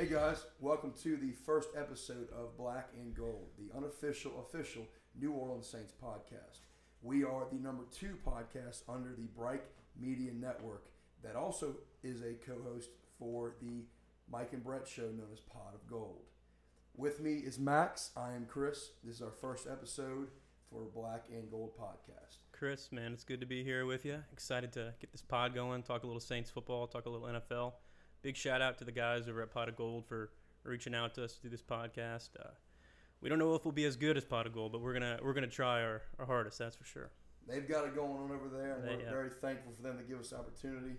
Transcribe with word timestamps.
Hey 0.00 0.06
guys, 0.06 0.46
welcome 0.60 0.94
to 1.02 1.18
the 1.18 1.32
first 1.44 1.68
episode 1.76 2.30
of 2.32 2.56
Black 2.56 2.88
and 2.98 3.14
Gold, 3.14 3.48
the 3.58 3.76
unofficial, 3.76 4.32
official 4.48 4.86
New 5.14 5.32
Orleans 5.32 5.66
Saints 5.66 5.92
podcast. 6.02 6.60
We 7.02 7.22
are 7.22 7.44
the 7.52 7.58
number 7.58 7.82
two 7.92 8.16
podcast 8.26 8.80
under 8.88 9.10
the 9.10 9.26
Bright 9.36 9.64
Media 10.00 10.32
Network 10.32 10.86
that 11.22 11.36
also 11.36 11.74
is 12.02 12.22
a 12.22 12.32
co 12.32 12.54
host 12.62 12.88
for 13.18 13.56
the 13.60 13.84
Mike 14.32 14.54
and 14.54 14.64
Brett 14.64 14.88
show 14.88 15.02
known 15.02 15.28
as 15.34 15.40
Pod 15.40 15.74
of 15.74 15.86
Gold. 15.86 16.22
With 16.96 17.20
me 17.20 17.34
is 17.34 17.58
Max. 17.58 18.10
I 18.16 18.32
am 18.32 18.46
Chris. 18.46 18.92
This 19.04 19.16
is 19.16 19.20
our 19.20 19.32
first 19.32 19.66
episode 19.70 20.28
for 20.70 20.84
Black 20.94 21.26
and 21.30 21.50
Gold 21.50 21.72
podcast. 21.78 22.36
Chris, 22.52 22.90
man, 22.90 23.12
it's 23.12 23.24
good 23.24 23.40
to 23.40 23.46
be 23.46 23.62
here 23.62 23.84
with 23.84 24.06
you. 24.06 24.24
Excited 24.32 24.72
to 24.72 24.94
get 24.98 25.12
this 25.12 25.20
pod 25.20 25.54
going, 25.54 25.82
talk 25.82 26.04
a 26.04 26.06
little 26.06 26.20
Saints 26.20 26.50
football, 26.50 26.86
talk 26.86 27.04
a 27.04 27.10
little 27.10 27.28
NFL. 27.28 27.74
Big 28.22 28.36
shout 28.36 28.60
out 28.60 28.78
to 28.78 28.84
the 28.84 28.92
guys 28.92 29.28
over 29.28 29.42
at 29.42 29.50
Pot 29.50 29.68
of 29.68 29.76
Gold 29.76 30.04
for 30.06 30.30
reaching 30.62 30.94
out 30.94 31.14
to 31.14 31.24
us 31.24 31.34
to 31.34 31.42
do 31.42 31.48
this 31.48 31.62
podcast. 31.62 32.30
Uh, 32.38 32.50
we 33.20 33.28
don't 33.28 33.38
know 33.38 33.54
if 33.54 33.64
we'll 33.64 33.72
be 33.72 33.84
as 33.84 33.96
good 33.96 34.16
as 34.16 34.24
Pot 34.24 34.46
of 34.46 34.52
Gold, 34.52 34.72
but 34.72 34.80
we're 34.80 34.92
gonna 34.92 35.18
we're 35.22 35.32
gonna 35.32 35.46
try 35.46 35.82
our, 35.82 36.02
our 36.18 36.26
hardest. 36.26 36.58
That's 36.58 36.76
for 36.76 36.84
sure. 36.84 37.10
They've 37.48 37.66
got 37.66 37.86
it 37.86 37.94
going 37.94 38.12
on 38.18 38.30
over 38.30 38.48
there, 38.48 38.74
and 38.76 38.84
They- 38.84 38.96
we're 38.96 39.02
yeah. 39.02 39.10
very 39.10 39.30
thankful 39.30 39.72
for 39.72 39.82
them 39.82 39.96
to 39.96 40.04
give 40.04 40.20
us 40.20 40.30
the 40.30 40.36
opportunity. 40.38 40.96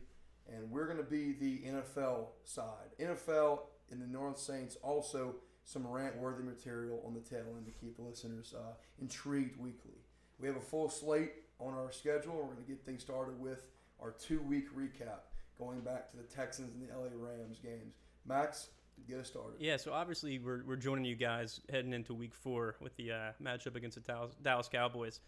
And 0.51 0.71
we're 0.71 0.85
going 0.85 0.97
to 0.97 1.03
be 1.03 1.33
the 1.33 1.59
NFL 1.67 2.29
side. 2.43 2.89
NFL 2.99 3.67
in 3.91 3.99
the 3.99 4.07
North 4.07 4.39
Saints 4.39 4.75
also 4.81 5.35
some 5.63 5.87
rant-worthy 5.87 6.43
material 6.43 7.01
on 7.05 7.13
the 7.13 7.19
tail 7.21 7.45
end 7.55 7.65
to 7.67 7.71
keep 7.71 7.95
the 7.95 8.01
listeners 8.01 8.53
uh, 8.57 8.73
intrigued 8.99 9.55
weekly. 9.57 10.01
We 10.39 10.47
have 10.47 10.57
a 10.57 10.61
full 10.61 10.89
slate 10.89 11.33
on 11.59 11.75
our 11.75 11.91
schedule. 11.91 12.33
We're 12.35 12.45
going 12.55 12.57
to 12.57 12.63
get 12.67 12.83
things 12.83 13.03
started 13.03 13.39
with 13.39 13.67
our 14.01 14.11
two-week 14.11 14.75
recap, 14.75 15.19
going 15.61 15.79
back 15.81 16.09
to 16.11 16.17
the 16.17 16.23
Texans 16.23 16.73
and 16.73 16.89
the 16.89 16.93
LA 16.93 17.09
Rams 17.15 17.59
games. 17.63 17.93
Max, 18.25 18.69
get 19.07 19.19
us 19.19 19.27
started. 19.27 19.53
Yeah, 19.59 19.77
so 19.77 19.93
obviously 19.93 20.39
we're, 20.39 20.63
we're 20.65 20.75
joining 20.75 21.05
you 21.05 21.15
guys 21.15 21.61
heading 21.69 21.93
into 21.93 22.13
week 22.13 22.33
four 22.33 22.75
with 22.81 22.95
the 22.95 23.11
uh, 23.11 23.31
matchup 23.41 23.75
against 23.75 23.95
the 23.95 24.01
Dallas, 24.01 24.33
Dallas 24.41 24.67
Cowboys. 24.67 25.19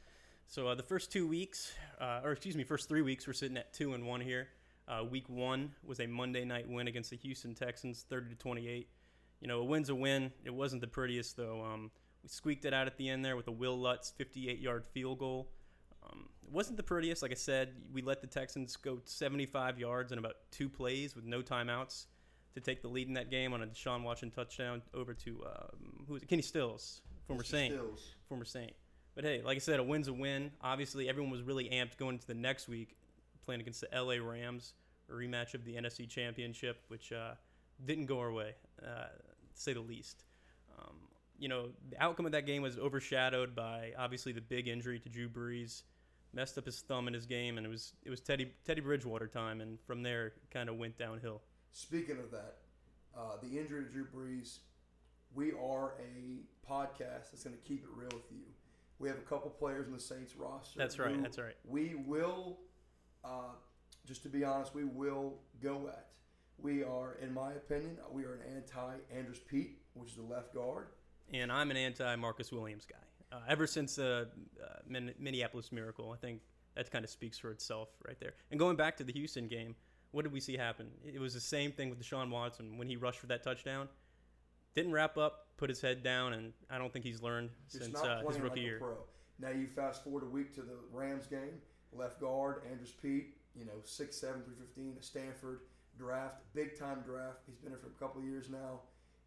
So 0.48 0.68
uh, 0.68 0.76
the 0.76 0.84
first 0.84 1.12
two 1.12 1.28
weeks, 1.28 1.74
uh, 2.02 2.22
or 2.24 2.32
excuse 2.32 2.56
me, 2.56 2.64
first 2.64 2.90
three 2.90 3.02
weeks, 3.02 3.28
we're 3.28 3.34
sitting 3.34 3.58
at 3.58 3.74
two 3.74 3.94
and 3.94 4.06
one 4.06 4.22
here. 4.22 4.48
Uh, 4.88 5.04
week 5.10 5.30
one 5.30 5.72
was 5.86 6.00
a 6.00 6.08
Monday 6.08 6.44
night 6.44 6.68
win 6.68 6.88
against 6.88 7.12
the 7.12 7.18
Houston 7.18 7.56
Texans, 7.56 8.06
thirty 8.10 8.30
to 8.30 8.36
twenty-eight. 8.36 8.90
You 9.40 9.48
know, 9.48 9.60
a 9.60 9.64
win's 9.64 9.90
a 9.90 9.96
win. 9.96 10.32
It 10.44 10.54
wasn't 10.54 10.82
the 10.82 10.88
prettiest 10.88 11.38
though. 11.38 11.64
Um, 11.64 11.90
we 12.22 12.28
squeaked 12.30 12.66
it 12.66 12.74
out 12.74 12.88
at 12.88 12.98
the 12.98 13.08
end 13.10 13.24
there 13.24 13.38
with 13.38 13.48
a 13.48 13.52
Will 13.52 13.80
Lutz 13.80 14.14
58-yard 14.20 14.86
field 14.86 15.20
goal. 15.20 15.50
Um, 16.14 16.30
it 16.46 16.52
wasn't 16.52 16.78
the 16.78 16.84
prettiest. 16.84 17.22
Like 17.22 17.32
I 17.32 17.36
said, 17.36 17.74
we 17.92 18.02
let 18.02 18.22
the 18.22 18.28
Texans 18.28 18.76
go 18.76 19.00
75 19.06 19.80
yards 19.80 20.12
in 20.12 20.20
about 20.20 20.36
two 20.52 20.70
plays 20.70 21.16
with 21.16 21.26
no 21.26 21.42
timeouts 21.42 22.06
to 22.54 22.62
take 22.62 22.82
the 22.82 22.88
lead 22.88 23.08
in 23.08 23.16
that 23.16 23.32
game 23.32 23.54
on 23.54 23.64
a 23.64 23.68
Deshaun 23.68 24.04
Watson 24.04 24.30
touchdown 24.30 24.82
over 24.94 25.14
to 25.14 25.44
um, 25.46 26.06
who 26.08 26.14
was 26.14 26.24
it? 26.24 26.30
Kenny 26.30 26.42
Stills, 26.42 27.02
former 27.28 27.44
Mr. 27.44 27.48
Saint, 27.48 27.74
Stills. 27.74 28.12
former 28.28 28.46
Saint. 28.46 28.74
But 29.16 29.24
hey, 29.24 29.42
like 29.44 29.56
I 29.56 29.60
said, 29.60 29.80
a 29.80 29.84
win's 29.84 30.08
a 30.08 30.14
win. 30.14 30.52
Obviously, 30.62 31.08
everyone 31.10 31.32
was 31.32 31.42
really 31.42 31.70
amped 31.70 31.98
going 31.98 32.16
into 32.16 32.28
the 32.28 32.34
next 32.34 32.68
week, 32.68 32.96
playing 33.46 33.62
against 33.62 33.82
the 33.82 33.88
LA 33.94 34.16
Rams, 34.16 34.74
a 35.10 35.14
rematch 35.14 35.54
of 35.54 35.66
the 35.66 35.76
NFC 35.76 36.10
Championship, 36.10 36.82
which 36.88 37.12
uh, 37.12 37.34
didn't 37.86 38.06
go 38.08 38.20
our 38.20 38.32
way, 38.32 38.56
uh, 38.82 39.06
to 39.06 39.62
say 39.62 39.74
the 39.74 39.82
least. 39.82 40.24
Um, 40.80 40.96
you 41.38 41.48
know, 41.48 41.70
the 41.90 42.02
outcome 42.02 42.26
of 42.26 42.32
that 42.32 42.46
game 42.46 42.62
was 42.62 42.78
overshadowed 42.78 43.56
by 43.56 43.92
obviously 43.98 44.32
the 44.32 44.42
big 44.42 44.68
injury 44.68 45.00
to 45.00 45.10
Drew 45.10 45.30
Brees, 45.30 45.84
messed 46.34 46.58
up 46.58 46.66
his 46.66 46.82
thumb 46.82 47.08
in 47.08 47.14
his 47.14 47.26
game, 47.26 47.58
and 47.58 47.66
it 47.66 47.70
was 47.70 47.94
it 48.04 48.10
was 48.10 48.20
Teddy 48.22 48.52
Teddy 48.66 48.82
Bridgewater 48.82 49.28
time, 49.28 49.62
and 49.62 49.80
from 49.86 50.04
there 50.04 50.34
kind 50.52 50.70
of 50.70 50.78
went 50.78 50.98
downhill. 50.98 51.42
Speaking 51.72 52.18
of 52.20 52.32
that, 52.32 52.58
uh, 53.18 53.38
the 53.42 53.58
injury 53.60 53.84
to 53.84 53.90
Drew 53.90 54.06
Brees, 54.06 54.60
we 55.34 55.52
are 55.52 55.94
a 56.00 56.42
podcast 56.70 57.32
that's 57.32 57.44
going 57.44 57.56
to 57.56 57.62
keep 57.64 57.84
it 57.84 57.90
real 57.96 58.10
with 58.14 58.32
you. 58.32 58.44
We 59.00 59.10
have 59.10 59.18
a 59.18 59.22
couple 59.22 59.50
players 59.50 59.88
in 59.88 59.94
the 59.94 60.00
Saints 60.00 60.36
roster. 60.36 60.78
That's 60.78 61.00
right, 61.00 61.20
that's 61.22 61.38
right. 61.40 61.56
We 61.68 61.96
will, 62.06 62.60
uh, 63.26 63.56
just 64.06 64.24
to 64.24 64.30
be 64.30 64.44
honest, 64.44 64.74
we 64.76 64.84
will 64.86 65.36
go 65.62 65.88
at. 65.88 66.08
We 66.60 66.84
are, 66.84 67.16
in 67.22 67.34
my 67.34 67.54
opinion, 67.54 67.98
we 68.12 68.24
are 68.24 68.36
an 68.36 68.42
anti 68.56 68.94
Andrus 69.16 69.40
Peat, 69.40 69.80
which 69.96 70.10
is 70.12 70.16
the 70.16 70.22
left 70.22 70.54
guard. 70.54 70.88
and 71.34 71.52
I'm 71.52 71.72
an 71.72 71.78
anti 71.78 72.16
Marcus 72.16 72.52
Williams 72.52 72.86
guy. 72.86 72.96
Uh, 73.34 73.38
ever 73.48 73.66
since 73.66 73.96
the 73.96 74.28
uh, 74.64 74.68
Min- 74.88 75.16
Minneapolis 75.18 75.72
Miracle, 75.72 76.12
I 76.12 76.18
think 76.18 76.42
that 76.76 76.92
kind 76.92 77.04
of 77.04 77.10
speaks 77.10 77.40
for 77.40 77.50
itself 77.50 77.90
right 78.08 78.20
there. 78.20 78.34
And 78.52 78.60
going 78.60 78.76
back 78.76 78.96
to 78.98 79.04
the 79.04 79.14
Houston 79.14 79.48
game, 79.48 79.76
what 80.12 80.22
did 80.22 80.32
we 80.32 80.40
see 80.40 80.56
happen? 80.56 80.92
It 81.04 81.20
was 81.20 81.34
the 81.34 81.40
same 81.40 81.72
thing 81.72 81.90
with 81.90 82.00
Deshaun 82.00 82.30
Watson 82.30 82.78
when 82.78 82.88
he 82.88 82.96
rushed 82.96 83.20
for 83.20 83.26
that 83.28 83.44
touchdown. 83.44 83.90
Didn't 84.76 84.92
wrap 84.92 85.18
up, 85.18 85.48
put 85.58 85.70
his 85.70 85.82
head 85.82 86.04
down, 86.04 86.34
and 86.34 86.54
I 86.70 86.78
don't 86.78 86.94
think 86.94 87.06
he's 87.06 87.22
learned 87.22 87.50
since 87.68 87.96
uh, 87.96 88.22
his 88.28 88.38
rookie 88.40 88.50
like 88.50 88.60
year. 88.60 88.78
pro. 88.80 88.98
Now 89.40 89.50
you 89.50 89.68
fast 89.68 90.04
forward 90.04 90.24
a 90.24 90.28
week 90.28 90.54
to 90.56 90.62
the 90.62 90.78
Rams 90.92 91.26
game. 91.26 91.62
Left 91.92 92.20
guard 92.20 92.62
Andrus 92.70 92.92
Peat, 92.92 93.36
you 93.56 93.66
know, 93.66 93.82
6'7", 93.84 94.20
315, 94.20 94.98
a 95.00 95.04
Stanford 95.04 95.62
draft, 95.98 96.38
big 96.54 96.78
time 96.78 97.02
draft. 97.06 97.40
He's 97.48 97.58
been 97.58 97.72
here 97.72 97.80
for 97.80 97.88
a 97.88 98.00
couple 98.00 98.22
of 98.22 98.28
years 98.28 98.50
now. 98.50 98.82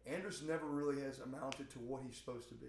Andrus 0.05 0.41
never 0.41 0.65
really 0.65 1.01
has 1.01 1.19
amounted 1.19 1.69
to 1.71 1.79
what 1.79 2.01
he's 2.05 2.15
supposed 2.17 2.47
to 2.49 2.55
be. 2.55 2.67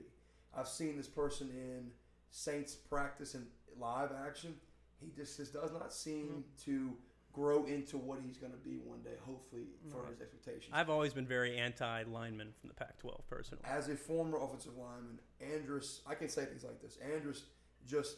I've 0.57 0.69
seen 0.69 0.97
this 0.97 1.07
person 1.09 1.51
in 1.51 1.91
Saints 2.31 2.75
practice 2.75 3.35
and 3.35 3.47
live 3.79 4.11
action. 4.27 4.55
He 5.01 5.11
just, 5.17 5.37
just 5.37 5.53
does 5.53 5.73
not 5.73 5.93
seem 5.93 6.27
Mm-hmm. 6.27 6.71
to 6.71 6.97
grow 7.33 7.67
into 7.67 7.97
what 7.99 8.19
he's 8.27 8.37
going 8.39 8.51
to 8.53 8.59
be 8.59 8.79
one 8.85 9.01
day. 9.03 9.15
Hopefully, 9.25 9.63
for 9.93 9.99
Right. 10.01 10.11
his 10.11 10.21
expectations. 10.21 10.71
I've 10.73 10.91
always 10.91 11.13
been 11.13 11.27
very 11.27 11.57
anti 11.57 12.03
lineman 12.05 12.53
from 12.61 12.69
the 12.69 12.75
Pac-12 12.75 13.21
personally. 13.29 13.63
as 13.65 13.89
a 13.89 13.95
former 13.95 14.39
offensive 14.43 14.77
lineman, 14.77 15.21
Andrus, 15.41 16.01
I 16.07 16.15
can 16.17 16.29
say 16.29 16.47
things 16.47 16.65
like 16.65 16.81
this. 16.83 16.97
Andrus 16.97 17.45
just, 17.87 18.17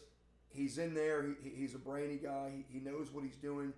he's 0.49 0.77
in 0.79 0.95
there. 0.95 1.35
He, 1.43 1.49
he's 1.51 1.75
a 1.75 1.79
brainy 1.79 2.17
guy. 2.17 2.51
He, 2.67 2.79
he 2.79 2.83
knows 2.83 3.11
what 3.11 3.23
he's 3.23 3.35
doing. 3.35 3.73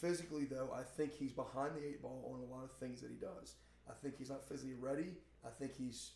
Physically, 0.00 0.46
though, 0.46 0.70
I 0.74 0.82
think 0.82 1.12
he's 1.12 1.32
behind 1.32 1.76
the 1.76 1.86
eight 1.86 2.02
ball 2.02 2.32
on 2.34 2.40
a 2.48 2.52
lot 2.52 2.64
of 2.64 2.72
things 2.80 3.00
that 3.02 3.10
he 3.10 3.16
does. 3.16 3.54
I 3.88 3.92
think 4.02 4.16
he's 4.18 4.30
not 4.30 4.48
physically 4.48 4.74
ready. 4.74 5.14
I 5.46 5.50
think 5.50 5.76
he's 5.76 6.12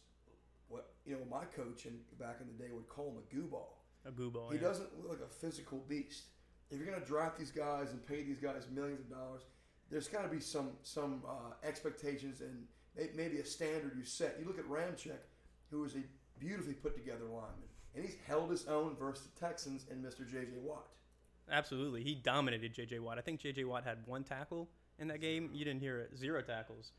what 0.68 0.90
you 1.04 1.12
know 1.14 1.20
my 1.30 1.44
coach 1.44 1.86
and 1.86 1.98
back 2.18 2.38
in 2.40 2.46
the 2.46 2.64
day 2.64 2.70
would 2.72 2.88
call 2.88 3.10
him 3.10 3.16
a 3.18 3.34
goo 3.34 3.46
ball. 3.46 3.82
A 4.06 4.10
goo 4.10 4.30
ball. 4.30 4.50
He 4.50 4.56
yeah. 4.56 4.62
doesn't 4.62 4.88
look 5.00 5.10
like 5.10 5.28
a 5.28 5.32
physical 5.32 5.84
beast. 5.88 6.24
If 6.70 6.78
you're 6.78 6.86
going 6.86 7.00
to 7.00 7.06
draft 7.06 7.38
these 7.38 7.52
guys 7.52 7.92
and 7.92 8.04
pay 8.06 8.22
these 8.24 8.40
guys 8.40 8.66
millions 8.72 9.00
of 9.00 9.10
dollars, 9.10 9.42
there's 9.90 10.08
got 10.08 10.22
to 10.22 10.28
be 10.28 10.40
some 10.40 10.70
some 10.82 11.22
uh, 11.28 11.52
expectations 11.62 12.40
and 12.40 12.66
maybe 13.14 13.38
a 13.38 13.44
standard 13.44 13.92
you 13.96 14.04
set. 14.04 14.36
You 14.40 14.46
look 14.46 14.58
at 14.58 14.68
Ramczyk, 14.68 15.18
who 15.70 15.84
is 15.84 15.94
a 15.94 16.02
beautifully 16.38 16.74
put 16.74 16.96
together 16.96 17.24
lineman, 17.24 17.68
and 17.94 18.04
he's 18.04 18.16
held 18.26 18.50
his 18.50 18.66
own 18.66 18.96
versus 18.96 19.26
the 19.26 19.40
Texans 19.40 19.86
and 19.90 20.04
Mr. 20.04 20.28
J.J. 20.28 20.58
Watt. 20.62 20.86
Absolutely, 21.50 22.02
he 22.02 22.14
dominated 22.14 22.74
J.J. 22.74 22.98
Watt. 22.98 23.18
I 23.18 23.20
think 23.20 23.40
J.J. 23.40 23.64
Watt 23.64 23.84
had 23.84 23.98
one 24.06 24.24
tackle 24.24 24.68
in 24.98 25.08
that 25.08 25.20
game. 25.20 25.50
You 25.52 25.64
didn't 25.64 25.80
hear 25.80 26.00
it. 26.00 26.16
Zero 26.16 26.42
tackles. 26.42 26.92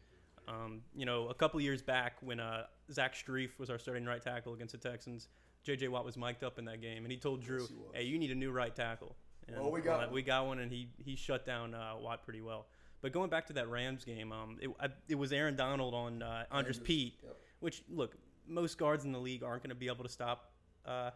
Um, 0.47 0.81
you 0.95 1.05
know, 1.05 1.27
a 1.27 1.33
couple 1.33 1.59
years 1.59 1.81
back 1.81 2.17
when 2.21 2.39
uh, 2.39 2.63
Zach 2.91 3.15
Strief 3.15 3.49
was 3.57 3.69
our 3.69 3.77
starting 3.77 4.05
right 4.05 4.21
tackle 4.21 4.53
against 4.53 4.71
the 4.71 4.77
Texans, 4.77 5.27
J.J. 5.63 5.89
Watt 5.89 6.05
was 6.05 6.15
mic'd 6.15 6.43
up 6.43 6.57
in 6.57 6.65
that 6.65 6.81
game, 6.81 7.03
and 7.03 7.11
he 7.11 7.17
told 7.17 7.41
Drew, 7.41 7.59
Yes, 7.59 7.69
he 7.69 7.97
"Hey, 7.97 8.03
you 8.05 8.17
need 8.17 8.31
a 8.31 8.35
new 8.35 8.51
right 8.51 8.73
tackle." 8.73 9.15
And, 9.47 9.57
Well, 9.57 9.71
we 9.71 9.81
got 9.81 9.95
uh, 9.99 10.05
one. 10.05 10.13
we 10.13 10.21
got 10.21 10.45
one, 10.45 10.59
and 10.59 10.71
he 10.71 10.89
he 11.03 11.15
shut 11.15 11.45
down 11.45 11.73
uh, 11.73 11.93
Watt 11.99 12.23
pretty 12.23 12.41
well. 12.41 12.67
But 13.01 13.11
going 13.11 13.29
back 13.29 13.45
to 13.47 13.53
that 13.53 13.69
Rams 13.69 14.03
game, 14.03 14.31
um, 14.31 14.57
it, 14.61 14.69
I, 14.79 14.87
it 15.07 15.15
was 15.15 15.31
Aaron 15.31 15.55
Donald 15.55 15.93
on 15.93 16.23
uh, 16.23 16.45
Andres 16.51 16.77
Andrus, 16.77 16.79
Peat, 16.79 17.19
yep. 17.23 17.35
which 17.59 17.83
look, 17.89 18.15
most 18.47 18.77
guards 18.77 19.05
in 19.05 19.11
the 19.11 19.19
league 19.19 19.43
aren't 19.43 19.61
going 19.61 19.69
to 19.69 19.75
be 19.75 19.87
able 19.87 20.03
to 20.03 20.09
stop 20.09 20.51
uh, 20.85 21.11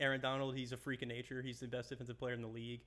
Aaron 0.00 0.20
Donald. 0.20 0.56
He's 0.56 0.72
a 0.72 0.76
freak 0.76 1.02
of 1.02 1.08
nature. 1.08 1.42
He's 1.42 1.60
the 1.60 1.68
best 1.68 1.90
defensive 1.90 2.18
player 2.18 2.34
in 2.34 2.42
the 2.42 2.48
league. 2.48 2.80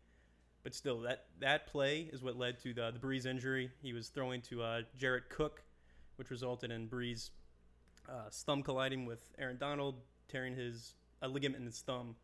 But 0.63 0.74
still, 0.74 1.01
that 1.01 1.25
that 1.40 1.68
play 1.68 2.10
is 2.12 2.24
what 2.24 2.38
led 2.38 2.60
to 2.63 2.74
the 2.74 2.92
the 2.92 3.00
Brees 3.00 3.25
injury. 3.25 3.69
He 3.81 3.94
was 3.94 4.07
throwing 4.07 4.42
to 4.44 4.63
uh, 4.63 4.81
Jared 4.98 5.30
Cook, 5.30 5.62
which 6.15 6.30
resulted 6.30 6.71
in 6.71 6.88
Brees 6.88 7.30
uh, 8.10 8.30
thumb 8.31 8.63
colliding 8.63 9.06
with 9.06 9.33
Aaron 9.38 9.57
Donald, 9.57 9.95
tearing 10.27 10.56
his 10.56 10.95
a 11.21 11.27
ligament 11.27 11.60
in 11.60 11.65
his 11.65 11.81
thumb. 11.81 12.15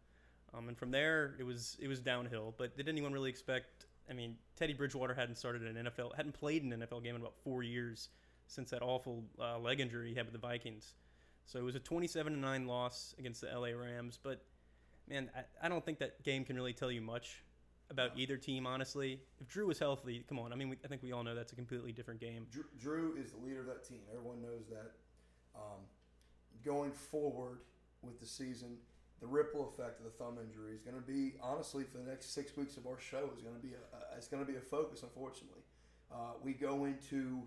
Um, 0.53 0.68
and 0.68 0.77
from 0.77 0.91
there, 0.91 1.36
it 1.39 1.44
was 1.44 1.77
it 1.80 1.88
was 1.88 2.00
downhill. 2.00 2.53
But 2.57 2.75
did 2.75 2.89
anyone 2.89 3.13
really 3.13 3.30
expect? 3.30 3.86
I 4.09 4.13
mean, 4.13 4.36
Teddy 4.56 4.74
Bridgewater 4.74 5.13
hadn't 5.13 5.36
started 5.36 5.63
an 5.63 5.86
NFL, 5.86 6.15
hadn't 6.15 6.33
played 6.33 6.63
an 6.63 6.71
NFL 6.71 7.03
game 7.03 7.15
in 7.15 7.21
about 7.21 7.36
four 7.44 7.62
years 7.63 8.09
since 8.47 8.71
that 8.71 8.81
awful 8.81 9.24
uh, 9.39 9.59
leg 9.59 9.80
injury 9.80 10.09
he 10.09 10.15
had 10.15 10.25
with 10.25 10.33
the 10.33 10.39
Vikings. 10.39 10.95
So 11.45 11.59
it 11.59 11.63
was 11.63 11.75
a 11.75 11.80
27 11.80 12.33
to 12.33 12.39
nine 12.39 12.65
loss 12.65 13.13
against 13.19 13.42
the 13.42 13.47
LA 13.47 13.69
Rams. 13.69 14.18
But 14.21 14.44
man, 15.07 15.30
I, 15.35 15.65
I 15.65 15.69
don't 15.69 15.85
think 15.85 16.00
that 16.00 16.24
game 16.24 16.44
can 16.44 16.56
really 16.56 16.74
tell 16.74 16.92
you 16.92 17.01
much 17.01 17.44
about 17.89 18.12
either 18.15 18.38
team. 18.38 18.68
Honestly, 18.68 19.19
if 19.39 19.47
Drew 19.47 19.68
was 19.68 19.80
healthy, 19.80 20.24
come 20.27 20.39
on. 20.39 20.53
I 20.53 20.56
mean, 20.56 20.69
we, 20.69 20.77
I 20.83 20.88
think 20.88 21.01
we 21.01 21.12
all 21.12 21.24
know 21.24 21.36
that's 21.36 21.53
a 21.53 21.56
completely 21.56 21.91
different 21.91 22.19
game. 22.19 22.45
Drew, 22.51 22.65
Drew 22.80 23.15
is 23.18 23.31
the 23.31 23.38
leader 23.45 23.62
of 23.62 23.68
that 23.68 23.88
team. 23.88 24.00
Everyone 24.13 24.41
knows 24.41 24.68
that. 24.69 24.91
Um, 25.56 25.81
going 26.63 26.91
forward 26.91 27.59
with 28.01 28.19
the 28.19 28.25
season, 28.25 28.77
the 29.19 29.27
ripple 29.27 29.74
effect 29.74 30.00
of 30.00 30.06
the 30.06 30.12
thumb 30.12 30.38
injury 30.41 30.74
is 30.74 30.81
going 30.81 30.95
to 30.95 31.01
be 31.01 31.33
honestly 31.41 31.83
for 31.83 31.97
the 31.97 32.09
next 32.09 32.33
six 32.33 32.56
weeks 32.56 32.77
of 32.77 32.88
our 32.88 33.00
show 33.00 33.30
is 33.36 33.41
going 33.41 33.56
to 33.56 33.62
be 33.62 33.74
a, 33.74 33.97
a 33.97 34.18
it's 34.18 34.27
going 34.27 34.45
to 34.45 34.50
be 34.50 34.57
a 34.57 34.62
focus. 34.62 35.03
Unfortunately, 35.03 35.62
uh, 36.12 36.33
we 36.44 36.53
go 36.53 36.85
into 36.85 37.42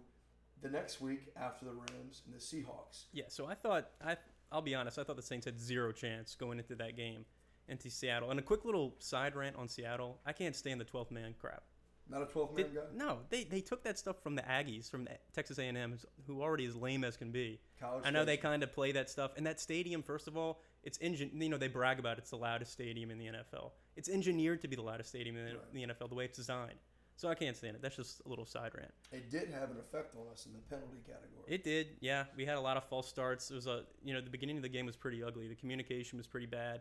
the 0.61 0.69
next 0.69 1.01
week 1.01 1.33
after 1.37 1.65
the 1.65 1.73
Rams 1.73 2.23
and 2.27 2.35
the 2.35 2.39
Seahawks. 2.39 3.05
Yeah, 3.13 3.25
so 3.29 3.47
I 3.47 3.55
thought 3.55 3.89
I 4.05 4.17
I'll 4.51 4.63
be 4.63 4.75
honest, 4.75 4.99
I 4.99 5.05
thought 5.05 5.17
the 5.17 5.23
Saints 5.23 5.47
had 5.47 5.59
zero 5.59 5.93
chance 5.93 6.35
going 6.35 6.59
into 6.59 6.75
that 6.75 6.97
game 6.97 7.25
into 7.69 7.91
Seattle. 7.91 8.31
And 8.31 8.39
a 8.39 8.43
quick 8.43 8.65
little 8.65 8.95
side 8.99 9.35
rant 9.37 9.57
on 9.57 9.69
Seattle. 9.69 10.19
I 10.27 10.33
can't 10.33 10.55
stand 10.57 10.81
the 10.81 10.85
12th 10.85 11.11
man 11.11 11.35
crap. 11.41 11.63
Not 12.09 12.23
a 12.23 12.27
12 12.27 12.55
man 12.57 12.67
Did- 12.67 12.75
guy? 12.75 12.81
no, 12.95 13.21
they 13.31 13.45
they 13.45 13.61
took 13.61 13.85
that 13.85 13.97
stuff 13.99 14.21
from 14.23 14.35
the 14.35 14.43
Aggies 14.43 14.91
from 14.91 15.09
Texas 15.33 15.59
A&M 15.59 15.99
who 16.27 16.43
already 16.43 16.65
is 16.65 16.75
lame 16.75 17.05
as 17.05 17.17
can 17.17 17.31
be. 17.31 17.61
College 17.81 18.03
I 18.05 18.11
know 18.11 18.25
they 18.25 18.37
kind 18.37 18.63
of 18.63 18.73
play 18.73 18.93
that 18.93 19.09
stuff. 19.09 19.31
And 19.37 19.47
that 19.47 19.61
stadium, 19.61 20.03
first 20.03 20.27
of 20.27 20.37
all, 20.37 20.61
it's 20.83 20.99
engine. 20.99 21.31
You 21.35 21.49
know, 21.49 21.59
they 21.59 21.69
brag 21.69 21.99
about 22.01 22.19
it's 22.19 22.31
the 22.31 22.37
loudest 22.37 22.73
stadium 22.73 23.11
in 23.13 23.19
the 23.19 23.27
NFL. 23.27 23.71
It's 23.97 24.09
engineered 24.09 24.61
to 24.63 24.69
be 24.69 24.75
the 24.77 24.83
loudest 24.83 25.11
stadium 25.11 25.37
in 25.37 25.45
the, 25.45 25.53
Right. 25.53 25.73
the 25.75 25.83
NFL, 25.95 26.09
the 26.09 26.15
way 26.17 26.25
it's 26.25 26.37
designed. 26.37 26.79
So 27.15 27.29
I 27.29 27.35
can't 27.37 27.57
stand 27.57 27.77
it. 27.77 27.83
That's 27.83 27.95
just 27.97 28.21
a 28.27 28.29
little 28.29 28.47
side 28.47 28.73
rant. 28.75 28.91
It 29.13 29.31
did 29.31 29.51
have 29.51 29.71
an 29.71 29.77
effect 29.79 30.17
on 30.17 30.27
us 30.33 30.47
in 30.47 30.53
the 30.55 30.59
penalty 30.59 30.99
category. 31.07 31.45
It 31.47 31.63
did, 31.63 31.89
yeah. 32.01 32.25
We 32.37 32.45
had 32.47 32.57
a 32.57 32.61
lot 32.61 32.77
of 32.77 32.85
false 32.85 33.07
starts. 33.07 33.51
It 33.51 33.55
was 33.55 33.67
a, 33.69 33.85
you 34.03 34.13
know, 34.13 34.21
the 34.21 34.31
beginning 34.31 34.57
of 34.57 34.63
the 34.63 34.69
game 34.69 34.87
was 34.87 34.97
pretty 34.97 35.23
ugly. 35.23 35.47
The 35.47 35.55
communication 35.55 36.19
was 36.19 36.27
pretty 36.27 36.47
bad 36.47 36.81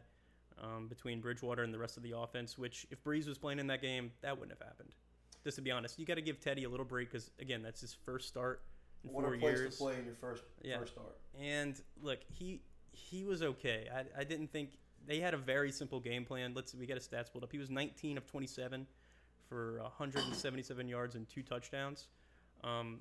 um, 0.61 0.87
between 0.87 1.19
Bridgewater 1.21 1.63
and 1.63 1.73
the 1.73 1.77
rest 1.79 1.97
of 1.97 2.03
the 2.03 2.15
offense. 2.17 2.57
Which, 2.57 2.85
if 2.91 3.03
Brees 3.03 3.27
was 3.27 3.37
playing 3.37 3.59
in 3.59 3.67
that 3.67 3.81
game, 3.81 4.11
that 4.21 4.37
wouldn't 4.39 4.57
have 4.57 4.65
happened. 4.67 4.95
Just 5.43 5.55
to 5.55 5.61
be 5.61 5.71
honest, 5.71 5.97
you 5.99 6.05
got 6.05 6.15
to 6.15 6.21
give 6.21 6.39
Teddy 6.39 6.63
a 6.65 6.69
little 6.69 6.85
break 6.85 7.09
because 7.11 7.31
again, 7.39 7.61
that's 7.63 7.81
his 7.81 7.93
first 8.05 8.27
start 8.27 8.61
in 9.03 9.09
what 9.11 9.25
four 9.25 9.33
a 9.33 9.39
place 9.39 9.57
years. 9.59 9.75
to 9.77 9.83
play 9.83 9.97
in 9.97 10.05
your 10.05 10.13
first 10.15 10.43
Yeah. 10.61 10.77
first 10.79 10.93
start. 10.93 11.17
And 11.39 11.81
look, 12.01 12.19
he 12.31 12.61
he 12.93 13.23
was 13.23 13.41
okay. 13.41 13.87
I, 13.93 14.21
I 14.21 14.23
didn't 14.23 14.51
think 14.51 14.71
they 15.07 15.19
had 15.19 15.33
a 15.33 15.37
very 15.37 15.71
simple 15.71 15.99
game 15.99 16.25
plan. 16.25 16.53
Let's 16.53 16.75
we 16.75 16.85
got 16.85 16.95
his 16.97 17.07
stats 17.07 17.31
pulled 17.31 17.43
up. 17.43 17.51
He 17.51 17.57
was 17.57 17.69
19 17.71 18.17
of 18.17 18.27
27 18.27 18.85
for 19.49 19.79
177 19.81 20.87
yards 20.87 21.15
and 21.15 21.27
two 21.27 21.41
touchdowns. 21.41 22.07
Um, 22.63 22.99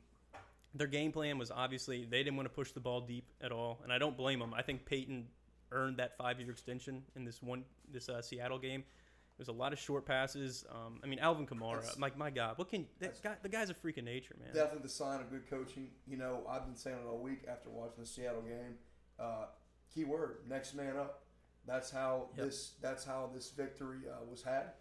their 0.75 0.87
game 0.87 1.13
plan 1.13 1.37
was 1.37 1.51
obviously 1.51 2.05
they 2.07 2.23
didn't 2.23 2.37
want 2.37 2.47
to 2.49 2.55
push 2.55 2.73
the 2.73 2.81
ball 2.81 3.01
deep 3.03 3.25
at 3.43 3.53
all, 3.53 3.81
and 3.83 3.93
I 3.93 3.99
don't 3.99 4.17
blame 4.17 4.39
them. 4.39 4.55
I 4.55 4.63
think 4.63 4.87
Peyton 4.87 5.27
earned 5.73 5.97
that 5.99 6.17
five-year 6.17 6.51
extension 6.51 7.03
in 7.17 7.25
this 7.25 7.43
one 7.43 7.65
this 7.93 8.09
uh, 8.09 8.21
Seattle 8.23 8.59
game. 8.59 8.81
It 8.81 9.39
was 9.39 9.49
a 9.49 9.53
lot 9.53 9.73
of 9.73 9.79
short 9.79 10.05
passes. 10.05 10.65
Um, 10.71 11.01
I 11.03 11.07
mean, 11.07 11.19
Alvin 11.19 11.47
Kamara, 11.47 11.77
That's- 11.77 11.99
like 11.99 12.17
my 12.19 12.29
God, 12.31 12.59
what 12.59 12.69
can 12.69 12.87
that 13.01 13.23
guy? 13.23 13.37
The 13.43 13.49
guy's 13.49 13.71
a 13.71 13.75
freak 13.75 13.97
of 13.97 14.05
nature, 14.05 14.35
man. 14.39 14.53
Definitely 14.53 14.83
the 14.83 14.89
sign 14.91 15.21
of 15.21 15.31
good 15.31 15.49
coaching. 15.49 15.89
You 16.07 16.19
know, 16.19 16.43
I've 16.49 16.67
been 16.67 16.77
saying 16.77 16.97
it 16.99 17.09
all 17.09 17.19
week 17.19 17.45
after 17.49 17.71
watching 17.71 18.01
the 18.03 18.07
Seattle 18.07 18.43
game. 18.43 18.75
Uh, 19.19 19.47
key 19.95 20.05
word: 20.05 20.39
next 20.49 20.75
man 20.75 20.97
up. 20.97 21.23
That's 21.67 21.91
how 21.91 22.29
Yep. 22.37 22.47
this. 22.47 22.73
That's 22.83 23.05
how 23.05 23.31
this 23.35 23.51
victory 23.51 24.01
uh, 24.11 24.25
was 24.31 24.43
had. 24.43 24.73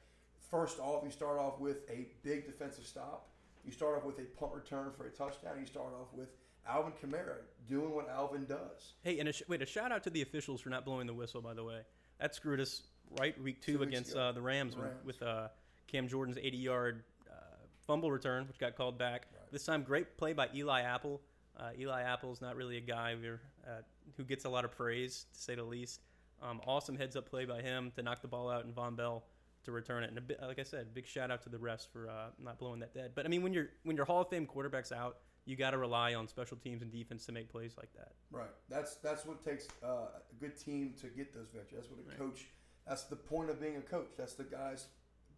First 0.50 0.80
off, 0.80 1.04
you 1.06 1.12
start 1.12 1.38
off 1.38 1.60
with 1.60 1.90
a 1.90 2.08
big 2.24 2.46
defensive 2.46 2.86
stop. 2.86 3.30
You 3.64 3.72
start 3.72 3.98
off 3.98 4.04
with 4.04 4.18
a 4.20 4.24
punt 4.24 4.52
return 4.54 4.92
for 4.98 5.06
a 5.06 5.10
touchdown. 5.12 5.58
You 5.60 5.66
start 5.68 5.94
off 5.94 6.08
with 6.14 6.30
Alvin 6.68 6.94
Kamara 7.04 7.38
doing 7.68 7.94
what 7.94 8.10
Alvin 8.10 8.46
does. 8.46 8.94
Hey, 9.04 9.20
and 9.20 9.30
a 9.30 9.34
sh- 9.34 9.44
wait, 9.48 9.62
a 9.62 9.66
shout 9.66 9.92
out 9.92 10.04
to 10.04 10.10
the 10.10 10.22
officials 10.22 10.62
for 10.62 10.70
not 10.70 10.86
blowing 10.86 11.08
the 11.08 11.14
whistle. 11.14 11.42
By 11.42 11.54
the 11.54 11.64
way, 11.64 11.82
that 12.20 12.36
screwed 12.36 12.60
us 12.60 12.84
right 13.20 13.40
week 13.42 13.62
two, 13.62 13.78
Two 13.78 13.84
against 13.84 14.16
uh, 14.16 14.32
the 14.32 14.42
Rams, 14.42 14.76
Rams. 14.76 14.94
with 15.06 15.22
uh, 15.22 15.48
Cam 15.88 16.08
Jordan's 16.08 16.38
80-yard 16.38 17.04
uh, 17.30 17.34
fumble 17.88 18.12
return, 18.12 18.48
which 18.48 18.60
got 18.60 18.76
called 18.76 18.98
back. 18.98 19.28
Right. 19.34 19.52
This 19.52 19.66
time, 19.66 19.84
great 19.84 20.18
play 20.18 20.34
by 20.34 20.50
Eli 20.54 20.82
Apple. 20.82 21.22
Uh, 21.60 21.72
Eli 21.78 22.02
Apple's 22.04 22.42
not 22.42 22.56
really 22.56 22.78
a 22.78 22.82
guy 22.82 23.16
uh, 23.68 23.70
who 24.16 24.24
gets 24.24 24.46
a 24.46 24.50
lot 24.50 24.64
of 24.66 24.72
praise, 24.72 25.26
to 25.34 25.42
say 25.42 25.56
the 25.56 25.64
least. 25.64 26.02
Um, 26.42 26.62
awesome 26.66 26.96
heads-up 26.96 27.30
play 27.30 27.46
by 27.46 27.62
him 27.62 27.92
to 27.96 28.04
knock 28.04 28.22
the 28.22 28.28
ball 28.28 28.50
out, 28.50 28.64
and 28.64 28.74
Vonn 28.74 28.96
Bell 28.96 29.24
to 29.66 29.72
return 29.74 30.04
it. 30.04 30.10
And 30.10 30.18
a 30.18 30.22
bit, 30.22 30.40
like 30.42 30.60
I 30.60 30.64
said, 30.64 30.94
big 30.94 31.06
shout 31.06 31.32
out 31.32 31.42
to 31.44 31.50
the 31.50 31.58
rest 31.58 31.90
for 31.92 32.08
uh, 32.10 32.28
not 32.42 32.60
blowing 32.60 32.80
that 32.80 32.94
dead. 32.94 33.12
But 33.14 33.26
I 33.26 33.30
mean, 33.30 33.44
when 33.44 33.54
your 33.54 33.68
when 33.84 33.98
your 33.98 34.06
Hall 34.06 34.22
of 34.22 34.30
Fame 34.30 34.46
quarterback's 34.46 34.92
out, 34.94 35.18
you 35.46 35.56
got 35.56 35.72
to 35.72 35.78
rely 35.78 36.14
on 36.14 36.28
special 36.28 36.58
teams 36.58 36.82
and 36.82 36.92
defense 36.92 37.26
to 37.26 37.32
make 37.32 37.50
plays 37.50 37.76
like 37.78 37.92
that. 37.94 38.12
Right. 38.32 38.52
That's 38.70 38.96
that's 38.96 39.26
what 39.26 39.44
takes 39.44 39.68
uh, 39.84 39.88
a 39.88 40.36
good 40.40 40.58
team 40.60 40.94
to 41.02 41.08
get 41.08 41.34
those 41.34 41.50
victories. 41.54 41.82
That's 41.82 41.90
what 41.90 42.00
a 42.06 42.10
Right. 42.10 42.18
coach. 42.18 42.48
That's 42.88 43.04
the 43.04 43.16
point 43.16 43.50
of 43.50 43.60
being 43.62 43.78
a 43.78 43.82
coach. 43.82 44.10
That's 44.18 44.34
the 44.34 44.44
guys 44.44 44.88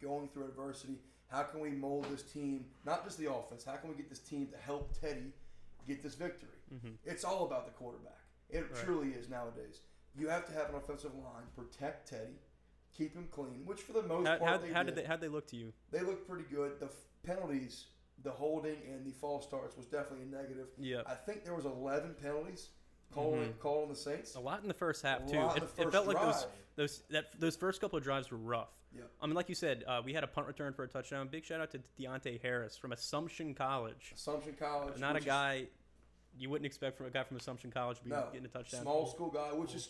going 0.00 0.28
through 0.28 0.44
adversity. 0.46 0.98
How 1.28 1.42
can 1.44 1.60
we 1.60 1.70
mold 1.70 2.04
this 2.10 2.22
team? 2.22 2.66
Not 2.84 3.04
just 3.04 3.18
the 3.18 3.32
offense. 3.32 3.64
How 3.64 3.76
can 3.76 3.88
we 3.90 3.96
get 3.96 4.08
this 4.10 4.18
team 4.18 4.46
to 4.48 4.56
help 4.58 4.98
Teddy 5.00 5.32
get 5.86 6.02
this 6.02 6.14
victory? 6.14 6.48
Mhm. 6.74 6.96
It's 7.04 7.24
all 7.24 7.46
about 7.46 7.64
the 7.66 7.72
quarterback. 7.72 8.18
It 8.50 8.62
Right. 8.70 8.84
truly 8.84 9.10
is 9.12 9.28
nowadays. 9.30 9.80
You 10.14 10.28
have 10.28 10.44
to 10.46 10.52
have 10.52 10.68
an 10.68 10.74
offensive 10.74 11.14
line 11.14 11.46
protect 11.56 12.08
Teddy, 12.08 12.38
keep 12.92 13.14
him 13.14 13.28
clean. 13.30 13.64
Which 13.64 13.80
for 13.80 13.94
the 13.94 14.02
most 14.02 14.26
How, 14.26 14.36
part 14.38 14.50
how, 14.50 14.58
they 14.58 14.72
how 14.72 14.82
did. 14.82 14.94
did 14.94 15.04
they 15.04 15.08
how 15.08 15.16
they 15.16 15.28
look 15.28 15.46
to 15.48 15.56
you? 15.56 15.72
They 15.90 16.00
look 16.00 16.26
pretty 16.28 16.44
good. 16.44 16.78
The 16.80 16.86
f- 16.86 17.06
penalties, 17.22 17.86
the 18.22 18.30
holding, 18.30 18.76
and 18.92 19.04
the 19.04 19.10
false 19.12 19.44
starts 19.44 19.76
was 19.76 19.86
definitely 19.86 20.26
a 20.26 20.42
negative. 20.42 20.68
Yeah, 20.78 21.02
I 21.06 21.14
think 21.14 21.44
there 21.44 21.54
was 21.54 21.64
11 21.64 22.14
penalties 22.14 22.68
called 23.12 23.34
Mhm. 23.34 23.58
called 23.58 23.82
on 23.84 23.88
the 23.90 23.96
Saints. 23.96 24.34
a 24.34 24.40
lot 24.40 24.62
in 24.62 24.68
the 24.68 24.74
first 24.74 25.02
half 25.02 25.22
A 25.26 25.30
too. 25.30 25.36
lot 25.38 25.56
It, 25.56 25.62
in 25.62 25.66
the 25.68 25.72
it 25.72 25.84
first 25.84 25.92
felt 25.92 26.06
like 26.06 26.20
those 26.20 26.46
those 26.76 27.02
that 27.10 27.38
those 27.40 27.56
first 27.56 27.80
couple 27.80 27.96
of 27.98 28.02
drives 28.04 28.30
were 28.30 28.38
rough. 28.38 28.70
Yeah. 28.94 29.02
I 29.20 29.26
mean, 29.26 29.34
like 29.34 29.48
you 29.48 29.54
said, 29.54 29.84
uh, 29.86 30.02
we 30.04 30.12
had 30.12 30.22
a 30.24 30.26
punt 30.26 30.46
return 30.46 30.72
for 30.74 30.84
a 30.84 30.88
touchdown. 30.88 31.28
Big 31.28 31.44
shout 31.44 31.60
out 31.60 31.70
to 31.72 31.80
Deonte 31.98 32.40
Harris 32.42 32.76
from 32.76 32.92
Assumption 32.92 33.54
College. 33.54 34.12
Assumption 34.14 34.54
College. 34.54 34.98
Not 34.98 35.12
a 35.12 35.14
which 35.14 35.22
is 35.22 35.26
guy 35.26 35.66
you 36.38 36.48
wouldn't 36.48 36.64
expect 36.66 36.96
from 36.96 37.06
a 37.06 37.10
guy 37.10 37.22
from 37.24 37.36
Assumption 37.36 37.70
College 37.70 37.98
to 37.98 38.04
be 38.04 38.10
No. 38.10 38.26
getting 38.32 38.46
a 38.46 38.48
touchdown. 38.48 38.82
small 38.82 39.06
school 39.06 39.30
guy, 39.30 39.52
which 39.52 39.74
is 39.74 39.88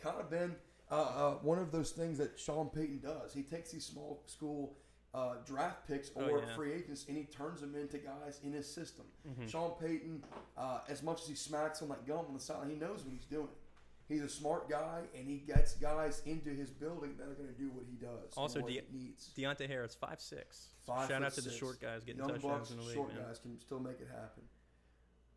kind 0.00 0.18
of 0.20 0.30
been 0.30 0.56
uh, 0.90 0.94
uh, 0.94 1.34
one 1.36 1.58
of 1.58 1.72
those 1.72 1.92
things 1.92 2.18
that 2.18 2.38
Sean 2.38 2.68
Payton 2.68 3.00
does. 3.00 3.32
He 3.32 3.42
takes 3.42 3.70
these 3.70 3.84
small 3.86 4.22
school 4.26 4.76
uh, 5.14 5.34
draft 5.44 5.86
picks 5.86 6.10
Oh, 6.16 6.22
or 6.28 6.38
yeah. 6.40 6.54
free 6.54 6.72
agents 6.72 7.04
and 7.06 7.16
he 7.16 7.24
turns 7.24 7.60
them 7.60 7.74
into 7.74 7.98
guys 7.98 8.40
in 8.42 8.52
his 8.52 8.66
system. 8.72 9.04
Mhm. 9.28 9.48
Sean 9.48 9.72
Payton, 9.78 10.24
uh, 10.56 10.80
as 10.88 11.02
much 11.02 11.20
as 11.22 11.28
he 11.28 11.34
smacks 11.34 11.82
on 11.82 11.88
that 11.90 12.06
gum 12.06 12.24
on 12.26 12.34
the 12.34 12.40
side, 12.40 12.66
he 12.68 12.74
knows 12.76 13.02
what 13.04 13.12
he's 13.12 13.26
doing. 13.26 13.48
He's 14.08 14.22
a 14.22 14.28
smart 14.28 14.68
guy, 14.68 15.02
and 15.14 15.26
he 15.28 15.38
gets 15.38 15.74
guys 15.74 16.22
into 16.26 16.50
his 16.50 16.70
building 16.70 17.16
that 17.18 17.28
are 17.28 17.34
going 17.34 17.48
to 17.48 17.54
do 17.58 17.70
what 17.70 17.84
he 17.88 17.96
does. 17.96 18.32
Also, 18.36 18.60
what 18.60 18.70
De- 18.70 18.82
needs. 18.92 19.32
Deonte 19.36 19.66
Harris, 19.66 19.94
five 19.94 20.20
six. 20.20 20.68
Five 20.86 21.08
shout 21.08 21.22
out 21.22 21.32
to 21.34 21.40
the 21.40 21.50
short 21.50 21.80
guys 21.80 22.02
getting 22.04 22.18
Young 22.18 22.28
touchdowns 22.30 22.58
bucks, 22.58 22.70
in 22.72 22.76
the 22.78 22.82
league, 22.82 22.94
short 22.94 23.14
man. 23.14 23.22
guys 23.24 23.38
can 23.38 23.60
still 23.60 23.78
make 23.80 24.00
it 24.00 24.08
happen. 24.08 24.42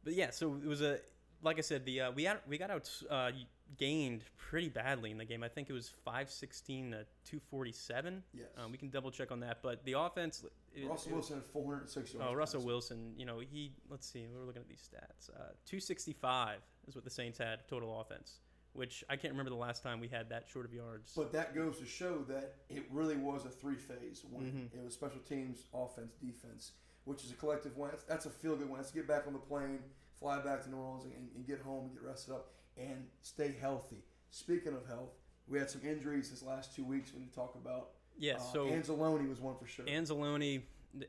But 0.04 0.14
yeah, 0.14 0.32
so 0.32 0.56
it 0.56 0.66
was 0.68 0.82
a 0.82 1.00
like 1.42 1.58
I 1.58 1.62
said, 1.62 1.86
the 1.86 2.02
uh, 2.02 2.12
we 2.12 2.24
had 2.24 2.40
we 2.48 2.58
got 2.58 2.72
out 2.72 2.90
uh, 3.10 3.32
gained 3.78 4.24
pretty 4.38 4.70
badly 4.70 5.12
in 5.12 5.18
the 5.18 5.26
game. 5.26 5.44
I 5.44 5.48
think 5.48 5.70
it 5.70 5.74
was 5.74 5.90
five 6.04 6.30
sixteen 6.30 6.92
to 6.92 7.06
two 7.24 7.40
forty 7.50 7.72
seven. 7.72 8.24
Yes. 8.34 8.48
Um, 8.58 8.72
we 8.72 8.78
can 8.78 8.90
double 8.90 9.12
check 9.12 9.32
on 9.32 9.40
that, 9.42 9.60
but 9.62 9.84
the 9.86 9.94
offense. 9.94 10.44
it- 10.74 10.88
Russell 10.88 11.12
it- 11.12 11.16
Wilson 11.16 11.36
had 11.38 11.46
406 11.46 12.14
yards. 12.14 12.28
Oh, 12.30 12.34
Russell. 12.34 12.62
Wilson. 12.64 13.14
You 13.18 13.26
know 13.26 13.40
he. 13.40 13.72
Let's 13.90 14.08
see. 14.08 14.26
We're 14.34 14.46
looking 14.46 14.62
at 14.62 14.68
these 14.70 14.88
stats. 14.90 15.30
Uh, 15.30 15.54
two 15.66 15.80
sixty 15.80 16.14
five 16.14 16.60
is 16.88 16.96
what 16.96 17.04
the 17.04 17.10
Saints 17.10 17.38
had 17.38 17.68
total 17.68 18.00
offense, 18.00 18.40
which 18.74 19.04
I 19.10 19.16
can't 19.16 19.34
remember 19.34 19.50
the 19.50 19.56
last 19.58 19.82
time 19.84 20.00
we 20.00 20.08
had 20.08 20.30
that 20.30 20.46
short 20.48 20.66
of 20.66 20.74
yards. 20.74 21.14
But 21.16 21.32
that 21.34 21.56
goes 21.56 21.80
to 21.80 21.86
show 21.86 22.20
that 22.28 22.56
it 22.70 22.86
really 22.92 23.18
was 23.18 23.46
a 23.46 23.50
three 23.50 23.76
phase 23.78 24.24
win. 24.30 24.70
Mhm. 24.74 24.80
It 24.80 24.84
was 24.84 24.94
special 24.94 25.20
teams, 25.22 25.64
offense, 25.74 26.14
defense, 26.22 26.74
which 27.06 27.24
is 27.24 27.32
a 27.32 27.36
collective 27.36 27.76
win. 27.78 27.92
That's, 28.08 28.26
a 28.26 28.30
feel 28.30 28.56
good 28.56 28.68
win. 28.70 28.78
Let's 28.78 28.92
get 28.92 29.08
back 29.08 29.26
on 29.28 29.34
the 29.34 29.40
plane, 29.40 29.80
fly 30.20 30.40
back 30.42 30.64
to 30.64 30.70
New 30.70 30.78
Orleans, 30.78 31.06
and, 31.06 31.30
and 31.36 31.46
get 31.48 31.62
home 31.62 31.86
and 31.86 31.94
get 31.94 32.04
rested 32.04 32.34
up 32.34 32.52
and 32.78 33.06
stay 33.22 33.56
healthy. 33.60 34.04
Speaking 34.30 34.74
of 34.74 34.86
health, 34.88 35.14
we 35.48 35.60
had 35.60 35.70
some 35.70 35.82
injuries 35.88 36.30
this 36.30 36.44
last 36.44 36.76
two 36.76 36.84
weeks 36.84 37.14
when 37.14 37.22
you 37.24 37.30
talk 37.30 37.56
about. 37.56 37.90
yeah. 38.18 38.36
uh, 38.36 38.40
So 38.40 38.66
Anzalone 38.68 39.30
was 39.30 39.40
one 39.40 39.56
for 39.58 39.68
sure. 39.68 39.86
Anzalone, 39.86 40.62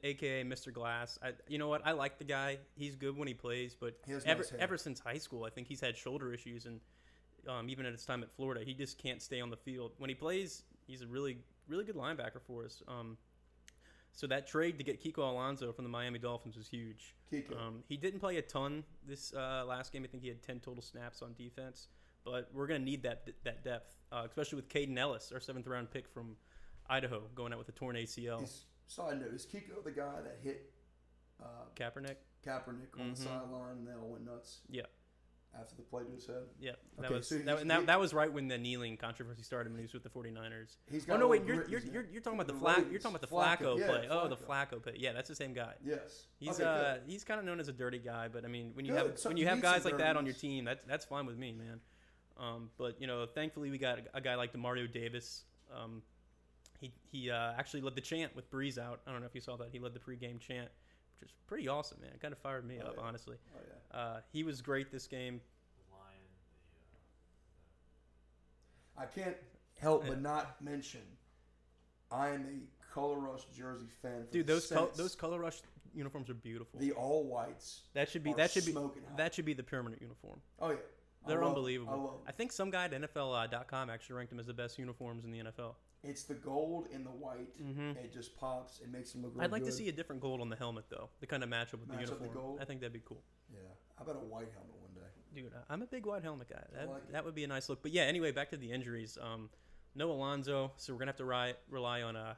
aka 0.03 0.45
Mr. 0.45 0.73
Glass. 0.73 1.19
I, 1.23 1.33
you 1.49 1.59
know 1.59 1.69
what? 1.69 1.83
I 1.85 1.93
like 1.93 2.19
the 2.19 2.25
guy. 2.25 2.59
He's 2.77 2.95
good 2.95 3.17
when 3.17 3.29
he 3.29 3.35
plays, 3.35 3.75
but 3.79 3.97
He 4.07 4.13
has 4.13 4.25
ever 4.25 4.43
nice 4.43 4.53
ever 4.59 4.77
since 4.79 5.01
high 5.01 5.19
school, 5.19 5.45
I 5.45 5.51
think 5.51 5.67
he's 5.69 5.81
had 5.81 5.97
shoulder 5.97 6.33
issues, 6.33 6.67
and 6.67 6.81
um, 7.49 7.69
even 7.71 7.87
at 7.87 7.93
his 7.93 8.05
time 8.05 8.23
at 8.23 8.31
Florida, 8.35 8.63
he 8.65 8.75
just 8.75 8.99
can't 8.99 9.23
stay 9.23 9.41
on 9.41 9.51
the 9.51 9.57
field. 9.57 9.93
When 9.99 10.11
he 10.11 10.15
plays, 10.15 10.65
he's 10.87 11.03
a 11.03 11.07
really 11.07 11.39
really 11.69 11.85
good 11.85 11.97
linebacker 11.97 12.41
for 12.47 12.65
us. 12.65 12.83
Um, 12.87 13.17
so 14.17 14.27
that 14.27 14.47
trade 14.49 14.79
to 14.79 14.85
get 14.85 15.01
Kiko 15.03 15.19
Alonso 15.19 15.73
from 15.73 15.85
the 15.85 15.91
Miami 15.91 16.19
Dolphins 16.19 16.57
was 16.57 16.67
huge. 16.67 17.15
Kiko. 17.31 17.57
Um, 17.57 17.85
he 17.89 17.97
didn't 17.97 18.19
play 18.19 18.39
a 18.39 18.43
ton 18.43 18.83
this 19.07 19.33
uh, 19.35 19.65
last 19.67 19.93
game. 19.93 20.03
I 20.05 20.09
think 20.09 20.23
he 20.23 20.29
had 20.29 20.43
ten 20.43 20.59
total 20.59 20.83
snaps 20.83 21.23
on 21.23 21.35
defense, 21.39 21.87
but 22.25 22.49
we're 22.53 22.67
gonna 22.67 22.81
need 22.81 23.03
that 23.05 23.29
that 23.45 23.63
depth, 23.63 23.95
uh, 24.11 24.23
especially 24.27 24.57
with 24.57 24.69
Kaden 24.69 24.97
Elliss, 24.99 25.31
our 25.33 25.39
seventh 25.41 25.67
round 25.69 25.91
pick 25.91 26.09
from 26.09 26.37
Idaho, 26.89 27.23
going 27.35 27.53
out 27.53 27.59
with 27.59 27.69
a 27.69 27.73
torn 27.73 27.95
ACL. 27.97 28.43
Is, 28.43 28.65
side 28.87 29.21
note, 29.21 29.35
is 29.35 29.47
Kiko 29.47 29.85
the 29.85 29.91
guy 29.93 30.21
that 30.25 30.39
hit 30.43 30.73
uh, 31.43 31.47
Kaepernick. 31.77 32.17
Kaepernick 32.47 32.99
on 32.99 33.11
Mhm. 33.11 33.17
the 33.17 33.23
sideline 33.23 33.71
and 33.79 33.87
they 33.89 33.93
all 33.93 34.09
went 34.09 34.25
nuts? 34.25 34.61
Yeah. 34.71 34.83
After 35.59 35.75
the 35.77 35.83
play 35.83 36.03
to 36.05 36.11
his 36.11 36.27
head? 36.27 36.43
Yeah, 36.61 36.73
that 36.99 37.07
Okay, 37.07 37.15
was 37.15 37.29
so 37.29 37.39
that, 37.39 37.59
and 37.61 37.71
that, 37.71 37.87
that 37.87 37.99
was 37.99 38.13
right 38.13 38.31
when 38.31 38.47
the 38.49 38.59
kneeling 38.59 38.97
controversy 38.97 39.43
started 39.43 39.73
when 39.73 39.79
he 39.79 39.85
was 39.85 39.95
with 39.95 40.03
the 40.03 40.11
49ers. 40.11 40.77
He's 40.91 41.05
Oh 41.05 41.13
got 41.13 41.21
no, 41.21 41.29
wait, 41.29 41.45
you're 41.47 41.67
you're, 41.69 41.81
you're, 41.81 42.07
you're 42.13 42.21
talking 42.23 42.39
about 42.39 42.47
the 42.47 42.59
flack. 42.59 42.85
You're 42.91 43.01
talking 43.01 43.17
about 43.17 43.23
the 43.29 43.35
Flacco, 43.35 43.77
Flacco, 43.77 43.79
yeah, 43.79 43.87
play. 43.87 44.07
Oh, 44.11 44.29
the 44.29 44.37
Flacco. 44.37 44.47
Flacco 44.77 44.83
play. 44.83 44.93
Yeah, 44.97 45.13
that's 45.13 45.29
the 45.29 45.35
same 45.35 45.55
guy. 45.55 45.73
Yes. 45.85 46.27
He's 46.39 46.51
Okay, 46.61 46.65
uh 46.65 46.95
good. 46.95 47.03
he's 47.07 47.25
kind 47.25 47.41
of 47.41 47.47
known 47.47 47.61
as 47.61 47.69
a 47.69 47.73
dirty 47.73 47.99
guy, 47.99 48.29
but 48.29 48.45
I 48.45 48.49
mean 48.49 48.73
when 48.75 48.85
you 48.85 48.93
Good. 48.93 49.07
have 49.07 49.19
So 49.19 49.31
when 49.31 49.37
you 49.37 49.45
you 49.45 49.49
have 49.49 49.63
guys 49.63 49.85
like 49.85 49.99
that 49.99 50.17
on 50.17 50.27
your 50.27 50.35
team, 50.35 50.65
that's 50.67 50.85
that's 50.87 51.05
fine 51.05 51.27
with 51.27 51.39
me, 51.39 51.53
man. 51.53 51.81
Um, 52.39 52.71
but 52.77 53.01
you 53.01 53.07
know, 53.07 53.25
thankfully 53.27 53.71
we 53.71 53.79
got 53.79 53.99
a, 53.99 54.19
a 54.19 54.21
guy 54.21 54.35
like 54.35 54.53
Demario 54.53 54.93
Davis. 54.93 55.45
Um, 55.75 56.03
he 56.79 56.93
he 57.11 57.31
uh, 57.31 57.53
actually 57.59 57.81
led 57.81 57.95
the 57.95 58.03
chant 58.03 58.37
with 58.37 58.51
Brees 58.51 58.77
out. 58.79 59.01
I 59.07 59.13
don't 59.13 59.21
know 59.21 59.27
if 59.27 59.35
you 59.35 59.41
saw 59.41 59.57
that. 59.57 59.69
He 59.73 59.79
led 59.79 59.95
the 59.95 60.01
pregame 60.01 60.39
chant. 60.39 60.69
Which 61.21 61.31
is 61.31 61.37
pretty 61.47 61.69
awesome, 61.69 61.99
man. 62.01 62.11
It 62.15 62.21
kind 62.21 62.33
of 62.33 62.39
fired 62.39 62.67
me 62.67 62.79
Oh, 62.83 62.87
up, 62.89 62.95
yeah. 62.97 63.03
honestly. 63.05 63.37
Oh 63.57 63.61
yeah. 63.67 63.99
Uh, 63.99 64.21
he 64.33 64.43
was 64.45 64.61
great 64.61 64.91
this 64.91 65.07
game. 65.07 65.41
Lion, 65.91 66.23
the, 68.97 69.01
I 69.03 69.07
can't 69.07 69.37
help 69.81 70.03
Yeah. 70.05 70.11
but 70.11 70.21
not 70.33 70.61
mention 70.63 71.01
I 72.11 72.29
am 72.31 72.43
a 72.47 72.95
Color 72.95 73.19
Rush 73.19 73.45
jersey 73.57 73.87
fan. 74.01 74.25
For 74.27 74.33
Dude, 74.33 74.47
those 74.47 74.67
col- 74.71 74.91
those 74.97 75.15
color 75.15 75.39
rush 75.41 75.61
uniforms 75.95 76.31
are 76.31 76.35
beautiful. 76.35 76.79
the 76.81 76.93
all 76.93 77.25
whites. 77.25 77.83
that 77.95 78.09
should 78.09 78.23
be 78.23 78.33
that 78.35 78.51
should 78.51 78.65
be 78.67 78.73
hot. 78.73 78.95
that 79.17 79.35
should 79.35 79.45
be 79.45 79.55
the 79.55 79.63
permanent 79.63 80.01
uniform. 80.01 80.41
Oh 80.61 80.71
yeah, 80.71 80.77
They're 81.27 81.37
love 81.39 81.43
'em. 81.45 81.49
unbelievable. 81.57 81.93
I 81.93 81.97
love. 81.97 82.21
I 82.29 82.33
think 82.33 82.53
some 82.53 82.71
guy 82.71 82.85
at 82.87 82.93
NFL.com 82.93 83.91
actually 83.91 84.17
ranked 84.17 84.31
them 84.31 84.39
as 84.41 84.47
the 84.47 84.55
best 84.55 84.79
uniforms 84.79 85.25
in 85.25 85.31
the 85.33 85.41
NFL. 85.41 85.75
It's 86.07 86.23
the 86.25 86.35
gold 86.35 86.89
and 86.93 87.05
the 87.05 87.11
white. 87.11 87.61
Mm-hmm. 87.63 87.99
It 87.99 88.13
just 88.13 88.37
pops. 88.37 88.81
It 88.81 88.91
makes 88.91 89.13
them 89.13 89.23
look. 89.23 89.33
Real 89.35 89.45
I'd 89.45 89.53
like 89.53 89.65
to 89.65 89.73
see 89.73 89.89
a 89.89 89.93
different 89.93 90.23
gold 90.23 90.41
on 90.41 90.49
the 90.49 90.57
helmet 90.57 90.85
though, 90.89 91.09
to 91.21 91.27
kind 91.27 91.43
of 91.43 91.49
match 91.49 91.75
up 91.75 91.81
with 91.81 91.89
Match 91.89 92.07
the 92.07 92.13
up 92.13 92.19
the 92.19 92.25
uniform. 92.27 92.47
gold? 92.47 92.59
I 92.61 92.65
think 92.65 92.81
that'd 92.81 92.93
be 92.93 93.03
cool. 93.05 93.23
Yeah, 93.53 93.61
how 93.97 94.05
about 94.05 94.17
a 94.17 94.25
white 94.25 94.49
helmet 94.55 94.77
one 94.81 94.93
day? 94.95 95.11
Dude, 95.35 95.53
I'm 95.69 95.83
a 95.83 95.87
big 95.87 96.07
white 96.07 96.23
helmet 96.23 96.49
guy. 96.49 96.63
That, 96.75 96.89
like 96.89 97.13
that 97.13 97.25
would 97.25 97.35
be 97.35 97.45
a 97.45 97.49
nice 97.49 97.69
look. 97.69 97.83
But 97.83 97.93
yeah, 97.93 98.03
anyway, 98.03 98.33
back 98.33 98.51
to 98.51 98.57
the 98.57 98.71
injuries. 98.71 99.19
Um, 99.21 99.51
no 99.95 100.11
Alonso, 100.11 100.73
so 100.77 100.93
we're 100.93 100.99
gonna 100.99 101.11
have 101.11 101.17
to 101.19 101.25
rely, 101.25 101.55
rely 101.71 102.03
on 102.03 102.17
a. 102.17 102.37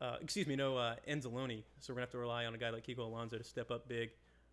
uh, 0.00 0.16
excuse 0.20 0.46
me, 0.46 0.56
no 0.56 0.76
uh, 0.76 0.94
Anzalone, 1.08 1.62
so 1.80 1.92
we're 1.92 1.96
gonna 1.96 2.02
have 2.02 2.10
to 2.10 2.18
rely 2.18 2.44
on 2.46 2.54
a 2.54 2.58
guy 2.58 2.70
like 2.70 2.86
Kiko 2.86 2.98
Alonso 3.00 3.38
to 3.38 3.44
step 3.44 3.70
up 3.70 3.88
big. 3.88 4.10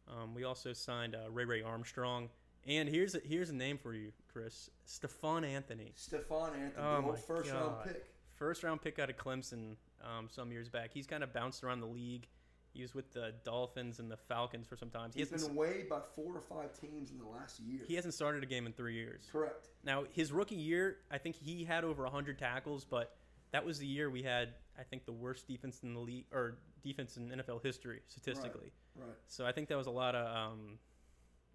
Um, 0.08 0.34
we 0.34 0.44
also 0.44 0.74
signed 0.74 1.16
uh, 1.16 1.30
Ray 1.32 1.46
Ray 1.46 1.62
Armstrong, 1.62 2.30
and 2.68 2.88
here's 2.90 3.16
a, 3.16 3.20
here's 3.26 3.50
a 3.50 3.56
name 3.56 3.78
for 3.78 3.94
you, 3.94 4.12
Chris, 4.32 4.70
Stephone 4.86 5.44
Anthony, 5.46 5.92
Stephone 5.96 6.50
Anthony, 6.56 6.72
Oh 6.78 7.02
the 7.02 7.08
old 7.08 7.20
first 7.20 7.52
round 7.52 7.76
pick. 7.86 8.06
First 8.36 8.64
round 8.64 8.82
pick 8.82 9.00
out 9.00 9.10
of 9.10 9.18
Clemson 9.18 9.76
um, 10.04 10.28
some 10.30 10.52
years 10.52 10.70
back. 10.70 10.92
He's 10.94 11.08
kind 11.08 11.24
of 11.24 11.34
bounced 11.34 11.64
around 11.64 11.80
the 11.80 11.88
league. 11.88 12.28
He 12.74 12.82
was 12.82 12.96
with 12.96 13.12
the 13.14 13.34
Dolphins 13.46 14.00
and 14.00 14.10
the 14.10 14.18
Falcons 14.18 14.66
for 14.66 14.76
some 14.76 14.90
time. 14.90 15.12
He 15.14 15.20
He's 15.20 15.30
hasn't, 15.30 15.52
been 15.52 15.58
away 15.58 15.86
by 15.88 16.00
four 16.16 16.36
or 16.36 16.42
five 16.42 16.74
teams 16.80 17.12
in 17.12 17.20
the 17.20 17.28
last 17.28 17.60
year. 17.60 17.82
he 17.88 17.94
hasn't 17.94 18.16
started 18.16 18.42
a 18.42 18.48
game 18.48 18.66
in 18.66 18.74
three 18.74 18.96
years. 18.96 19.30
Correct. 19.32 19.68
Now, 19.84 20.06
his 20.12 20.32
rookie 20.32 20.56
year, 20.56 20.98
I 21.12 21.20
think 21.20 21.36
he 21.36 21.64
had 21.64 21.84
over 21.84 22.02
100 22.04 22.40
tackles, 22.40 22.84
but 22.84 23.16
that 23.52 23.64
was 23.64 23.78
the 23.78 23.86
year 23.86 24.10
we 24.10 24.24
had, 24.24 24.56
I 24.80 24.82
think, 24.82 25.06
the 25.06 25.12
worst 25.12 25.48
defense 25.48 25.82
in 25.84 25.94
the 25.94 26.00
league 26.00 26.26
or 26.34 26.58
defense 26.84 27.16
in 27.16 27.30
NFL 27.30 27.64
history 27.64 28.02
statistically. 28.08 28.72
Right. 28.96 29.08
So 29.28 29.46
I 29.46 29.52
think 29.52 29.70
that 29.70 29.78
was 29.78 29.86
a 29.88 29.92
lot 29.92 30.16
of, 30.16 30.26
um, 30.36 30.80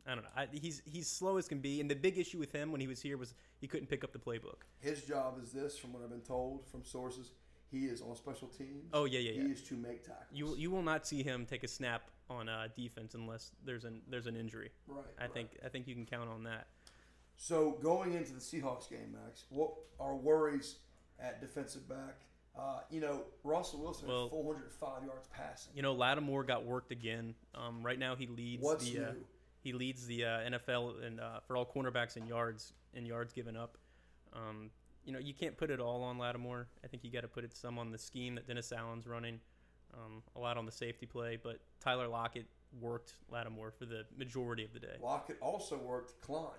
I 0.09 0.15
don't 0.15 0.25
know. 0.25 0.31
I, 0.35 0.49
he's 0.51 0.83
he's 0.87 1.07
slow 1.07 1.37
as 1.37 1.47
can 1.47 1.59
be, 1.59 1.81
and 1.81 1.91
the 1.91 1.95
big 1.95 2.17
issue 2.17 2.39
with 2.39 2.51
him 2.51 2.73
when 2.73 2.81
he 2.81 2.87
was 2.87 3.03
here 3.03 3.19
was 3.19 3.35
he 3.61 3.67
couldn't 3.67 3.89
pick 3.89 4.03
up 4.03 4.13
the 4.13 4.19
playbook. 4.19 4.63
His 4.81 5.03
job 5.03 5.39
is 5.43 5.53
this, 5.53 5.77
from 5.77 5.93
what 5.93 6.03
I've 6.03 6.11
been 6.11 6.21
told 6.21 6.67
from 6.71 6.83
sources. 6.85 7.33
He 7.71 7.85
is 7.85 8.01
on 8.01 8.17
special 8.17 8.49
teams. 8.49 8.87
Oh 8.95 9.05
yeah, 9.05 9.19
yeah, 9.19 9.33
yeah. 9.33 9.43
He 9.43 9.53
is 9.53 9.63
to 9.65 9.75
make 9.75 10.03
tackles. 10.03 10.27
You 10.33 10.57
you 10.57 10.71
will 10.71 10.83
not 10.83 11.07
see 11.07 11.23
him 11.23 11.45
take 11.45 11.63
a 11.65 11.69
snap 11.69 12.11
on 12.31 12.49
uh, 12.49 12.69
defense 12.75 13.15
unless 13.15 13.51
there's 13.65 13.85
an 13.85 14.01
there's 14.09 14.27
an 14.27 14.37
injury. 14.37 14.71
right. 14.87 15.05
I 15.19 15.25
right. 15.25 15.35
think 15.35 15.51
I 15.65 15.69
think 15.69 15.87
you 15.87 15.95
can 15.95 16.07
count 16.07 16.31
on 16.31 16.45
that. 16.45 16.69
So 17.37 17.79
going 17.83 18.15
into 18.15 18.33
the 18.33 18.41
Seahawks 18.41 18.89
game, 18.89 19.13
Max, 19.13 19.45
what 19.51 19.73
are 20.01 20.17
worries 20.17 20.77
at 21.21 21.41
defensive 21.41 21.89
back? 21.89 22.23
Uh, 22.59 22.81
you 22.91 23.01
know, 23.01 23.23
Russell 23.45 23.81
Wilson 23.81 24.09
Well- 24.09 24.29
405 24.31 25.05
yards 25.05 25.29
passing. 25.33 25.73
You 25.77 25.83
know, 25.83 25.95
Lattimore 25.95 26.43
got 26.43 26.65
worked 26.65 26.91
again. 26.91 27.37
Um, 27.55 27.85
right 27.85 27.99
now 27.99 28.17
he 28.17 28.27
leads 28.27 28.65
What's 28.65 28.91
the 28.91 28.99
new? 28.99 29.05
uh, 29.05 29.13
he 29.61 29.73
leads 29.73 30.07
the 30.07 30.25
uh, 30.25 30.29
NFL 30.51 31.05
and 31.07 31.21
uh, 31.21 31.41
for 31.47 31.57
all 31.57 31.67
cornerbacks 31.67 32.17
in 32.17 32.27
yards 32.27 32.73
in 32.95 33.07
yards 33.07 33.33
given 33.33 33.57
up. 33.57 33.77
Um, 34.33 34.71
you 35.05 35.13
know, 35.13 35.19
you 35.19 35.33
can't 35.33 35.57
put 35.57 35.71
it 35.71 35.81
all 35.81 36.03
on 36.03 36.19
Lattimore. 36.19 36.69
I 36.85 36.87
think 36.87 37.05
you 37.05 37.11
got 37.11 37.23
to 37.23 37.29
put 37.29 37.45
it 37.45 37.57
some 37.57 37.79
on 37.79 37.91
the 37.91 37.99
scheme 37.99 38.35
that 38.35 38.47
Dennis 38.47 38.73
Allen's 38.73 39.07
running, 39.07 39.41
um, 39.95 40.23
a 40.37 40.39
lot 40.39 40.59
on 40.59 40.67
the 40.67 40.73
safety 40.73 41.07
play. 41.07 41.39
But 41.43 41.61
Tyler 41.81 42.09
Lockett 42.09 42.47
worked 42.79 43.15
Lattimore 43.31 43.71
for 43.71 43.87
the 43.87 44.05
majority 44.17 44.65
of 44.65 44.73
the 44.73 44.81
day. 44.81 44.97
Lockett 45.03 45.39
also 45.41 45.79
worked 45.79 46.21
Klein 46.21 46.51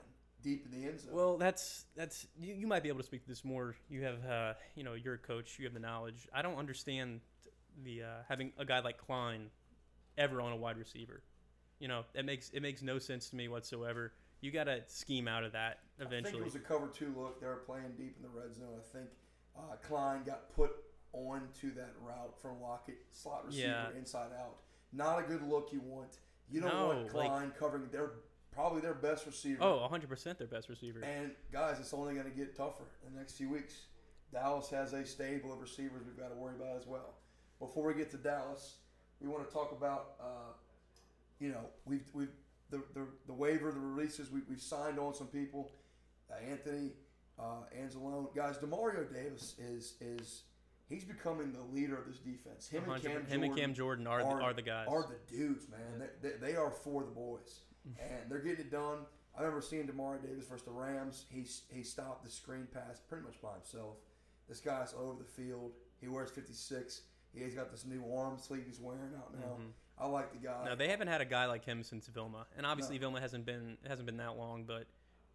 deep 0.41 0.65
in 0.65 0.81
the 0.81 0.87
end 0.87 0.99
zone. 0.99 1.13
Well, 1.13 1.37
that's 1.37 1.85
that's 1.95 2.27
you, 2.39 2.53
you 2.53 2.67
might 2.67 2.83
be 2.83 2.89
able 2.89 2.99
to 2.99 3.05
speak 3.05 3.23
to 3.23 3.27
this 3.27 3.45
more. 3.45 3.75
You 3.89 4.03
have 4.03 4.25
uh, 4.25 4.53
you 4.75 4.83
know 4.83 4.93
you're 4.93 5.15
a 5.15 5.19
coach. 5.19 5.57
You 5.59 5.65
have 5.65 5.73
the 5.73 5.79
knowledge. 5.79 6.27
I 6.33 6.41
don't 6.41 6.57
understand 6.57 7.21
the 7.83 8.03
uh, 8.03 8.05
having 8.27 8.51
a 8.57 8.65
guy 8.65 8.79
like 8.79 8.97
Klein 8.97 9.49
ever 10.17 10.41
on 10.41 10.51
a 10.51 10.57
wide 10.57 10.77
receiver. 10.77 11.21
You 11.79 11.87
know 11.87 12.03
it 12.13 12.25
makes 12.25 12.49
it 12.51 12.61
makes 12.61 12.81
no 12.81 12.99
sense 12.99 13.29
to 13.29 13.35
me 13.35 13.47
whatsoever. 13.47 14.13
You 14.41 14.51
got 14.51 14.65
to 14.65 14.81
scheme 14.87 15.27
out 15.27 15.43
of 15.43 15.51
that 15.53 15.79
I 15.99 16.03
think 16.03 16.11
eventually. 16.11 16.41
it 16.41 16.45
was 16.45 16.55
a 16.55 16.59
cover 16.59 16.87
two 16.87 17.13
look. 17.17 17.41
They 17.41 17.47
were 17.47 17.57
playing 17.65 17.91
deep 17.97 18.15
in 18.17 18.23
the 18.23 18.29
red 18.29 18.55
zone. 18.55 18.67
I 18.77 18.97
think 18.97 19.09
uh, 19.57 19.75
Klein 19.85 20.23
got 20.25 20.53
put 20.55 20.71
onto 21.11 21.73
that 21.75 21.93
route 22.01 22.33
from 22.41 22.61
Lockett, 22.61 22.99
slot 23.11 23.45
receiver, 23.47 23.67
Yeah. 23.67 23.97
inside 23.97 24.29
out. 24.39 24.57
Not 24.93 25.19
a 25.19 25.23
good 25.23 25.41
look 25.41 25.73
you 25.73 25.81
want. 25.81 26.19
You 26.49 26.61
don't 26.61 26.73
No, 26.73 26.87
want 26.87 27.13
like- 27.13 27.27
Klein 27.27 27.51
covering 27.57 27.89
their 27.91 28.11
probably 28.51 28.81
their 28.81 28.93
best 28.93 29.25
receiver. 29.25 29.61
oh, 29.63 29.81
100 29.81 30.07
percent 30.09 30.37
their 30.37 30.47
best 30.47 30.69
receiver. 30.69 31.01
And 31.03 31.31
guys, 31.51 31.79
it's 31.79 31.93
only 31.93 32.13
going 32.13 32.25
to 32.29 32.35
get 32.35 32.55
tougher 32.55 32.85
in 33.05 33.13
the 33.13 33.19
next 33.19 33.33
few 33.33 33.49
weeks. 33.49 33.73
Dallas 34.31 34.69
has 34.69 34.93
a 34.93 35.05
stable 35.05 35.51
of 35.51 35.59
receivers 35.59 36.03
we've 36.05 36.17
got 36.17 36.29
to 36.29 36.35
worry 36.35 36.55
about 36.55 36.75
as 36.77 36.85
well. 36.87 37.15
Before 37.59 37.87
we 37.87 37.93
get 37.93 38.09
to 38.11 38.17
Dallas, 38.17 38.75
we 39.19 39.27
want 39.27 39.45
to 39.47 39.53
talk 39.53 39.71
about, 39.71 40.11
uh, 40.21 40.53
you 41.39 41.49
know, 41.49 41.65
we've 41.85 42.09
we've 42.13 42.29
the, 42.69 42.83
the, 42.93 43.07
the 43.27 43.33
waiver, 43.33 43.71
the 43.71 43.79
releases. 43.79 44.29
We, 44.31 44.41
we've 44.49 44.61
signed 44.61 44.99
on 44.99 45.13
some 45.13 45.27
people. 45.27 45.71
Uh, 46.29 46.35
Anthony, 46.51 46.91
uh, 47.39 47.63
Anzalone, 47.75 48.33
guys. 48.35 48.57
Demario 48.57 49.11
Davis 49.11 49.55
is 49.57 49.95
is 50.01 50.43
he's 50.87 51.03
becoming 51.03 51.51
the 51.53 51.63
leader 51.73 51.97
of 51.97 52.05
this 52.07 52.19
defense. 52.19 52.67
Him 52.67 52.83
and 52.89 53.01
Cam 53.01 53.25
him 53.25 53.43
and 53.43 53.55
Cam 53.55 53.73
Jordan 53.73 54.05
Jordan 54.05 54.07
are, 54.07 54.21
are- 54.21 54.37
the, 54.39 54.43
are 54.43 54.53
the 54.53 54.61
guys. 54.61 54.87
are 54.89 55.03
the 55.03 55.35
dudes, 55.35 55.65
man. 55.69 56.07
They, 56.21 56.29
they, 56.29 56.35
they 56.51 56.55
are 56.55 56.69
for 56.71 57.03
the 57.03 57.11
boys, 57.11 57.61
and 57.85 58.29
they're 58.29 58.39
getting 58.39 58.65
it 58.65 58.71
done. 58.71 58.99
I 59.37 59.41
remember 59.41 59.61
seeing 59.61 59.87
Demario 59.87 60.21
Davis 60.21 60.45
versus 60.45 60.65
the 60.65 60.71
Rams. 60.71 61.25
He 61.29 61.45
he 61.73 61.83
stopped 61.83 62.23
the 62.25 62.29
screen 62.29 62.67
pass 62.73 62.99
pretty 63.07 63.23
much 63.23 63.41
by 63.41 63.53
himself. 63.53 63.95
This 64.47 64.59
guy's 64.59 64.93
all 64.93 65.09
over 65.11 65.19
the 65.23 65.29
field. 65.29 65.71
He 66.01 66.07
wears 66.07 66.31
56. 66.31 67.01
He's 67.33 67.53
got 67.53 67.69
this 67.71 67.85
new 67.85 68.03
arm 68.15 68.37
sleeve 68.39 68.63
he's 68.65 68.79
wearing 68.79 69.13
out 69.15 69.33
now. 69.35 69.57
Mhm. 69.59 69.71
I 69.99 70.07
like 70.07 70.31
the 70.31 70.37
guy. 70.47 70.63
No, 70.65 70.75
they 70.75 70.87
haven't 70.87 71.07
had 71.07 71.21
a 71.21 71.25
guy 71.25 71.45
like 71.45 71.65
him 71.65 71.83
since 71.83 72.07
Vilma, 72.07 72.45
and 72.57 72.65
obviously 72.65 72.97
Vilma 72.97 73.19
hasn't 73.19 73.45
been 73.45 73.77
hasn't 73.87 74.05
been 74.05 74.17
that 74.17 74.37
long. 74.37 74.63
But 74.65 74.85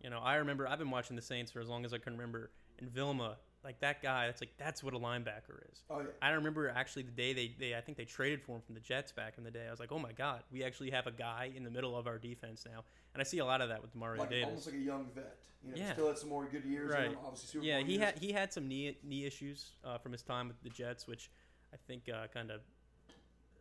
you 0.03 0.11
know, 0.11 0.21
I 0.21 0.37
remember 0.37 0.67
I've 0.69 0.79
been 0.79 0.91
watching 0.91 1.17
the 1.17 1.23
Saints 1.23 1.51
for 1.53 1.61
as 1.61 1.69
long 1.69 1.85
as 1.85 1.93
I 1.93 1.99
can 1.99 2.15
remember, 2.15 2.51
and 2.79 2.89
Vilma, 2.91 3.37
like 3.63 3.81
that 3.81 4.03
guy, 4.03 4.27
that's 4.27 4.41
like 4.41 4.53
that's 4.59 4.83
what 4.83 4.95
a 4.95 4.99
linebacker 4.99 5.71
is. 5.71 5.83
oh 5.91 6.01
yeah. 6.01 6.07
I 6.23 6.31
remember 6.31 6.69
actually 6.71 7.03
the 7.03 7.11
day 7.13 7.33
they, 7.33 7.55
they 7.59 7.75
I 7.75 7.81
think 7.81 7.99
they 7.99 8.05
traded 8.05 8.43
for 8.43 8.57
him 8.57 8.63
from 8.63 8.75
the 8.75 8.81
Jets 8.81 9.13
back 9.13 9.35
in 9.39 9.45
the 9.45 9.51
day. 9.51 9.67
I 9.67 9.71
was 9.71 9.81
like, 9.81 9.93
oh 9.93 9.99
my 9.99 10.13
god, 10.13 10.43
we 10.51 10.65
actually 10.65 10.91
have 10.91 11.07
a 11.07 11.13
guy 11.13 11.51
in 11.55 11.63
the 11.65 11.71
middle 11.71 11.97
of 11.97 12.07
our 12.07 12.19
defense 12.19 12.65
now, 12.71 12.85
and 13.15 13.21
I 13.21 13.25
see 13.25 13.39
a 13.39 13.45
lot 13.45 13.61
of 13.61 13.69
that 13.69 13.83
with 13.83 13.95
Mario 13.95 14.21
Like 14.21 14.31
Davis. 14.31 14.49
almost 14.49 14.67
like 14.67 14.77
a 14.77 14.79
young 14.79 15.07
vet. 15.15 15.37
You 15.63 15.71
know, 15.73 15.77
Yeah. 15.79 15.93
still 15.95 16.09
had 16.09 16.19
some 16.19 16.29
more 16.29 16.47
good 16.47 16.65
years. 16.65 16.91
Right. 16.91 17.05
him, 17.11 17.17
obviously, 17.25 17.49
Super 17.49 17.65
yeah, 17.65 17.81
he 17.81 17.93
years. 17.93 18.05
had 18.05 18.19
he 18.19 18.33
had 18.33 18.53
some 18.53 18.69
knee 18.69 18.97
knee 19.03 19.25
issues 19.25 19.73
uh, 19.85 19.97
from 19.99 20.13
his 20.13 20.23
time 20.23 20.49
with 20.49 20.61
the 20.63 20.69
Jets, 20.71 21.07
which 21.07 21.31
I 21.73 21.77
think 21.87 22.09
uh, 22.09 22.27
kind 22.35 22.51
of 22.51 22.61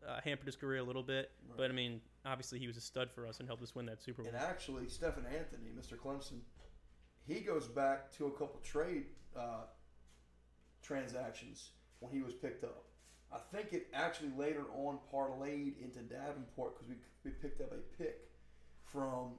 uh, 0.07 0.19
hampered 0.23 0.47
his 0.47 0.55
career 0.55 0.79
a 0.79 0.83
little 0.83 1.03
bit. 1.03 1.31
Right. 1.47 1.57
But 1.57 1.71
I 1.71 1.73
mean, 1.73 2.01
obviously 2.25 2.59
he 2.59 2.67
was 2.67 2.77
a 2.77 2.81
stud 2.81 3.09
for 3.11 3.27
us 3.27 3.39
and 3.39 3.47
helped 3.47 3.63
us 3.63 3.75
win 3.75 3.85
that 3.87 4.01
Super 4.01 4.23
Bowl. 4.23 4.31
And 4.33 4.41
actually, 4.41 4.87
Stephone 4.89 5.25
Anthony, 5.25 5.69
Mr. 5.77 5.97
Clemson, 5.97 6.39
he 7.27 7.39
goes 7.39 7.67
back 7.67 8.11
to 8.17 8.27
a 8.27 8.31
couple 8.31 8.59
trade 8.63 9.05
uh, 9.37 9.65
transactions 10.81 11.71
when 11.99 12.11
he 12.11 12.21
was 12.21 12.33
picked 12.33 12.63
up. 12.63 12.85
I 13.31 13.37
think 13.55 13.73
it 13.73 13.87
actually 13.93 14.31
later 14.37 14.65
on 14.75 14.99
parlayed 15.11 15.81
into 15.81 15.99
Davenport 15.99 16.75
because 16.75 16.87
we, 16.87 16.95
we 17.23 17.31
picked 17.31 17.61
up 17.61 17.71
a 17.71 18.01
pick 18.01 18.29
from 18.83 19.31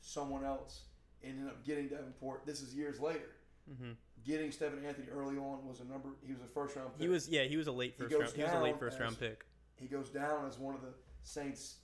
someone 0.00 0.44
else. 0.44 0.82
And 1.22 1.32
ended 1.32 1.48
up 1.48 1.64
getting 1.64 1.88
Davenport. 1.88 2.46
This 2.46 2.60
is 2.60 2.74
years 2.74 3.00
later. 3.00 3.30
hmm 3.68 3.92
Getting 4.24 4.50
Stephone 4.50 4.84
Anthony 4.84 5.06
early 5.12 5.36
on 5.36 5.66
was 5.66 5.80
a 5.80 5.84
number. 5.84 6.10
He 6.24 6.32
was 6.32 6.42
a 6.42 6.46
first 6.46 6.76
round 6.76 6.92
pick. 6.92 7.02
He 7.02 7.08
was 7.08 7.28
yeah 7.28 7.44
he 7.44 7.56
was 7.56 7.68
a 7.68 7.72
late 7.72 7.96
first 7.96 8.14
round 8.14 8.32
he 8.34 8.42
was 8.42 8.52
a 8.52 8.60
late 8.60 8.78
first 8.78 8.98
round 8.98 9.18
pick. 9.18 9.46
He 9.80 9.86
goes 9.86 10.10
down 10.10 10.46
as 10.46 10.58
one 10.58 10.74
of 10.74 10.82
the 10.82 10.94
Saints' 11.22 11.76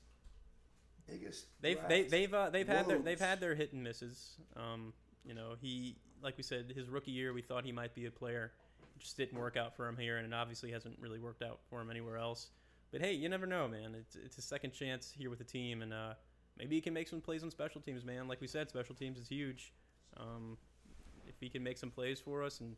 biggest. 1.07 1.47
They've 1.61 1.79
they, 1.89 2.03
they've 2.03 2.33
uh, 2.33 2.51
they've 2.51 2.69
had 2.69 2.87
their 2.87 2.99
they've 2.99 3.21
had 3.21 3.41
their 3.41 3.55
hit 3.55 3.73
and 3.73 3.83
misses. 3.83 4.37
Um, 4.57 4.93
you 5.25 5.35
know 5.35 5.55
he 5.61 5.97
like 6.23 6.37
we 6.37 6.43
said 6.43 6.73
his 6.75 6.89
rookie 6.89 7.11
year 7.11 7.33
we 7.33 7.43
thought 7.43 7.65
he 7.65 7.73
might 7.73 7.95
be 7.95 8.07
a 8.07 8.11
player, 8.11 8.53
it 8.97 9.01
just 9.01 9.17
didn't 9.17 9.39
work 9.39 9.57
out 9.57 9.77
for 9.77 9.89
him 9.89 9.97
here 9.97 10.19
and 10.19 10.27
it 10.27 10.35
obviously 10.35 10.71
hasn't 10.71 10.97
really 10.99 11.19
worked 11.19 11.43
out 11.43 11.61
for 11.69 11.81
him 11.81 11.91
anywhere 11.91 12.17
else. 12.17 12.51
But 12.93 13.01
hey, 13.01 13.13
you 13.13 13.29
never 13.29 13.47
know, 13.47 13.67
man. 13.67 13.95
It's 13.99 14.17
it's 14.17 14.39
a 14.39 14.43
second 14.43 14.73
chance 14.73 15.13
here 15.17 15.31
with 15.31 15.39
the 15.39 15.45
team 15.45 15.83
and 15.83 15.93
uh, 15.93 16.15
maybe 16.59 16.77
he 16.77 16.81
can 16.81 16.95
make 16.95 17.09
some 17.09 17.21
plays 17.21 17.43
on 17.43 17.51
special 17.51 17.81
teams, 17.81 18.05
man. 18.05 18.29
Like 18.29 18.41
we 18.41 18.47
said, 18.47 18.69
special 18.69 18.95
teams 18.95 19.19
is 19.19 19.29
huge. 19.29 19.73
Um, 20.17 20.57
if 21.27 21.35
he 21.41 21.49
can 21.49 21.63
make 21.63 21.79
some 21.79 21.91
plays 21.91 22.21
for 22.21 22.43
us 22.43 22.61
and 22.61 22.77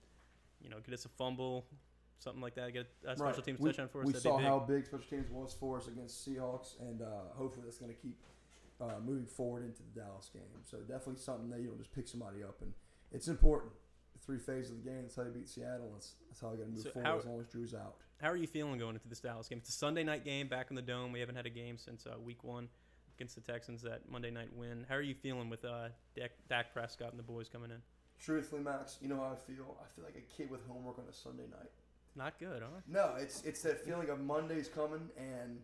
you 0.60 0.70
know 0.70 0.78
get 0.84 0.94
us 0.94 1.04
a 1.04 1.08
fumble, 1.08 1.66
something 2.18 2.40
like 2.42 2.54
that, 2.54 2.72
get 2.72 2.86
a 3.06 3.16
special 3.16 3.24
Right. 3.34 3.44
teams 3.44 3.60
we, 3.60 3.68
touchdown 3.70 3.88
for 3.88 4.00
us. 4.00 4.06
We 4.06 4.12
saw 4.14 4.36
big. 4.38 4.46
how 4.46 4.58
big 4.60 4.86
special 4.86 5.06
teams 5.08 5.30
was 5.30 5.52
for 5.54 5.76
us 5.78 5.86
against 5.88 6.26
Seahawks, 6.26 6.80
and 6.80 7.02
uh, 7.02 7.06
hopefully 7.36 7.64
that's 7.64 7.78
going 7.78 7.92
to 7.94 8.00
keep 8.00 8.16
uh, 8.80 8.98
moving 9.04 9.26
forward 9.26 9.64
into 9.64 9.82
the 9.82 10.00
Dallas 10.00 10.30
game. 10.32 10.42
So 10.64 10.78
definitely 10.78 11.16
something 11.20 11.48
that 11.50 11.60
you 11.60 11.68
don't 11.68 11.78
just 11.78 11.92
pick 11.94 12.08
somebody 12.08 12.42
up, 12.42 12.60
and 12.62 12.72
it's 13.12 13.28
important. 13.28 13.72
The 14.14 14.18
three 14.20 14.38
phases 14.38 14.70
of 14.72 14.84
the 14.84 14.90
game. 14.90 15.02
That's 15.02 15.16
how 15.16 15.22
you 15.24 15.30
beat 15.30 15.48
Seattle. 15.48 15.90
That's, 15.92 16.14
that's 16.28 16.40
how 16.40 16.50
you 16.52 16.56
got 16.58 16.64
to 16.64 16.70
move 16.70 16.80
So 16.82 16.90
forward 16.90 17.06
how- 17.08 17.18
as 17.18 17.24
long 17.26 17.40
as 17.40 17.46
Drew's 17.46 17.74
out. 17.74 17.96
How 18.18 18.28
are 18.30 18.36
you 18.36 18.46
feeling 18.46 18.78
going 18.78 18.94
into 18.94 19.08
this 19.08 19.20
Dallas 19.20 19.46
game? 19.46 19.58
It's 19.58 19.68
a 19.68 19.72
Sunday 19.72 20.02
night 20.02 20.24
game 20.24 20.48
back 20.48 20.68
in 20.70 20.76
the 20.76 20.80
dome. 20.80 21.12
We 21.12 21.20
haven't 21.20 21.36
had 21.36 21.44
a 21.44 21.50
game 21.50 21.76
since 21.76 22.06
uh, 22.06 22.18
week 22.18 22.42
one 22.44 22.66
against 23.14 23.34
the 23.34 23.42
Texans. 23.42 23.82
That 23.82 24.10
Monday 24.10 24.30
night 24.30 24.48
win. 24.56 24.86
How 24.88 24.94
are 24.94 25.02
you 25.02 25.14
feeling 25.14 25.50
with 25.50 25.66
uh, 25.66 25.88
Dak, 26.14 26.30
Dak 26.48 26.72
Prescott 26.72 27.10
and 27.10 27.18
the 27.18 27.22
boys 27.22 27.50
coming 27.50 27.70
in? 27.70 27.76
Truthfully, 28.18 28.62
Max, 28.62 28.96
you 29.02 29.08
know 29.08 29.16
how 29.16 29.32
I 29.32 29.36
feel. 29.36 29.76
I 29.78 29.84
feel 29.94 30.04
like 30.06 30.16
a 30.16 30.34
kid 30.34 30.50
with 30.50 30.66
homework 30.66 30.98
on 30.98 31.04
a 31.10 31.12
Sunday 31.12 31.42
night. 31.50 31.68
Not 32.16 32.38
good, 32.38 32.62
huh? 32.62 32.80
No, 32.88 33.14
it's 33.18 33.42
it's 33.42 33.62
that 33.62 33.84
feeling 33.84 34.08
of 34.08 34.20
Monday's 34.20 34.68
coming 34.68 35.10
and 35.18 35.60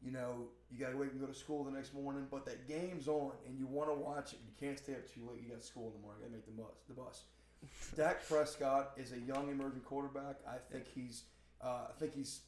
you 0.00 0.12
know 0.12 0.46
you 0.70 0.78
got 0.78 0.90
to 0.90 0.96
wait 0.96 1.12
and 1.12 1.20
go 1.20 1.26
to 1.26 1.34
school 1.34 1.64
the 1.64 1.70
next 1.70 1.94
morning, 1.94 2.26
but 2.30 2.44
that 2.46 2.68
game's 2.68 3.08
on 3.08 3.32
and 3.46 3.58
you 3.58 3.66
want 3.66 3.88
to 3.88 3.94
watch 3.94 4.32
it. 4.32 4.38
You 4.44 4.52
can't 4.58 4.78
stay 4.78 4.92
up 4.92 5.12
too 5.12 5.20
late. 5.28 5.42
You 5.42 5.50
got 5.52 5.62
school 5.62 5.88
in 5.88 5.92
the 5.94 5.98
morning. 5.98 6.22
Got 6.22 6.28
to 6.28 6.32
make 6.32 6.46
the 6.46 6.52
bus. 6.52 6.74
The 6.88 6.94
bus. 6.94 7.22
Dak 7.96 8.28
Prescott 8.28 8.92
is 8.96 9.12
a 9.12 9.18
young 9.18 9.50
emerging 9.50 9.80
quarterback. 9.80 10.36
I 10.48 10.56
think 10.72 10.84
he's 10.94 11.24
uh, 11.60 11.88
I 11.88 11.92
think 11.98 12.14
he's 12.14 12.40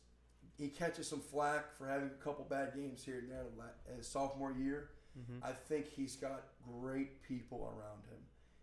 he 0.56 0.68
catches 0.68 1.08
some 1.08 1.20
flack 1.20 1.76
for 1.76 1.86
having 1.86 2.08
a 2.08 2.24
couple 2.24 2.44
bad 2.44 2.74
games 2.74 3.04
here 3.04 3.18
and 3.18 3.30
there 3.30 3.44
in 3.90 3.96
his 3.96 4.06
sophomore 4.06 4.52
year. 4.52 4.90
Mm-hmm. 5.18 5.44
I 5.44 5.52
think 5.52 5.88
he's 5.88 6.16
got 6.16 6.44
great 6.80 7.22
people 7.22 7.64
around 7.64 8.04
him. 8.10 8.18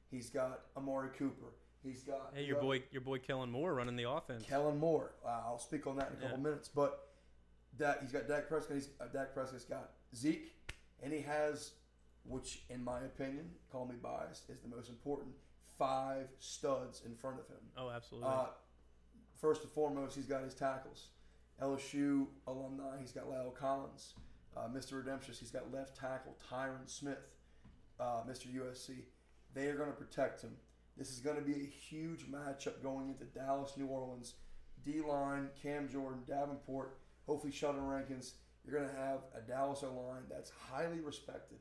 He's 0.09 0.29
got 0.29 0.61
Amari 0.77 1.09
Cooper. 1.17 1.53
He's 1.85 2.03
got 2.03 2.31
Hey, 2.33 2.43
your 2.45 2.59
boy, 2.59 2.83
your 2.91 3.01
boy 3.01 3.19
Kellen 3.19 3.51
Moore 3.51 3.75
running 3.75 3.95
the 3.95 4.09
offense. 4.09 4.43
Kellen 4.43 4.77
Moore. 4.79 5.11
Uh, 5.23 5.29
I'll 5.45 5.59
speak 5.59 5.85
on 5.85 5.97
that 5.97 6.09
in 6.09 6.13
a 6.17 6.21
couple 6.21 6.37
Yeah. 6.37 6.43
minutes. 6.43 6.67
But 6.67 7.07
Dak, 7.77 8.01
he's 8.01 8.11
got 8.11 8.27
Dak 8.27 8.47
Prescott. 8.47 8.75
He's, 8.75 8.89
uh, 8.99 9.05
Dak 9.07 9.33
Prescott's 9.33 9.65
got 9.65 9.91
Zeke, 10.15 10.51
and 11.03 11.13
he 11.13 11.21
has, 11.21 11.73
which 12.23 12.63
in 12.69 12.83
my 12.83 13.01
opinion, 13.01 13.53
call 13.71 13.85
me 13.85 13.95
biased, 13.95 14.49
is 14.49 14.61
the 14.61 14.67
most 14.67 14.89
important 14.89 15.35
five 15.77 16.29
studs 16.39 17.03
in 17.05 17.15
front 17.15 17.39
of 17.39 17.47
him. 17.47 17.59
Oh, 17.77 17.89
absolutely. 17.89 18.29
Uh, 18.29 18.47
first 19.35 19.61
and 19.63 19.71
foremost, 19.71 20.15
he's 20.15 20.25
got 20.25 20.43
his 20.43 20.55
tackles. 20.55 21.09
LSU 21.61 22.27
alumni, 22.47 22.97
he's 22.99 23.11
got 23.11 23.25
La'el 23.29 23.53
Collins. 23.53 24.13
Uh, 24.57 24.69
Mr. 24.69 24.93
Redemption, 24.93 25.33
he's 25.37 25.51
got 25.51 25.71
left 25.71 25.95
tackle 25.97 26.35
Tyron 26.49 26.87
Smith, 26.89 27.29
uh, 27.99 28.23
Mr. 28.27 28.47
USC. 28.53 29.03
They 29.53 29.67
are 29.67 29.75
going 29.75 29.89
to 29.91 29.95
protect 29.97 30.41
him. 30.41 30.55
This 30.97 31.11
is 31.11 31.19
going 31.19 31.35
to 31.35 31.41
be 31.41 31.53
a 31.53 31.65
huge 31.65 32.25
matchup 32.27 32.81
going 32.81 33.09
into 33.09 33.25
Dallas, 33.25 33.73
New 33.77 33.87
Orleans. 33.87 34.35
D 34.85 35.01
line, 35.01 35.49
Cam 35.61 35.89
Jordan, 35.89 36.19
Davenport, 36.27 36.97
hopefully 37.25 37.51
Sheldon 37.51 37.85
Rankins. 37.85 38.35
You're 38.63 38.79
going 38.79 38.89
to 38.89 39.01
have 39.01 39.19
a 39.35 39.41
Dallas 39.41 39.83
O 39.83 39.87
line 39.87 40.23
that's 40.29 40.51
highly 40.71 40.99
respected. 40.99 41.57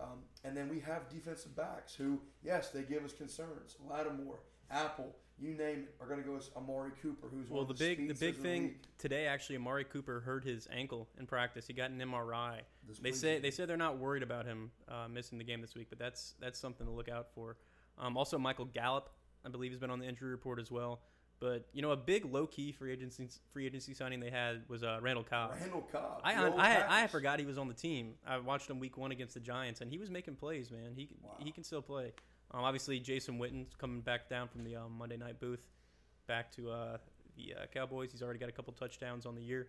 Um, 0.00 0.20
and 0.44 0.56
then 0.56 0.68
we 0.68 0.80
have 0.80 1.08
defensive 1.10 1.54
backs 1.54 1.94
who, 1.94 2.20
yes, 2.42 2.70
they 2.70 2.82
give 2.82 3.04
us 3.04 3.12
concerns. 3.12 3.76
Lattimore, 3.88 4.40
Apple, 4.70 5.14
you 5.38 5.50
name 5.50 5.84
it, 5.84 5.94
are 6.00 6.06
going 6.06 6.22
to 6.22 6.26
go 6.26 6.36
as 6.36 6.50
Amari 6.56 6.90
Cooper, 7.02 7.28
who's 7.28 7.48
well, 7.48 7.58
one 7.58 7.66
the 7.66 7.72
of 7.72 7.78
the 7.78 7.96
big, 7.96 8.08
the 8.08 8.14
big 8.14 8.36
in 8.36 8.42
the 8.42 8.48
thing 8.48 8.74
today, 8.98 9.26
actually, 9.26 9.56
Amari 9.56 9.84
Cooper 9.84 10.20
hurt 10.20 10.44
his 10.44 10.66
ankle 10.72 11.08
in 11.18 11.26
practice. 11.26 11.66
He 11.66 11.72
got 11.72 11.90
an 11.90 11.98
MRI. 11.98 12.60
this 12.86 12.98
They 12.98 13.12
say 13.12 13.38
they 13.38 13.50
say 13.50 13.64
they're 13.64 13.76
not 13.76 13.98
worried 13.98 14.22
about 14.22 14.46
him 14.46 14.70
uh, 14.88 15.08
missing 15.08 15.38
the 15.38 15.44
game 15.44 15.60
this 15.60 15.74
week, 15.74 15.88
but 15.90 15.98
that's 15.98 16.34
that's 16.40 16.58
something 16.58 16.86
to 16.86 16.92
look 16.92 17.08
out 17.08 17.28
for. 17.34 17.56
Um, 18.02 18.16
also, 18.16 18.36
Michael 18.36 18.64
Gallup, 18.66 19.08
I 19.46 19.48
believe, 19.48 19.70
has 19.70 19.78
been 19.78 19.90
on 19.90 20.00
the 20.00 20.06
injury 20.06 20.30
report 20.30 20.58
as 20.58 20.70
well. 20.70 21.00
But 21.40 21.66
you 21.72 21.82
know, 21.82 21.90
a 21.90 21.96
big 21.96 22.24
low 22.24 22.46
key 22.46 22.70
free 22.70 22.92
agency 22.92 23.28
free 23.52 23.66
agency 23.66 23.94
signing 23.94 24.20
they 24.20 24.30
had 24.30 24.62
was 24.68 24.84
uh, 24.84 24.98
Randall 25.02 25.24
Cobb. 25.24 25.54
Randall 25.58 25.88
Cobb. 25.90 26.20
I 26.22 26.36
old 26.44 26.58
I, 26.58 27.02
I 27.02 27.06
forgot 27.08 27.40
he 27.40 27.46
was 27.46 27.58
on 27.58 27.66
the 27.66 27.74
team. 27.74 28.14
I 28.24 28.38
watched 28.38 28.70
him 28.70 28.78
week 28.78 28.96
one 28.96 29.10
against 29.10 29.34
the 29.34 29.40
Giants, 29.40 29.80
and 29.80 29.90
he 29.90 29.98
was 29.98 30.08
making 30.08 30.36
plays. 30.36 30.70
Man, 30.70 30.92
he 30.94 31.06
can 31.06 31.16
Wow. 31.22 31.30
he 31.38 31.50
can 31.50 31.64
still 31.64 31.82
play. 31.82 32.12
Um, 32.52 32.62
obviously, 32.62 33.00
Jason 33.00 33.38
Witten's 33.38 33.74
coming 33.74 34.02
back 34.02 34.28
down 34.28 34.46
from 34.46 34.62
the 34.62 34.76
um, 34.76 34.92
Monday 34.98 35.16
night 35.16 35.40
booth, 35.40 35.66
back 36.28 36.52
to 36.52 36.70
uh, 36.70 36.98
the 37.36 37.54
uh, 37.54 37.66
Cowboys. 37.74 38.12
He's 38.12 38.22
already 38.22 38.38
got 38.38 38.48
a 38.48 38.52
couple 38.52 38.72
touchdowns 38.74 39.26
on 39.26 39.34
the 39.34 39.42
year. 39.42 39.68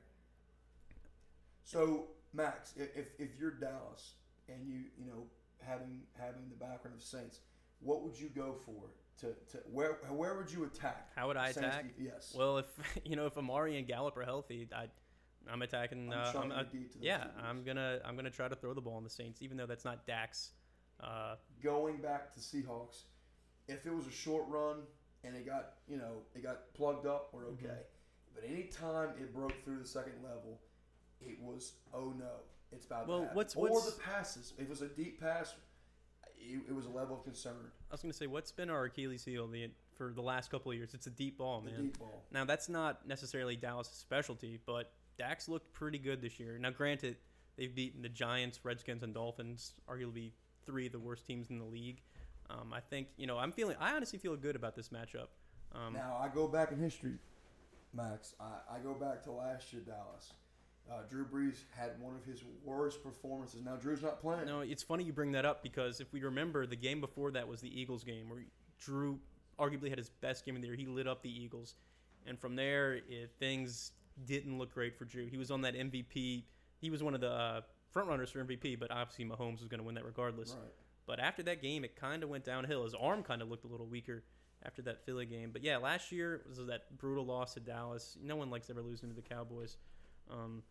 So 1.64 2.08
Max, 2.34 2.74
if 2.76 3.08
if 3.18 3.30
you're 3.40 3.52
Dallas 3.52 4.14
and 4.48 4.68
you 4.68 4.82
you 4.98 5.06
know 5.06 5.26
having 5.60 6.02
having 6.20 6.50
the 6.50 6.56
background 6.56 6.98
of 6.98 7.02
Saints, 7.04 7.40
what 7.84 8.04
would 8.04 8.20
you 8.20 8.30
go 8.30 8.56
for 8.66 8.90
to, 9.20 9.28
to 9.52 9.64
where 9.72 9.94
where 10.10 10.36
would 10.36 10.52
you 10.52 10.64
attack? 10.66 11.12
How 11.16 11.28
would 11.28 11.38
I 11.38 11.50
attack? 11.50 11.96
def- 11.98 12.06
Yes. 12.06 12.34
Well, 12.38 12.58
if 12.58 12.66
you 13.06 13.16
know 13.16 13.26
if 13.26 13.38
Amari 13.38 13.78
and 13.78 13.88
Gallup 13.88 14.18
are 14.18 14.24
healthy, 14.24 14.68
I, 14.76 14.88
I'm 15.52 15.62
attacking. 15.62 16.12
I'm 16.14 16.20
uh, 16.36 16.40
I'm, 16.42 16.50
to 16.50 16.56
uh, 16.56 16.64
yeah, 17.00 17.18
receivers. 17.18 17.32
I'm 17.48 17.64
gonna 17.64 18.00
I'm 18.06 18.16
gonna 18.16 18.30
try 18.30 18.48
to 18.48 18.56
throw 18.56 18.74
the 18.74 18.82
ball 18.82 18.98
in 18.98 19.04
the 19.04 19.10
Saints, 19.10 19.42
even 19.42 19.58
though 19.58 19.66
that's 19.66 19.86
not 19.86 20.06
Dax. 20.08 20.52
Uh, 21.00 21.36
Going 21.62 21.98
back 21.98 22.34
to 22.34 22.40
Seahawks, 22.40 23.04
if 23.68 23.86
it 23.86 23.94
was 23.94 24.08
a 24.08 24.12
short 24.12 24.46
run 24.48 24.78
and 25.24 25.36
it 25.36 25.46
got 25.46 25.74
you 25.88 25.98
know 25.98 26.22
it 26.36 26.44
got 26.44 26.74
plugged 26.74 27.06
up, 27.06 27.30
we're 27.34 27.44
Mhm. 27.44 27.54
okay. 27.64 27.80
But 28.34 28.46
anytime 28.46 29.10
it 29.20 29.34
broke 29.34 29.54
through 29.64 29.80
the 29.80 29.88
second 29.88 30.24
level, 30.24 30.60
it 31.22 31.40
was 31.42 31.74
oh 31.94 32.14
no, 32.18 32.32
it's 32.72 32.86
about 32.86 33.08
Well, 33.08 33.18
to 33.20 33.24
happen. 33.26 33.36
what's- 33.36 33.56
or 33.56 33.70
what's- 33.70 33.94
the 33.94 34.02
passes. 34.02 34.54
If 34.58 34.64
it 34.64 34.70
was 34.70 34.82
a 34.82 34.88
deep 34.88 35.20
pass, 35.20 35.54
it, 36.50 36.62
it 36.70 36.76
was 36.76 36.86
a 36.86 36.90
level 36.90 37.18
of 37.18 37.24
concern. 37.24 37.72
I 37.90 37.94
was 37.94 38.02
gonna 38.02 38.14
say, 38.14 38.28
what's 38.28 38.52
been 38.52 38.70
our 38.70 38.86
Achilles 38.86 39.24
heel 39.24 39.48
the, 39.48 39.70
for 39.96 40.12
the 40.14 40.22
last 40.22 40.52
couple 40.52 40.72
of 40.72 40.78
years? 40.78 40.94
It's 40.94 41.08
a 41.08 41.12
deep 41.12 41.38
ball, 41.38 41.62
man. 41.62 41.74
The 41.76 41.82
deep 41.84 42.00
ball. 42.00 42.24
Now 42.32 42.46
that's 42.46 42.70
not 42.70 43.08
necessarily 43.08 43.56
Dallas' 43.56 43.90
specialty, 43.90 44.60
but 44.66 44.92
Dak's 45.18 45.48
looked 45.48 45.72
pretty 45.74 46.00
good 46.00 46.22
this 46.22 46.40
year. 46.40 46.58
Now, 46.58 46.72
granted, 46.72 47.18
they've 47.58 47.74
beaten 47.74 48.02
the 48.02 48.10
Giants, 48.10 48.60
Redskins, 48.64 49.04
and 49.04 49.14
Dolphins, 49.14 49.74
arguably 49.90 50.32
three 50.66 50.88
of 50.88 50.92
the 50.92 51.00
worst 51.00 51.26
teams 51.26 51.50
in 51.50 51.60
the 51.60 51.66
league. 51.66 52.02
Um, 52.50 52.74
I 52.74 52.80
think 52.80 53.08
you 53.18 53.28
know 53.28 53.38
I'm 53.38 53.52
feeling. 53.52 53.76
I 53.80 53.96
honestly 53.96 54.20
feel 54.20 54.36
good 54.36 54.56
about 54.56 54.76
this 54.76 54.90
matchup. 54.90 55.28
Um, 55.74 55.94
Now 55.94 56.20
I 56.22 56.28
go 56.34 56.48
back 56.48 56.72
in 56.72 56.80
history, 56.80 57.14
Max. 57.94 58.36
I, 58.40 58.76
I 58.76 58.80
go 58.80 58.94
back 58.94 59.24
to 59.24 59.32
last 59.32 59.72
year 59.74 59.82
Dallas. 59.86 60.34
Uh, 60.92 60.98
Drew 61.10 61.26
Brees 61.26 61.56
had 61.78 61.92
one 62.00 62.14
of 62.16 62.26
his 62.26 62.44
worst 62.64 63.04
performances. 63.04 63.62
Now 63.64 63.76
Drew's 63.76 64.02
not 64.02 64.20
playing. 64.20 64.46
No, 64.46 64.62
it's 64.62 64.84
funny 64.84 65.04
you 65.04 65.14
bring 65.14 65.32
that 65.32 65.46
up 65.46 65.64
because 65.64 66.02
if 66.02 66.12
we 66.12 66.22
remember, 66.22 66.66
the 66.66 66.76
game 66.76 67.00
before 67.00 67.32
that 67.32 67.48
was 67.48 67.62
the 67.62 67.80
Eagles 67.80 68.04
game 68.04 68.30
where 68.30 68.40
Drew 68.80 69.20
arguably 69.60 69.90
had 69.90 69.98
his 69.98 70.10
best 70.10 70.46
game 70.46 70.56
of 70.56 70.62
the 70.62 70.68
year. 70.68 70.76
He 70.76 70.86
lit 70.86 71.08
up 71.08 71.24
the 71.24 71.30
Eagles, 71.30 71.76
and 72.28 72.38
from 72.38 72.56
there, 72.56 72.96
it, 73.08 73.32
things 73.40 73.92
didn't 74.26 74.58
look 74.58 74.74
great 74.74 74.98
for 74.98 75.06
Drew. 75.06 75.28
He 75.28 75.38
was 75.38 75.52
on 75.52 75.62
that 75.62 75.76
MVP. 75.76 76.44
He 76.80 76.90
was 76.90 77.02
one 77.02 77.16
of 77.16 77.22
the 77.22 77.32
uh, 77.32 77.62
front 77.92 78.10
runners 78.10 78.30
for 78.30 78.44
MVP, 78.44 78.80
but 78.80 78.92
obviously 78.92 79.26
Mahomes 79.26 79.60
was 79.60 79.68
going 79.68 79.80
to 79.80 79.86
win 79.86 79.96
that 79.96 80.06
regardless. 80.06 80.52
Right. 80.52 80.72
But 81.06 81.20
after 81.20 81.44
that 81.44 81.62
game, 81.62 81.84
it 81.84 81.96
kind 81.96 82.24
of 82.24 82.30
went 82.30 82.46
downhill. 82.46 82.84
His 82.84 82.94
arm 82.94 83.24
kind 83.24 83.42
of 83.42 83.50
looked 83.50 83.66
a 83.66 83.68
little 83.68 83.88
weaker 83.88 84.24
after 84.66 84.82
that 84.84 85.06
Philly 85.06 85.26
game. 85.26 85.50
But 85.52 85.64
yeah, 85.64 85.78
last 85.78 86.12
year 86.12 86.42
was 86.48 86.66
that 86.68 86.98
brutal 86.98 87.26
loss 87.26 87.54
to 87.56 87.60
Dallas. 87.60 88.18
No 88.22 88.36
one 88.36 88.50
likes 88.50 88.70
ever 88.70 88.82
losing 88.82 89.10
to 89.10 89.16
the 89.16 89.22
Cowboys. 89.22 89.78
Um, 90.32 90.64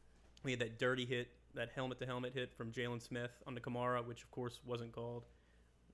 we 0.43 0.53
had 0.53 0.61
that 0.61 0.79
dirty 0.79 1.05
hit, 1.05 1.29
that 1.55 1.71
helmet 1.75 1.99
to 1.99 2.07
helmet 2.07 2.33
hit 2.35 2.53
from 2.57 2.73
Jaylon 2.73 3.01
Smith 3.01 3.31
on 3.47 3.55
the 3.55 3.61
Kamara, 3.61 4.05
which 4.07 4.23
of 4.23 4.31
course 4.31 4.61
wasn't 4.65 4.93
called. 4.93 5.25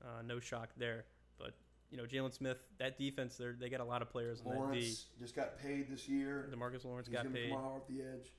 Uh, 0.03 0.23
no 0.25 0.41
shock 0.41 0.71
there. 0.77 1.05
But 1.39 1.55
you 1.91 1.97
know, 1.97 2.05
Jaylon 2.05 2.33
Smith, 2.33 2.59
that 2.79 2.99
defense, 2.99 3.37
they 3.37 3.47
they 3.59 3.69
got 3.69 3.81
a 3.81 3.85
lot 3.85 4.03
of 4.03 4.11
players 4.11 4.41
on 4.45 4.53
that 4.53 4.55
D. 4.55 4.59
Lawrence 4.61 5.07
just 5.19 5.35
got 5.35 5.59
paid 5.59 5.91
this 5.91 6.09
year. 6.09 6.49
Demarcus 6.53 6.85
Lawrence 6.85 7.09
He's 7.09 7.17
got 7.17 7.33
paid. 7.33 7.51
come 7.51 7.59
out 7.59 7.65
off 7.65 7.89
the 7.89 8.03
edge. 8.03 8.33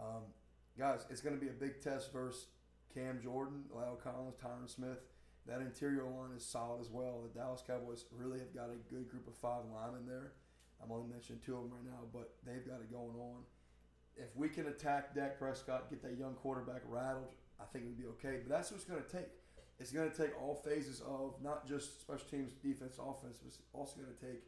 Um, 0.00 0.22
guys, 0.78 1.06
it's 1.10 1.20
going 1.20 1.34
to 1.34 1.40
be 1.40 1.48
a 1.48 1.52
big 1.52 1.80
test 1.80 2.12
versus 2.12 2.46
Cam 2.92 3.20
Jordan, 3.22 3.64
La'el 3.74 3.98
Collins, 4.02 4.34
Tyron 4.42 4.68
Smith. 4.68 4.98
That 5.46 5.60
interior 5.60 6.04
line 6.04 6.30
is 6.34 6.44
solid 6.44 6.80
as 6.80 6.88
well. 6.90 7.20
The 7.22 7.38
Dallas 7.38 7.62
Cowboys 7.66 8.06
really 8.10 8.38
have 8.38 8.54
got 8.54 8.70
a 8.70 8.80
good 8.92 9.08
group 9.10 9.28
of 9.28 9.34
five 9.34 9.62
linemen 9.72 10.06
there. 10.06 10.32
I'm 10.82 10.90
only 10.90 11.08
mentioning 11.08 11.40
two 11.44 11.56
of 11.56 11.62
them 11.62 11.72
right 11.72 11.84
now, 11.84 12.08
but 12.12 12.32
they've 12.46 12.64
got 12.66 12.80
it 12.80 12.90
going 12.90 13.16
on. 13.16 13.44
If 14.16 14.34
we 14.36 14.48
can 14.48 14.66
attack 14.68 15.14
Dak 15.14 15.38
Prescott, 15.38 15.90
get 15.90 16.02
that 16.02 16.16
young 16.18 16.34
quarterback 16.34 16.82
rattled, 16.88 17.32
I 17.60 17.64
think 17.72 17.84
we'd 17.86 17.98
be 17.98 18.06
okay. 18.10 18.38
But 18.46 18.56
that's 18.56 18.70
what 18.70 18.76
it's 18.80 18.88
going 18.88 19.02
to 19.02 19.08
take. 19.08 19.26
It's 19.80 19.90
going 19.90 20.08
to 20.10 20.16
take 20.16 20.40
all 20.40 20.54
phases 20.54 21.00
of 21.00 21.34
not 21.42 21.66
just 21.66 22.00
special 22.00 22.26
teams, 22.30 22.52
defense, 22.62 22.96
offense, 22.98 23.38
but 23.38 23.48
it's 23.48 23.58
also 23.72 24.00
going 24.00 24.14
to 24.14 24.24
take 24.26 24.42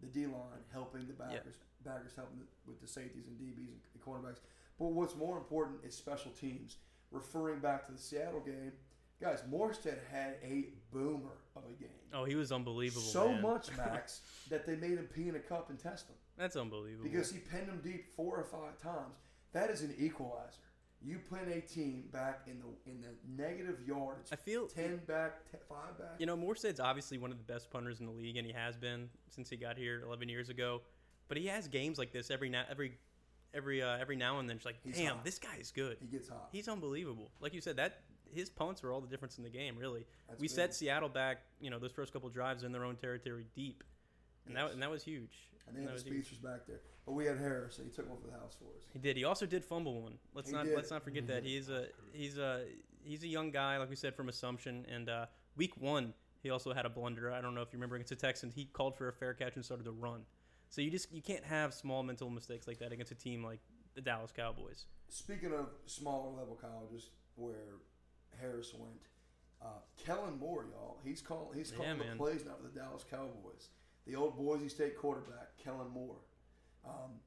the 0.00 0.06
D 0.08 0.26
line 0.26 0.62
helping 0.72 1.06
the 1.06 1.14
Yeah. 1.18 1.28
backers, 1.36 1.54
backers 1.84 2.12
helping 2.16 2.38
the, 2.40 2.44
with 2.66 2.80
the 2.80 2.88
safeties 2.88 3.28
and 3.28 3.38
DBs 3.38 3.68
and 3.68 3.80
the 3.94 4.00
cornerbacks. 4.00 4.40
But 4.78 4.86
what's 4.86 5.14
more 5.14 5.38
important 5.38 5.84
is 5.84 5.94
special 5.94 6.32
teams. 6.32 6.78
Referring 7.12 7.60
back 7.60 7.86
to 7.86 7.92
the 7.92 7.98
Seattle 7.98 8.40
game, 8.40 8.72
guys, 9.20 9.42
Morstead 9.48 9.98
had 10.10 10.38
a 10.42 10.70
boomer 10.90 11.38
of 11.54 11.62
a 11.70 11.80
game. 11.80 11.88
Oh, 12.12 12.24
he 12.24 12.34
was 12.34 12.50
unbelievable. 12.50 13.02
so 13.02 13.28
man. 13.28 13.42
much, 13.42 13.68
Max, 13.76 14.22
that 14.50 14.66
they 14.66 14.74
made 14.74 14.98
him 14.98 15.06
pee 15.14 15.28
in 15.28 15.36
a 15.36 15.40
cup 15.40 15.70
and 15.70 15.78
test 15.78 16.08
him 16.08 16.16
That's 16.36 16.56
unbelievable. 16.56 17.04
because 17.04 17.30
he 17.30 17.38
pinned 17.38 17.68
him 17.68 17.80
deep 17.82 18.14
four 18.16 18.36
or 18.36 18.44
five 18.44 18.78
times. 18.82 19.14
That 19.52 19.70
is 19.70 19.82
an 19.82 19.94
equalizer. 19.98 20.58
You 21.00 21.18
pin 21.30 21.52
a 21.52 21.60
team 21.60 22.04
back 22.12 22.42
in 22.46 22.58
the 22.60 22.90
in 22.90 23.00
the 23.02 23.08
negative 23.42 23.78
yardage, 23.86 24.26
I 24.32 24.36
feel 24.36 24.66
ten 24.66 25.00
back, 25.06 25.32
five 25.68 25.98
back. 25.98 26.14
You 26.18 26.24
know, 26.26 26.36
Morstead's 26.36 26.80
obviously 26.80 27.18
one 27.18 27.30
of 27.30 27.36
the 27.36 27.44
best 27.44 27.70
punters 27.70 28.00
in 28.00 28.06
the 28.06 28.12
league, 28.12 28.36
and 28.38 28.46
he 28.46 28.52
has 28.54 28.74
been 28.76 29.10
since 29.28 29.50
he 29.50 29.56
got 29.56 29.76
here 29.76 30.00
11 30.06 30.28
years 30.30 30.48
ago. 30.48 30.80
But 31.28 31.36
he 31.36 31.46
has 31.48 31.68
games 31.68 31.98
like 31.98 32.10
this 32.12 32.30
every 32.30 32.48
now 32.48 32.64
every 32.70 32.92
every 33.52 33.82
uh, 33.82 33.98
every 33.98 34.16
now 34.16 34.38
and 34.38 34.48
then. 34.48 34.56
It's 34.56 34.64
like, 34.64 34.76
He's 34.82 34.96
damn, 34.96 35.16
hot. 35.16 35.24
this 35.24 35.38
guy 35.38 35.56
is 35.60 35.70
good. 35.70 35.98
he 36.00 36.06
gets 36.06 36.28
hot. 36.30 36.48
He's 36.50 36.68
unbelievable. 36.68 37.30
Like 37.38 37.52
you 37.52 37.60
said, 37.60 37.76
that 37.76 38.00
his 38.32 38.48
punts 38.48 38.82
were 38.82 38.90
all 38.90 39.00
the 39.02 39.06
difference 39.08 39.36
in 39.36 39.44
the 39.44 39.50
game. 39.50 39.76
Really, 39.78 40.06
That's 40.28 40.40
we 40.40 40.48
big. 40.48 40.54
set 40.56 40.74
Seattle 40.74 41.10
back. 41.10 41.42
You 41.60 41.68
know, 41.70 41.78
those 41.78 41.92
first 41.92 42.12
couple 42.14 42.28
drives 42.30 42.62
in 42.64 42.72
their 42.72 42.84
own 42.84 42.96
territory 42.96 43.46
deep, 43.54 43.84
and 44.46 44.56
that 44.56 44.72
and 44.72 44.80
that 44.82 44.90
was 44.90 45.04
huge. 45.04 45.50
And 45.66 45.74
then 45.76 45.84
That 45.84 45.90
the 45.90 45.92
was 45.94 46.02
speech 46.02 46.30
was 46.30 46.38
back 46.38 46.66
there. 46.66 46.80
But 47.06 47.12
we 47.12 47.24
had 47.26 47.38
Harris, 47.38 47.78
and 47.78 47.86
he 47.86 47.92
took 47.92 48.08
one 48.08 48.18
for 48.20 48.26
the 48.26 48.32
house 48.34 48.54
for 48.58 48.66
us. 48.76 48.84
He 48.92 48.98
did. 48.98 49.16
He 49.16 49.24
also 49.24 49.46
did 49.46 49.64
fumble 49.64 50.02
one. 50.02 50.18
Let's 50.34 50.48
He 50.50 50.54
not 50.54 50.66
did. 50.66 50.74
let's 50.76 50.90
not 50.90 51.02
forget 51.02 51.26
that 51.28 51.42
he's 51.44 51.68
a 51.70 51.86
he's 52.12 52.38
a 52.38 52.64
he's 53.02 53.22
a 53.22 53.26
young 53.28 53.50
guy, 53.50 53.78
like 53.78 53.88
we 53.90 53.96
said 53.96 54.14
from 54.14 54.28
Assumption. 54.28 54.84
And 54.90 55.08
uh, 55.08 55.26
week 55.56 55.72
one, 55.80 56.12
he 56.42 56.50
also 56.50 56.72
had 56.74 56.84
a 56.86 56.90
blunder. 56.90 57.32
I 57.32 57.40
don't 57.40 57.54
know 57.54 57.62
if 57.62 57.72
you 57.72 57.78
remember 57.78 57.96
against 57.96 58.10
the 58.10 58.16
Texans. 58.16 58.54
He 58.54 58.66
called 58.66 58.96
for 58.96 59.08
a 59.08 59.12
fair 59.12 59.32
catch 59.34 59.56
and 59.56 59.64
started 59.64 59.84
to 59.84 59.92
run. 59.92 60.22
So 60.70 60.80
you 60.82 60.90
just 60.90 61.12
you 61.12 61.22
can't 61.22 61.44
have 61.44 61.72
small 61.72 62.02
mental 62.02 62.28
mistakes 62.30 62.66
like 62.66 62.78
that 62.78 62.92
against 62.92 63.12
a 63.12 63.14
team 63.16 63.42
like 63.44 63.60
the 63.94 64.00
Dallas 64.00 64.32
Cowboys. 64.34 64.86
Speaking 65.08 65.52
of 65.52 65.68
smaller 65.86 66.30
level 66.36 66.56
colleges 66.60 67.10
where 67.36 67.76
Harris 68.40 68.72
went, 68.74 69.00
uh, 69.62 69.66
Kellen 70.04 70.38
Moore, 70.38 70.66
y'all, 70.70 70.98
he's 71.04 71.22
calling 71.22 71.56
he's 71.56 71.70
Yeah, 71.70 71.76
calling 71.78 71.98
the 71.98 72.04
man. 72.04 72.16
plays 72.16 72.44
now 72.44 72.52
for 72.60 72.68
the 72.68 72.78
Dallas 72.78 73.04
Cowboys. 73.08 73.68
The 74.06 74.16
old 74.16 74.36
Boise 74.36 74.68
State 74.68 74.98
quarterback, 74.98 75.56
Kellen 75.62 75.88
Moore. 75.88 76.16
Um, 76.84 77.20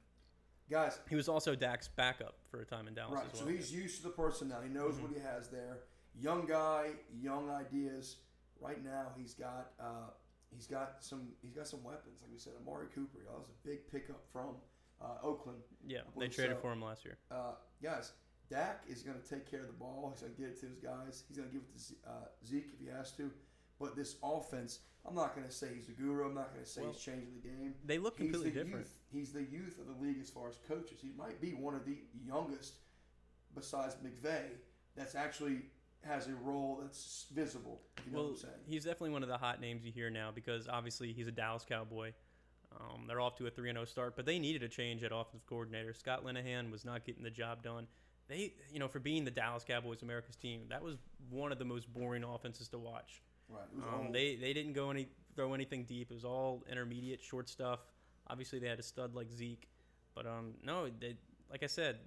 guys, 0.69 0.99
He 1.09 1.15
was 1.15 1.27
also 1.27 1.55
Dak's 1.55 1.87
backup 1.87 2.35
for 2.51 2.61
a 2.61 2.65
time 2.65 2.87
in 2.87 2.93
Dallas 2.93 3.15
right? 3.19 3.27
as 3.33 3.39
So 3.39 3.45
he's 3.47 3.73
used 3.73 3.97
to 3.97 4.03
the 4.03 4.09
personnel. 4.13 4.61
He 4.61 4.69
knows 4.69 4.95
Mhm. 4.95 5.01
what 5.03 5.11
he 5.13 5.19
has 5.19 5.49
there. 5.49 5.79
Young 6.19 6.45
guy, 6.45 6.93
young 7.11 7.49
ideas. 7.49 8.17
Right 8.59 8.83
now, 8.83 9.11
he's 9.17 9.33
got 9.33 9.73
uh, 9.79 10.09
he's 10.51 10.67
got 10.67 11.03
some 11.03 11.35
he's 11.41 11.53
got 11.53 11.67
some 11.67 11.83
weapons. 11.83 12.21
Like 12.21 12.31
we 12.31 12.37
said, 12.39 12.53
Amari 12.59 12.87
Cooper. 12.87 13.19
Y'all, 13.23 13.39
was 13.39 13.49
a 13.49 13.67
big 13.67 13.87
pickup 13.91 14.23
from 14.31 14.55
uh, 14.99 15.17
Oakland. 15.21 15.61
yeah, 15.85 16.01
they 16.17 16.27
traded 16.27 16.57
so. 16.57 16.61
for 16.61 16.71
him 16.73 16.81
last 16.81 17.05
year. 17.05 17.17
uh, 17.29 17.53
guys, 17.83 18.13
Dak 18.49 18.83
is 18.87 19.03
going 19.03 19.19
to 19.21 19.27
take 19.29 19.45
care 19.49 19.61
of 19.61 19.67
the 19.67 19.73
ball. 19.73 20.09
He's 20.11 20.21
going 20.21 20.33
to 20.33 20.41
get 20.41 20.49
it 20.51 20.59
to 20.61 20.65
his 20.67 20.79
guys. 20.79 21.23
He's 21.27 21.37
going 21.37 21.49
to 21.49 21.53
give 21.53 21.61
it 21.63 21.73
to 21.73 21.79
Z- 21.79 21.95
uh, 22.07 22.11
Zeke 22.45 22.69
if 22.73 22.79
he 22.79 22.87
has 22.87 23.11
to. 23.17 23.31
But 23.79 23.95
this 23.95 24.15
offense, 24.23 24.79
I'm 25.07 25.15
not 25.15 25.35
going 25.35 25.47
to 25.47 25.53
say 25.53 25.67
he's 25.75 25.89
a 25.89 25.91
guru. 25.91 26.25
I'm 26.25 26.33
not 26.33 26.51
going 26.53 26.63
to 26.63 26.69
say 26.69 26.81
Well, 26.81 26.91
he's 26.91 27.01
changing 27.01 27.33
the 27.41 27.47
game. 27.47 27.75
They 27.85 27.97
look 27.97 28.17
He's 28.17 28.31
completely 28.31 28.51
the 28.51 28.63
different. 28.63 28.85
youth. 28.85 28.93
He's 29.11 29.31
the 29.33 29.43
youth 29.43 29.79
of 29.79 29.87
the 29.87 30.05
league 30.05 30.19
as 30.21 30.29
far 30.29 30.49
as 30.49 30.57
coaches. 30.67 30.99
He 31.01 31.11
might 31.17 31.39
be 31.39 31.51
one 31.51 31.75
of 31.75 31.85
the 31.85 31.97
youngest, 32.25 32.73
besides 33.55 33.95
McVay, 34.03 34.43
that's 34.95 35.15
actually 35.15 35.61
has 36.03 36.27
a 36.27 36.35
role 36.43 36.79
that's 36.81 37.25
visible. 37.33 37.81
You 38.05 38.11
know 38.11 38.17
well, 38.17 38.27
what 38.27 38.31
I'm 38.31 38.37
saying? 38.37 38.53
he's 38.65 38.83
definitely 38.85 39.11
one 39.11 39.23
of 39.23 39.29
the 39.29 39.37
hot 39.37 39.61
names 39.61 39.85
you 39.85 39.91
hear 39.91 40.09
now 40.09 40.31
because 40.33 40.67
obviously 40.67 41.13
he's 41.13 41.27
a 41.27 41.31
Dallas 41.31 41.65
Cowboy. 41.67 42.13
Um, 42.79 43.05
they're 43.07 43.21
off 43.21 43.35
to 43.37 43.47
a 43.47 43.49
3 43.49 43.71
0 43.71 43.85
start, 43.85 44.15
but 44.15 44.25
they 44.25 44.39
needed 44.39 44.63
a 44.63 44.67
change 44.67 45.03
at 45.03 45.11
offensive 45.11 45.45
coordinator. 45.47 45.93
Scott 45.93 46.25
Linehan 46.25 46.71
was 46.71 46.85
not 46.85 47.05
getting 47.05 47.23
the 47.23 47.29
job 47.29 47.63
done. 47.63 47.87
They, 48.27 48.53
you 48.71 48.79
know, 48.79 48.87
for 48.87 48.99
being 48.99 49.23
the 49.23 49.31
Dallas 49.31 49.63
Cowboys, 49.63 50.01
America's 50.01 50.35
team, 50.35 50.63
that 50.69 50.83
was 50.83 50.97
one 51.29 51.51
of 51.51 51.59
the 51.59 51.65
most 51.65 51.91
boring 51.93 52.23
offenses 52.23 52.67
to 52.69 52.77
watch. 52.77 53.21
Right. 53.49 53.63
Um, 53.93 54.11
they 54.11 54.35
they 54.35 54.53
didn't 54.53 54.73
go 54.73 54.91
any 54.91 55.07
throw 55.35 55.53
anything 55.53 55.83
deep. 55.83 56.11
It 56.11 56.13
was 56.13 56.25
all 56.25 56.63
intermediate, 56.69 57.21
short 57.23 57.49
stuff. 57.49 57.79
Obviously, 58.27 58.59
they 58.59 58.67
had 58.67 58.79
a 58.79 58.83
stud 58.83 59.13
like 59.15 59.31
Zeke, 59.31 59.69
but 60.15 60.25
um, 60.25 60.53
no, 60.63 60.89
they 60.99 61.15
like 61.49 61.63
I 61.63 61.67
said, 61.67 61.97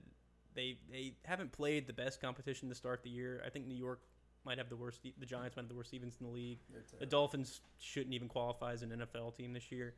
they 0.54 0.76
they 0.90 1.14
haven't 1.24 1.52
played 1.52 1.86
the 1.86 1.92
best 1.92 2.20
competition 2.20 2.68
to 2.68 2.74
start 2.74 3.02
the 3.02 3.10
year. 3.10 3.42
I 3.46 3.50
think 3.50 3.66
New 3.66 3.76
York 3.76 4.00
might 4.44 4.58
have 4.58 4.68
the 4.68 4.76
worst. 4.76 5.00
The 5.02 5.26
Giants 5.26 5.56
might 5.56 5.62
have 5.62 5.68
the 5.68 5.74
worst 5.74 5.94
evens 5.94 6.16
in 6.20 6.26
the 6.26 6.32
league. 6.32 6.58
The. 6.98 7.06
Dolphins 7.06 7.60
shouldn't 7.78 8.14
even 8.14 8.28
qualify 8.28 8.72
as 8.72 8.82
an 8.82 8.90
NFL 8.90 9.36
team 9.36 9.52
this 9.52 9.70
year. 9.70 9.94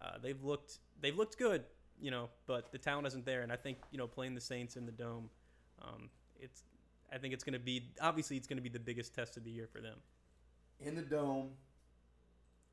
Uh, 0.00 0.18
they've 0.22 0.42
looked 0.42 0.78
they've 1.00 1.16
looked 1.16 1.38
good, 1.38 1.64
you 2.00 2.10
know, 2.10 2.28
but 2.46 2.72
the 2.72 2.78
talent 2.78 3.06
isn't 3.06 3.24
there. 3.24 3.42
And 3.42 3.52
I 3.52 3.56
think 3.56 3.78
you 3.90 3.98
know 3.98 4.06
playing 4.06 4.34
the 4.34 4.40
Saints 4.40 4.76
in 4.76 4.86
the 4.86 4.92
dome, 4.92 5.30
um, 5.82 6.10
it's 6.40 6.62
I 7.12 7.18
think 7.18 7.34
it's 7.34 7.44
going 7.44 7.54
to 7.54 7.58
be 7.58 7.90
obviously 8.00 8.36
it's 8.36 8.46
going 8.46 8.58
to 8.58 8.62
be 8.62 8.68
the 8.68 8.80
biggest 8.80 9.14
test 9.14 9.36
of 9.36 9.44
the 9.44 9.50
year 9.50 9.68
for 9.70 9.80
them. 9.80 9.98
In 10.80 10.94
the 10.94 11.02
dome, 11.02 11.50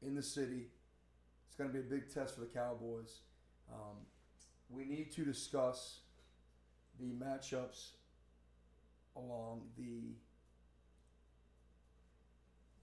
in 0.02 0.16
the 0.16 0.24
city. 0.24 0.68
It's 1.48 1.56
going 1.56 1.70
to 1.70 1.74
be 1.74 1.80
a 1.80 1.90
big 1.90 2.14
test 2.14 2.36
for 2.36 2.42
the 2.42 2.48
Cowboys. 2.48 3.20
Um, 3.72 3.98
we 4.70 4.86
need 4.86 5.12
to 5.14 5.24
discuss 5.24 6.00
the 7.00 7.14
matchups 7.14 7.92
along 9.16 9.62
the 9.78 10.16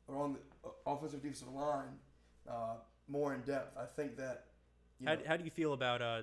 along 0.09 0.35
the 0.35 0.69
uh, 0.69 0.93
offensive 0.95 1.23
defensive 1.23 1.53
line 1.53 1.99
uh, 2.49 2.75
more 3.09 3.35
in 3.35 3.41
depth. 3.43 3.77
I 3.77 3.85
think 3.85 4.17
that 4.17 4.47
you 4.99 5.09
How, 5.09 5.15
know, 5.15 5.21
how 5.27 5.37
do 5.37 5.45
you 5.45 5.51
feel 5.51 5.73
about 5.73 6.03
uh, 6.03 6.23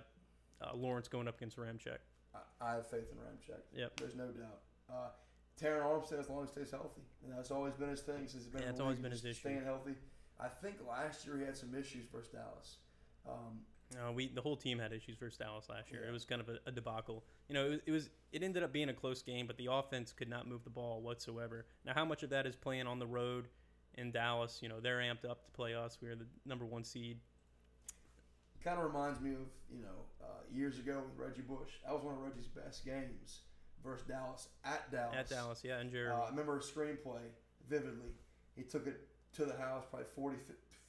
uh, 0.61 0.75
Lawrence 0.75 1.07
going 1.07 1.27
up 1.27 1.37
against 1.37 1.57
Ramczyk? 1.57 1.97
I, 2.33 2.39
I 2.61 2.73
have 2.75 2.87
faith 2.87 3.05
in 3.11 3.17
Ramczyk. 3.17 3.61
Yep. 3.75 3.97
There's 3.97 4.15
no 4.15 4.27
doubt. 4.27 5.13
Terron 5.61 5.81
Armstead, 5.81 6.19
as 6.19 6.29
long 6.29 6.43
as 6.43 6.49
he 6.49 6.61
stays 6.61 6.71
healthy, 6.71 7.01
and 7.23 7.35
that's 7.35 7.51
always 7.51 7.73
been 7.73 7.89
his 7.89 8.01
thing 8.01 8.27
since 8.27 8.43
he's 8.43 8.45
been. 8.45 8.61
Yeah, 8.61 8.71
the 8.71 8.83
always 8.83 8.99
been 8.99 9.11
his 9.11 9.25
issue. 9.25 9.39
Staying 9.39 9.63
healthy. 9.63 9.95
I 10.39 10.47
think 10.47 10.75
last 10.87 11.25
year 11.25 11.37
he 11.37 11.45
had 11.45 11.57
some 11.57 11.73
issues 11.73 12.05
versus 12.11 12.31
Dallas. 12.31 12.77
Um, 13.27 14.15
we 14.15 14.27
the 14.27 14.41
whole 14.41 14.55
team 14.55 14.77
had 14.77 14.93
issues 14.93 15.17
versus 15.17 15.37
Dallas 15.37 15.67
last 15.69 15.91
year. 15.91 16.01
Yeah. 16.03 16.09
It 16.09 16.13
was 16.13 16.25
kind 16.25 16.41
of 16.41 16.49
a, 16.49 16.57
a 16.67 16.71
debacle. 16.71 17.23
You 17.49 17.55
know, 17.55 17.65
it 17.65 17.69
was, 17.69 17.79
it 17.87 17.91
was 17.91 18.09
it 18.31 18.43
ended 18.43 18.63
up 18.63 18.71
being 18.71 18.89
a 18.89 18.93
close 18.93 19.21
game, 19.21 19.47
but 19.47 19.57
the 19.57 19.69
offense 19.71 20.13
could 20.13 20.29
not 20.29 20.47
move 20.47 20.63
the 20.63 20.69
ball 20.69 21.01
whatsoever. 21.01 21.65
Now, 21.85 21.93
how 21.95 22.05
much 22.05 22.23
of 22.23 22.29
that 22.29 22.45
is 22.45 22.55
playing 22.55 22.85
on 22.85 22.99
the 22.99 23.07
road 23.07 23.47
in 23.95 24.11
Dallas? 24.11 24.59
You 24.61 24.69
know, 24.69 24.79
they're 24.79 24.99
amped 24.99 25.25
up 25.27 25.45
to 25.45 25.51
play 25.51 25.73
us. 25.73 25.97
We 26.01 26.09
are 26.09 26.15
the 26.15 26.27
number 26.45 26.65
one 26.65 26.83
seed. 26.83 27.17
kind 28.63 28.77
of 28.77 28.85
reminds 28.85 29.19
me 29.21 29.31
of 29.31 29.47
you 29.73 29.81
know 29.81 30.05
uh, 30.21 30.43
years 30.53 30.77
ago 30.77 31.01
with 31.03 31.27
Reggie 31.27 31.41
Bush. 31.41 31.71
That 31.83 31.93
was 31.93 32.03
one 32.03 32.13
of 32.13 32.21
Reggie's 32.21 32.47
best 32.47 32.85
games 32.85 33.41
versus 33.83 34.05
Dallas 34.07 34.47
at 34.65 34.91
Dallas. 34.91 35.15
At 35.17 35.29
Dallas, 35.29 35.61
yeah, 35.63 35.79
and 35.79 35.91
Jared. 35.91 36.11
Uh, 36.11 36.23
I 36.25 36.29
remember 36.29 36.57
a 36.57 36.61
screenplay 36.61 37.21
vividly. 37.69 38.11
He 38.55 38.63
took 38.63 38.87
it 38.87 39.07
to 39.35 39.45
the 39.45 39.55
house, 39.55 39.85
probably 39.89 40.07
40, 40.15 40.37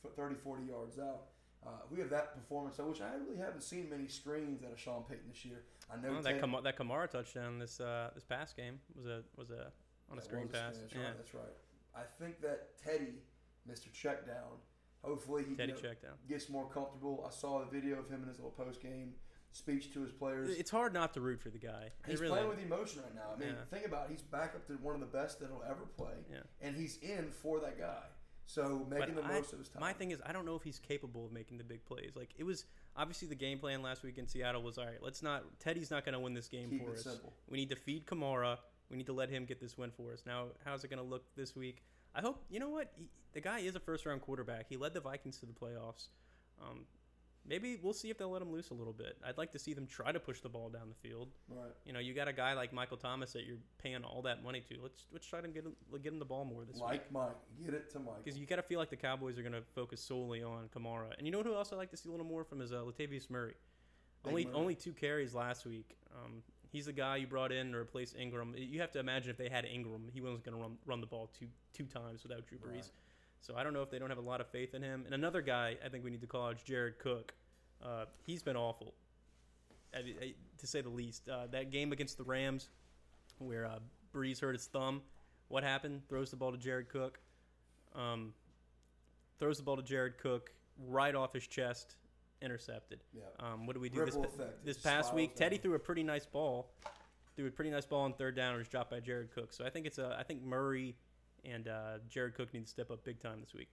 fi- 0.02 0.08
30, 0.16 0.34
40 0.36 0.64
yards 0.64 0.98
out. 0.98 1.26
Uh, 1.66 1.70
we 1.90 1.98
have 1.98 2.10
that 2.10 2.34
performance, 2.34 2.78
which 2.78 3.00
I 3.00 3.10
really 3.14 3.36
haven't 3.38 3.62
seen 3.62 3.90
many 3.90 4.06
screens 4.06 4.62
out 4.64 4.72
of 4.72 4.78
Sean 4.78 5.02
Payton 5.02 5.24
this 5.28 5.44
year. 5.44 5.64
I 5.92 6.00
know 6.00 6.12
well, 6.12 6.22
that 6.22 6.40
Kam- 6.40 6.56
that 6.62 6.78
Kamara 6.78 7.10
touchdown 7.10 7.58
this 7.58 7.80
uh, 7.80 8.10
this 8.14 8.24
past 8.24 8.56
game 8.56 8.78
was 8.94 9.06
a 9.06 9.22
was 9.36 9.50
a 9.50 9.72
on 10.10 10.18
a 10.18 10.22
screen 10.22 10.48
pass. 10.48 10.78
That's 10.78 10.94
yeah, 10.94 11.00
right. 11.00 11.16
That's 11.16 11.34
right. 11.34 11.56
I 11.96 12.02
think 12.22 12.40
that 12.42 12.78
Teddy, 12.82 13.22
Mr. 13.68 13.90
Checkdown, 13.92 14.60
hopefully 15.02 15.44
he 15.48 15.56
Teddy 15.56 15.72
you 15.72 15.74
know, 15.74 15.80
checked 15.80 16.02
down. 16.02 16.12
gets 16.28 16.48
more 16.48 16.68
comfortable. 16.68 17.24
I 17.26 17.30
saw 17.30 17.60
the 17.60 17.70
video 17.70 17.98
of 17.98 18.08
him 18.08 18.22
in 18.22 18.28
his 18.28 18.38
little 18.38 18.52
post 18.52 18.80
game 18.80 19.14
speech 19.52 19.92
to 19.94 20.02
his 20.02 20.12
players. 20.12 20.50
It's 20.56 20.70
hard 20.70 20.92
not 20.92 21.14
to 21.14 21.20
root 21.20 21.40
for 21.40 21.50
the 21.50 21.58
guy. 21.58 21.84
It 22.06 22.10
He's 22.10 22.20
really, 22.20 22.34
playing 22.36 22.48
with 22.48 22.62
emotion 22.62 23.02
right 23.02 23.14
now. 23.14 23.32
I 23.34 23.38
mean, 23.38 23.48
Yeah. 23.50 23.64
think 23.70 23.86
about 23.86 24.06
it. 24.06 24.12
He's 24.12 24.22
back 24.22 24.54
up 24.54 24.66
to 24.68 24.74
one 24.74 24.94
of 24.94 25.00
the 25.00 25.06
best 25.06 25.40
that 25.40 25.48
he'll 25.48 25.64
ever 25.68 25.84
play, 25.96 26.14
yeah. 26.30 26.40
and 26.60 26.76
he's 26.76 26.98
in 26.98 27.30
for 27.30 27.60
that 27.60 27.78
guy. 27.78 28.04
So 28.46 28.86
making 28.88 29.14
the 29.14 29.22
I- 29.24 29.34
most 29.34 29.52
of 29.52 29.58
his 29.58 29.68
time. 29.68 29.80
My 29.80 29.92
thing 29.92 30.10
is, 30.10 30.22
I 30.24 30.32
don't 30.32 30.46
know 30.46 30.54
if 30.56 30.62
he's 30.62 30.78
capable 30.78 31.26
of 31.26 31.32
making 31.32 31.58
the 31.58 31.64
big 31.64 31.84
plays. 31.84 32.12
Like 32.16 32.30
it 32.38 32.44
was 32.44 32.64
obviously 32.96 33.28
the 33.28 33.34
game 33.34 33.58
plan 33.58 33.82
last 33.82 34.02
week 34.02 34.16
in 34.16 34.26
Seattle 34.26 34.62
was 34.62 34.78
all 34.78 34.86
right. 34.86 35.02
Let's 35.02 35.22
not. 35.22 35.44
Teddy's 35.60 35.90
not 35.90 36.04
going 36.04 36.14
to 36.14 36.18
win 36.20 36.32
this 36.34 36.48
game 36.48 36.70
Keep 36.70 36.84
for 36.86 36.92
us. 36.94 37.02
simple. 37.04 37.32
We 37.48 37.58
need 37.58 37.68
to 37.70 37.76
feed 37.76 38.06
Kamara. 38.06 38.58
We 38.90 38.96
need 38.96 39.06
to 39.06 39.12
let 39.12 39.28
him 39.28 39.44
get 39.44 39.60
this 39.60 39.76
win 39.76 39.90
for 39.90 40.14
us. 40.14 40.22
Now, 40.24 40.46
how's 40.64 40.82
it 40.82 40.88
going 40.88 41.02
to 41.02 41.04
look 41.08 41.24
this 41.36 41.54
week? 41.54 41.82
I 42.14 42.22
hope 42.22 42.42
you 42.48 42.58
know 42.58 42.70
what 42.70 42.90
he, 42.96 43.10
the 43.34 43.40
guy 43.42 43.58
is 43.58 43.76
a 43.76 43.80
first 43.80 44.06
round 44.06 44.22
quarterback. 44.22 44.66
He 44.66 44.78
led 44.78 44.94
the 44.94 45.00
Vikings 45.00 45.36
to 45.40 45.46
the 45.46 45.52
playoffs. 45.52 46.08
Um, 46.62 46.86
maybe 47.48 47.78
we'll 47.82 47.92
see 47.92 48.10
if 48.10 48.18
they'll 48.18 48.30
let 48.30 48.42
him 48.42 48.52
loose 48.52 48.70
a 48.70 48.74
little 48.74 48.92
bit. 48.92 49.16
I'd 49.26 49.38
like 49.38 49.52
to 49.52 49.58
see 49.58 49.74
them 49.74 49.86
try 49.86 50.12
to 50.12 50.20
push 50.20 50.40
the 50.40 50.48
ball 50.48 50.68
down 50.68 50.88
the 50.88 51.08
field. 51.08 51.28
Right. 51.48 51.70
You 51.84 51.92
know, 51.92 51.98
you 51.98 52.14
got 52.14 52.28
a 52.28 52.32
guy 52.32 52.52
like 52.52 52.72
Michael 52.72 52.96
Thomas 52.96 53.32
that 53.32 53.44
you're 53.46 53.58
paying 53.82 54.04
all 54.04 54.22
that 54.22 54.42
money 54.42 54.60
to. 54.68 54.76
Let's 54.82 55.06
let's 55.12 55.26
try 55.26 55.40
to 55.40 55.48
get 55.48 55.64
him 55.64 55.72
get 56.02 56.12
him 56.12 56.18
the 56.18 56.24
ball 56.24 56.44
more 56.44 56.64
this 56.64 56.76
week. 56.76 56.84
Like 56.84 57.12
Mike, 57.12 57.36
get 57.64 57.74
it 57.74 57.90
to 57.92 57.98
Mike. 57.98 58.24
Because 58.24 58.38
you 58.38 58.46
got 58.46 58.56
to 58.56 58.62
feel 58.62 58.78
like 58.78 58.90
the 58.90 58.96
Cowboys 58.96 59.38
are 59.38 59.42
going 59.42 59.52
to 59.52 59.62
focus 59.74 60.00
solely 60.00 60.42
on 60.42 60.68
Kamara. 60.74 61.16
And 61.16 61.26
you 61.26 61.32
know 61.32 61.42
who 61.42 61.54
else 61.54 61.72
I'd 61.72 61.76
like 61.76 61.90
to 61.90 61.96
see 61.96 62.08
a 62.08 62.12
little 62.12 62.26
more 62.26 62.44
from 62.44 62.60
is 62.60 62.72
uh, 62.72 62.76
Latavius 62.76 63.30
Murray. 63.30 63.54
Big 64.24 64.30
only 64.30 64.44
Murray. 64.44 64.54
only 64.54 64.74
two 64.74 64.92
carries 64.92 65.34
last 65.34 65.66
week. 65.66 65.96
Um, 66.14 66.42
he's 66.70 66.86
the 66.86 66.92
guy 66.92 67.16
you 67.16 67.26
brought 67.26 67.52
in 67.52 67.72
to 67.72 67.78
replace 67.78 68.14
Ingram. 68.18 68.54
You 68.56 68.80
have 68.80 68.92
to 68.92 68.98
imagine 68.98 69.30
if 69.30 69.36
they 69.36 69.48
had 69.48 69.64
Ingram, 69.64 70.08
he 70.12 70.20
wasn't 70.20 70.44
going 70.44 70.56
to 70.56 70.62
run, 70.62 70.76
run 70.86 71.00
the 71.00 71.06
ball 71.06 71.30
two 71.38 71.46
two 71.72 71.84
times 71.84 72.22
without 72.22 72.46
Drew 72.46 72.58
Brees. 72.58 72.74
Right. 72.74 72.90
So 73.40 73.54
I 73.56 73.62
don't 73.62 73.72
know 73.72 73.82
if 73.82 73.90
they 73.90 73.98
don't 73.98 74.08
have 74.08 74.18
a 74.18 74.22
lot 74.22 74.40
of 74.40 74.48
faith 74.48 74.74
in 74.74 74.82
him. 74.82 75.04
And 75.04 75.14
another 75.14 75.40
guy 75.40 75.76
I 75.84 75.88
think 75.88 76.04
we 76.04 76.10
need 76.10 76.20
to 76.22 76.26
call 76.26 76.48
out 76.48 76.56
is 76.56 76.62
Jared 76.62 76.98
Cook. 76.98 77.34
Uh, 77.82 78.04
he's 78.26 78.42
been 78.42 78.56
awful, 78.56 78.94
I- 79.94 79.98
I- 80.20 80.34
to 80.58 80.66
say 80.66 80.80
the 80.80 80.88
least. 80.88 81.28
Uh, 81.28 81.46
that 81.48 81.70
game 81.70 81.92
against 81.92 82.18
the 82.18 82.24
Rams, 82.24 82.68
where 83.38 83.66
uh, 83.66 83.78
Brees 84.12 84.40
hurt 84.40 84.54
his 84.54 84.66
thumb, 84.66 85.02
what 85.48 85.62
happened? 85.62 86.02
Throws 86.08 86.30
the 86.30 86.36
ball 86.36 86.52
to 86.52 86.58
Jared 86.58 86.88
Cook. 86.88 87.20
Um, 87.94 88.34
throws 89.38 89.56
the 89.58 89.62
ball 89.62 89.76
to 89.76 89.82
Jared 89.82 90.18
Cook 90.18 90.50
right 90.86 91.14
off 91.14 91.32
his 91.32 91.46
chest, 91.46 91.96
intercepted. 92.42 93.00
yeah. 93.12 93.22
Um, 93.40 93.66
what 93.66 93.74
do 93.74 93.80
we 93.80 93.88
do 93.88 94.00
Ripple 94.00 94.22
this, 94.22 94.34
effect. 94.34 94.64
this 94.64 94.78
past 94.78 95.14
week? 95.14 95.34
Teddy 95.36 95.56
threw 95.58 95.74
a 95.74 95.78
pretty 95.78 96.02
nice 96.02 96.26
ball, 96.26 96.70
threw 97.36 97.46
a 97.46 97.50
pretty 97.50 97.70
nice 97.70 97.86
ball 97.86 98.02
on 98.02 98.12
third 98.14 98.34
down, 98.36 98.50
and 98.50 98.58
was 98.58 98.68
dropped 98.68 98.90
by 98.90 99.00
Jared 99.00 99.30
Cook. 99.32 99.52
So 99.52 99.64
I 99.64 99.70
think 99.70 99.86
it's 99.86 99.98
a 99.98 100.16
I 100.18 100.22
think 100.24 100.42
Murray 100.42 100.96
and 101.44 101.68
uh, 101.68 101.98
Jared 102.08 102.34
Cook 102.34 102.52
need 102.52 102.64
to 102.64 102.70
step 102.70 102.90
up 102.90 103.04
big 103.04 103.20
time 103.20 103.40
this 103.40 103.54
week. 103.54 103.68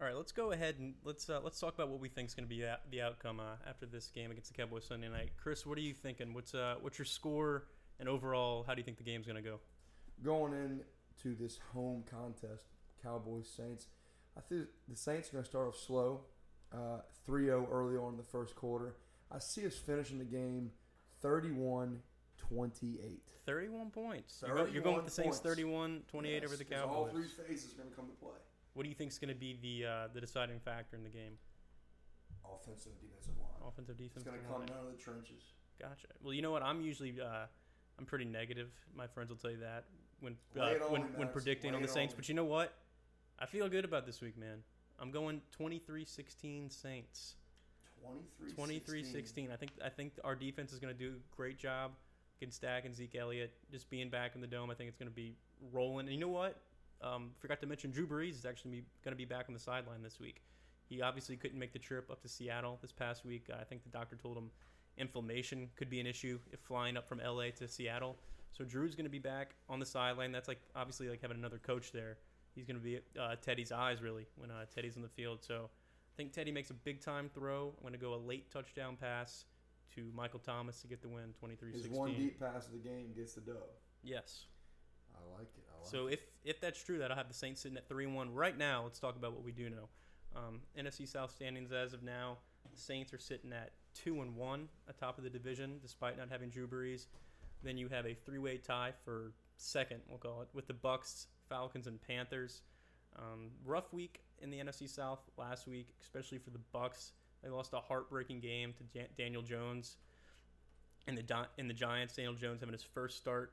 All 0.00 0.06
right, 0.06 0.16
let's 0.16 0.32
go 0.32 0.52
ahead 0.52 0.76
and 0.78 0.94
let's 1.04 1.28
uh, 1.28 1.40
let's 1.44 1.60
talk 1.60 1.74
about 1.74 1.90
what 1.90 2.00
we 2.00 2.08
think 2.08 2.28
is 2.28 2.34
going 2.34 2.48
to 2.48 2.48
be 2.48 2.64
the 2.90 3.02
outcome 3.02 3.38
uh, 3.38 3.56
after 3.68 3.84
this 3.84 4.08
game 4.08 4.30
against 4.30 4.50
the 4.50 4.56
Cowboys 4.56 4.84
Sunday 4.86 5.08
night. 5.08 5.32
Chris, 5.36 5.66
what 5.66 5.76
are 5.76 5.82
you 5.82 5.92
thinking? 5.92 6.32
What's 6.32 6.54
uh 6.54 6.76
what's 6.80 6.98
your 6.98 7.04
score 7.04 7.64
and 7.98 8.08
overall? 8.08 8.64
How 8.66 8.72
do 8.72 8.80
you 8.80 8.84
think 8.84 8.96
the 8.96 9.04
game's 9.04 9.26
going 9.26 9.42
to 9.42 9.46
go? 9.46 9.60
Going 10.24 10.54
into 10.54 11.36
this 11.38 11.58
home 11.74 12.02
contest, 12.10 12.64
Cowboys 13.02 13.46
Saints, 13.54 13.88
I 14.38 14.40
think 14.40 14.68
the 14.88 14.96
Saints 14.96 15.28
are 15.28 15.32
going 15.32 15.44
to 15.44 15.50
start 15.50 15.68
off 15.68 15.76
slow. 15.76 16.22
uh, 16.72 17.02
3-0 17.28 17.66
early 17.70 17.96
on 17.98 18.12
in 18.12 18.16
the 18.16 18.22
first 18.22 18.56
quarter. 18.56 18.94
I 19.30 19.38
see 19.38 19.66
us 19.66 19.74
finishing 19.76 20.18
the 20.18 20.24
game 20.24 20.70
31 21.20 22.00
28. 22.38 23.20
31 23.44 23.90
points. 23.90 24.42
You're, 24.46 24.56
go- 24.56 24.64
you're 24.72 24.82
going 24.82 24.96
with 24.96 25.04
the 25.04 25.10
Saints 25.10 25.40
31 25.40 26.04
28 26.08 26.44
over 26.44 26.56
the 26.56 26.64
Cowboys. 26.64 26.88
All 26.96 27.08
three 27.08 27.26
phases 27.46 27.74
are 27.74 27.76
going 27.82 27.90
to 27.90 27.96
come 27.96 28.06
to 28.06 28.14
play. 28.14 28.38
What 28.80 28.84
do 28.84 28.88
you 28.88 28.94
think 28.94 29.10
is 29.10 29.18
going 29.18 29.28
to 29.28 29.34
be 29.34 29.58
the 29.60 29.86
uh, 29.86 30.08
the 30.14 30.22
deciding 30.22 30.58
factor 30.58 30.96
in 30.96 31.02
the 31.02 31.10
game? 31.10 31.36
Offensive 32.46 32.92
defensive 32.98 33.34
line. 33.36 33.68
Offensive, 33.68 33.98
defensive. 33.98 34.22
It's 34.22 34.24
going 34.24 34.40
to 34.40 34.48
come 34.48 34.64
down 34.64 34.86
to 34.86 34.96
the 34.96 34.96
trenches. 34.96 35.52
Gotcha. 35.78 36.06
Well, 36.22 36.32
you 36.32 36.40
know 36.40 36.50
what? 36.50 36.62
I'm 36.62 36.80
usually 36.80 37.14
uh, 37.20 37.44
I'm 37.98 38.06
pretty 38.06 38.24
negative. 38.24 38.70
My 38.96 39.06
friends 39.06 39.28
will 39.28 39.36
tell 39.36 39.50
you 39.50 39.58
that 39.58 39.84
when 40.20 40.34
uh, 40.58 40.64
it 40.64 40.80
on 40.80 40.92
when 40.92 41.02
when 41.02 41.20
Max. 41.26 41.32
predicting 41.34 41.74
on 41.74 41.82
the 41.82 41.88
Saints. 41.88 42.14
on. 42.14 42.16
But 42.16 42.30
you 42.30 42.34
know 42.34 42.46
what? 42.46 42.72
I 43.38 43.44
feel 43.44 43.68
good 43.68 43.84
about 43.84 44.06
this 44.06 44.22
week, 44.22 44.38
man. 44.38 44.62
I'm 44.98 45.10
going 45.10 45.42
23-16 45.60 46.72
Saints. 46.72 47.34
23 48.56 49.02
23-16. 49.04 49.52
I 49.52 49.56
think 49.56 49.72
I 49.84 49.90
think 49.90 50.14
our 50.24 50.34
defense 50.34 50.72
is 50.72 50.78
going 50.78 50.96
to 50.96 50.98
do 50.98 51.16
a 51.16 51.36
great 51.36 51.58
job 51.58 51.90
against 52.40 52.56
Stack 52.56 52.86
and 52.86 52.94
Zeke 52.94 53.16
Elliott. 53.16 53.52
Just 53.70 53.90
being 53.90 54.08
back 54.08 54.36
in 54.36 54.40
the 54.40 54.46
dome, 54.46 54.70
I 54.70 54.74
think 54.74 54.88
it's 54.88 54.96
going 54.96 55.10
to 55.10 55.14
be 55.14 55.34
rolling. 55.70 56.06
And 56.06 56.14
you 56.14 56.20
know 56.22 56.28
what? 56.28 56.56
Um, 57.02 57.30
forgot 57.38 57.60
to 57.60 57.66
mention 57.66 57.90
Drew 57.90 58.06
Brees 58.06 58.34
is 58.34 58.44
actually 58.44 58.84
going 59.04 59.12
to 59.12 59.16
be 59.16 59.24
back 59.24 59.46
on 59.48 59.54
the 59.54 59.60
sideline 59.60 60.02
this 60.02 60.20
week. 60.20 60.42
He 60.88 61.02
obviously 61.02 61.36
couldn't 61.36 61.58
make 61.58 61.72
the 61.72 61.78
trip 61.78 62.10
up 62.10 62.20
to 62.22 62.28
Seattle 62.28 62.78
this 62.82 62.92
past 62.92 63.24
week. 63.24 63.48
I 63.58 63.64
think 63.64 63.84
the 63.84 63.90
doctor 63.90 64.16
told 64.16 64.36
him 64.36 64.50
inflammation 64.98 65.68
could 65.76 65.88
be 65.88 66.00
an 66.00 66.06
issue 66.06 66.38
if 66.52 66.60
flying 66.60 66.96
up 66.96 67.08
from 67.08 67.18
LA 67.18 67.50
to 67.58 67.68
Seattle. 67.68 68.16
So 68.52 68.64
Drew's 68.64 68.94
going 68.94 69.04
to 69.04 69.10
be 69.10 69.20
back 69.20 69.54
on 69.68 69.78
the 69.78 69.86
sideline. 69.86 70.32
That's 70.32 70.48
like 70.48 70.60
obviously 70.74 71.08
like 71.08 71.22
having 71.22 71.38
another 71.38 71.58
coach 71.58 71.92
there. 71.92 72.18
He's 72.54 72.66
going 72.66 72.76
to 72.76 72.82
be 72.82 72.98
uh, 73.18 73.36
Teddy's 73.40 73.70
eyes 73.70 74.02
really 74.02 74.26
when 74.36 74.50
uh, 74.50 74.64
Teddy's 74.74 74.96
on 74.96 75.02
the 75.02 75.08
field. 75.08 75.38
So 75.42 75.70
I 75.70 76.16
think 76.16 76.32
Teddy 76.32 76.50
makes 76.50 76.70
a 76.70 76.74
big 76.74 77.00
time 77.00 77.30
throw. 77.32 77.72
I'm 77.76 77.82
going 77.82 77.92
to 77.92 77.98
go 77.98 78.14
a 78.14 78.16
late 78.16 78.50
touchdown 78.50 78.96
pass 79.00 79.44
to 79.94 80.10
Michael 80.14 80.40
Thomas 80.40 80.80
to 80.82 80.88
get 80.88 81.02
the 81.02 81.08
win, 81.08 81.34
23-16. 81.42 81.72
His 81.72 81.88
one 81.88 82.14
deep 82.14 82.40
pass 82.40 82.66
of 82.66 82.72
the 82.72 82.78
game 82.78 83.12
gets 83.16 83.34
the 83.34 83.40
dub. 83.40 83.56
Yes. 84.02 84.46
I 85.20 85.38
like 85.38 85.48
it. 85.56 85.64
I 85.72 85.78
like 85.82 85.86
So 85.90 86.06
it. 86.06 86.14
if 86.14 86.20
if 86.44 86.60
that's 86.60 86.82
true, 86.82 86.98
that'll 86.98 87.16
have 87.16 87.28
the 87.28 87.34
Saints 87.34 87.60
sitting 87.60 87.76
at 87.76 87.88
three 87.88 88.04
and 88.04 88.14
one 88.14 88.32
right 88.34 88.56
now. 88.56 88.84
Let's 88.84 88.98
talk 88.98 89.16
about 89.16 89.32
what 89.32 89.44
we 89.44 89.52
do 89.52 89.68
know. 89.70 89.88
Um, 90.34 90.60
NFC 90.78 91.06
South 91.08 91.30
standings 91.32 91.72
as 91.72 91.92
of 91.92 92.02
now, 92.02 92.38
the 92.72 92.80
Saints 92.80 93.12
are 93.12 93.18
sitting 93.18 93.52
at 93.52 93.72
two 93.94 94.22
and 94.22 94.36
one 94.36 94.68
atop 94.88 95.18
of 95.18 95.24
the 95.24 95.30
division, 95.30 95.78
despite 95.82 96.16
not 96.16 96.28
having 96.30 96.48
Drew 96.50 96.66
Brees. 96.68 97.06
Then 97.62 97.76
you 97.76 97.88
have 97.88 98.06
a 98.06 98.14
three-way 98.14 98.56
tie 98.58 98.92
for 99.04 99.32
second, 99.56 100.00
we'll 100.08 100.18
call 100.18 100.40
it, 100.42 100.48
with 100.54 100.66
the 100.66 100.72
Bucks, 100.72 101.26
Falcons, 101.48 101.86
and 101.86 102.00
Panthers. 102.00 102.62
Um, 103.18 103.50
rough 103.66 103.92
week 103.92 104.22
in 104.40 104.50
the 104.50 104.58
NFC 104.58 104.88
South 104.88 105.18
last 105.36 105.66
week, 105.66 105.88
especially 106.00 106.38
for 106.38 106.50
the 106.50 106.60
Bucks. 106.72 107.12
They 107.42 107.50
lost 107.50 107.72
a 107.74 107.80
heartbreaking 107.80 108.40
game 108.40 108.72
to 108.74 108.84
Jan- 108.84 109.08
Daniel 109.18 109.42
Jones. 109.42 109.96
and 111.06 111.18
the 111.18 111.22
Di- 111.22 111.48
in 111.58 111.66
the 111.66 111.74
Giants, 111.74 112.14
Daniel 112.14 112.34
Jones 112.34 112.60
having 112.60 112.72
his 112.74 112.82
first 112.84 113.16
start 113.16 113.52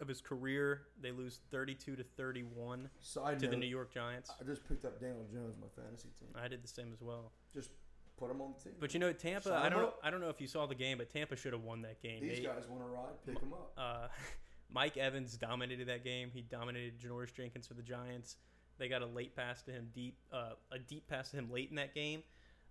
of 0.00 0.08
his 0.08 0.20
career. 0.20 0.82
They 1.00 1.10
lose 1.10 1.40
32 1.50 1.96
to 1.96 2.04
31 2.16 2.88
Side 3.00 3.38
to 3.40 3.48
the 3.48 3.56
New 3.56 3.66
York 3.66 3.92
Giants. 3.92 4.30
I 4.40 4.44
just 4.44 4.66
picked 4.68 4.84
up 4.84 5.00
Daniel 5.00 5.24
Jones, 5.32 5.56
my 5.60 5.66
fantasy 5.82 6.08
team. 6.18 6.28
I 6.40 6.48
did 6.48 6.62
the 6.62 6.68
same 6.68 6.90
as 6.92 7.00
well. 7.00 7.32
Just 7.54 7.70
put 8.18 8.30
him 8.30 8.40
on 8.40 8.54
the 8.56 8.64
team. 8.64 8.72
But 8.80 8.94
you 8.94 9.00
know, 9.00 9.12
Tampa. 9.12 9.48
Sign 9.48 9.62
I 9.66 9.68
don't. 9.68 9.82
up. 9.84 9.98
I 10.02 10.10
don't 10.10 10.20
know 10.20 10.28
if 10.30 10.40
you 10.40 10.46
saw 10.46 10.66
the 10.66 10.74
game, 10.74 10.98
but 10.98 11.10
Tampa 11.10 11.36
should 11.36 11.52
have 11.52 11.62
won 11.62 11.82
that 11.82 12.00
game. 12.02 12.20
These 12.22 12.38
They- 12.38 12.44
guys 12.44 12.64
want 12.68 12.82
to 12.82 12.88
ride, 12.88 13.24
pick 13.26 13.38
him 13.40 13.52
up. 13.52 13.72
uh, 13.76 14.08
Mike 14.70 14.96
Evans 14.98 15.36
dominated 15.38 15.88
that 15.88 16.04
game. 16.04 16.30
He 16.32 16.42
dominated 16.42 17.00
Janoris 17.00 17.32
Jenkins 17.34 17.66
for 17.66 17.74
the 17.74 17.82
Giants. 17.82 18.36
They 18.76 18.88
got 18.88 19.02
a 19.02 19.06
late 19.06 19.34
pass 19.34 19.62
to 19.62 19.72
him 19.72 19.88
deep, 19.94 20.18
uh, 20.32 20.50
a 20.70 20.78
deep 20.78 21.08
pass 21.08 21.30
to 21.30 21.38
him 21.38 21.50
late 21.50 21.70
in 21.70 21.76
that 21.76 21.94
game. 21.94 22.22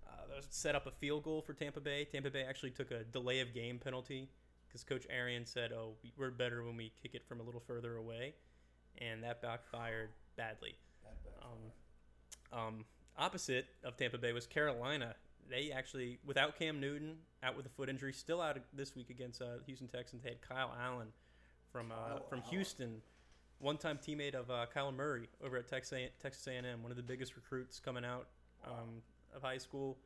Uh, 0.08 0.28
that 0.30 0.36
was 0.38 0.48
set 0.52 0.74
up 0.76 0.86
a 0.88 0.92
field 0.92 1.24
goal 1.24 1.42
for 1.42 1.54
Tampa 1.54 1.82
Bay. 1.82 2.06
Tampa 2.06 2.30
Bay 2.30 2.44
actually 2.48 2.70
took 2.72 2.92
a 2.92 3.04
delay 3.04 3.40
of 3.42 3.54
game 3.54 3.78
penalty 3.80 4.30
because 4.84 5.02
Coach 5.04 5.08
Arians 5.10 5.50
said, 5.50 5.72
"Oh, 5.72 5.96
we- 6.04 6.14
we're 6.18 6.32
better 6.32 6.64
when 6.64 6.76
we 6.78 6.90
kick 7.02 7.16
it 7.16 7.26
from 7.26 7.40
a 7.40 7.44
little 7.44 7.62
further 7.62 7.96
away," 7.96 8.36
and 8.98 9.24
that 9.24 9.42
backfired 9.42 10.10
badly. 10.36 10.78
That 11.04 11.24
backfire. 11.24 11.52
Um, 12.52 12.58
um, 12.60 12.86
opposite 13.18 13.68
of 13.84 13.98
Tampa 13.98 14.18
Bay 14.18 14.34
was 14.34 14.46
Carolina. 14.48 15.16
They 15.50 15.72
actually, 15.72 16.20
without 16.26 16.58
Cam 16.60 16.80
Newton, 16.80 17.18
out 17.42 17.56
with 17.56 17.66
a 17.66 17.70
foot 17.70 17.90
injury, 17.90 18.14
still 18.14 18.42
out 18.42 18.58
this 18.74 18.96
week 18.96 19.10
against 19.10 19.42
uh, 19.42 19.60
Houston 19.66 19.88
Texans. 19.88 20.24
They 20.24 20.30
had 20.30 20.42
Kyle 20.42 20.76
Allen 20.80 21.14
from 21.72 21.92
uh, 21.92 22.20
from 22.30 22.40
Allen. 22.40 22.50
Houston, 22.52 23.02
one-time 23.60 23.98
teammate 23.98 24.36
of 24.36 24.52
uh, 24.52 24.66
Kyler 24.76 24.94
Murray 24.94 25.30
over 25.44 25.58
at 25.58 25.68
Texas 25.68 26.48
A&M, 26.48 26.82
one 26.84 26.92
of 26.92 26.98
the 26.98 27.04
biggest 27.04 27.36
recruits 27.36 27.80
coming 27.80 28.04
out 28.06 28.28
um, 28.66 29.02
of 29.34 29.42
high 29.42 29.58
school. 29.58 29.98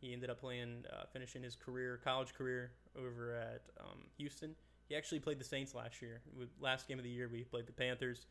He 0.00 0.12
ended 0.12 0.28
up 0.30 0.38
playing, 0.40 0.84
uh, 0.92 1.04
finishing 1.12 1.42
his 1.42 1.56
career, 1.56 1.98
college 2.04 2.34
career, 2.34 2.72
over 2.98 3.34
at 3.34 3.62
um, 3.80 4.00
Houston. 4.18 4.54
He 4.88 4.96
actually 4.96 5.20
played 5.20 5.38
the 5.38 5.44
Saints 5.44 5.74
last 5.74 6.02
year. 6.02 6.20
Last 6.60 6.88
game 6.88 6.98
of 6.98 7.04
the 7.04 7.10
year, 7.10 7.28
we 7.30 7.44
played 7.44 7.66
the 7.66 7.72
Panthers. 7.72 8.26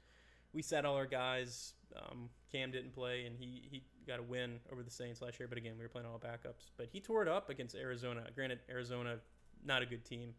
We 0.53 0.61
sat 0.61 0.85
all 0.85 0.95
our 0.95 1.07
guys. 1.07 1.73
Um, 1.95 2.29
Cam 2.51 2.71
didn't 2.71 2.93
play, 2.93 3.25
and 3.25 3.35
he, 3.35 3.63
he 3.71 3.83
got 4.07 4.19
a 4.19 4.23
win 4.23 4.59
over 4.71 4.83
the 4.83 4.91
Saints 4.91 5.21
last 5.21 5.39
year. 5.39 5.47
But 5.47 5.57
again, 5.57 5.73
we 5.77 5.83
were 5.83 5.89
playing 5.89 6.07
all 6.07 6.19
backups. 6.19 6.69
But 6.77 6.89
he 6.91 6.99
tore 6.99 7.23
it 7.23 7.27
up 7.27 7.49
against 7.49 7.75
Arizona. 7.75 8.25
Granted, 8.35 8.59
Arizona, 8.69 9.17
not 9.65 9.81
a 9.81 9.85
good 9.85 10.05
team. 10.05 10.35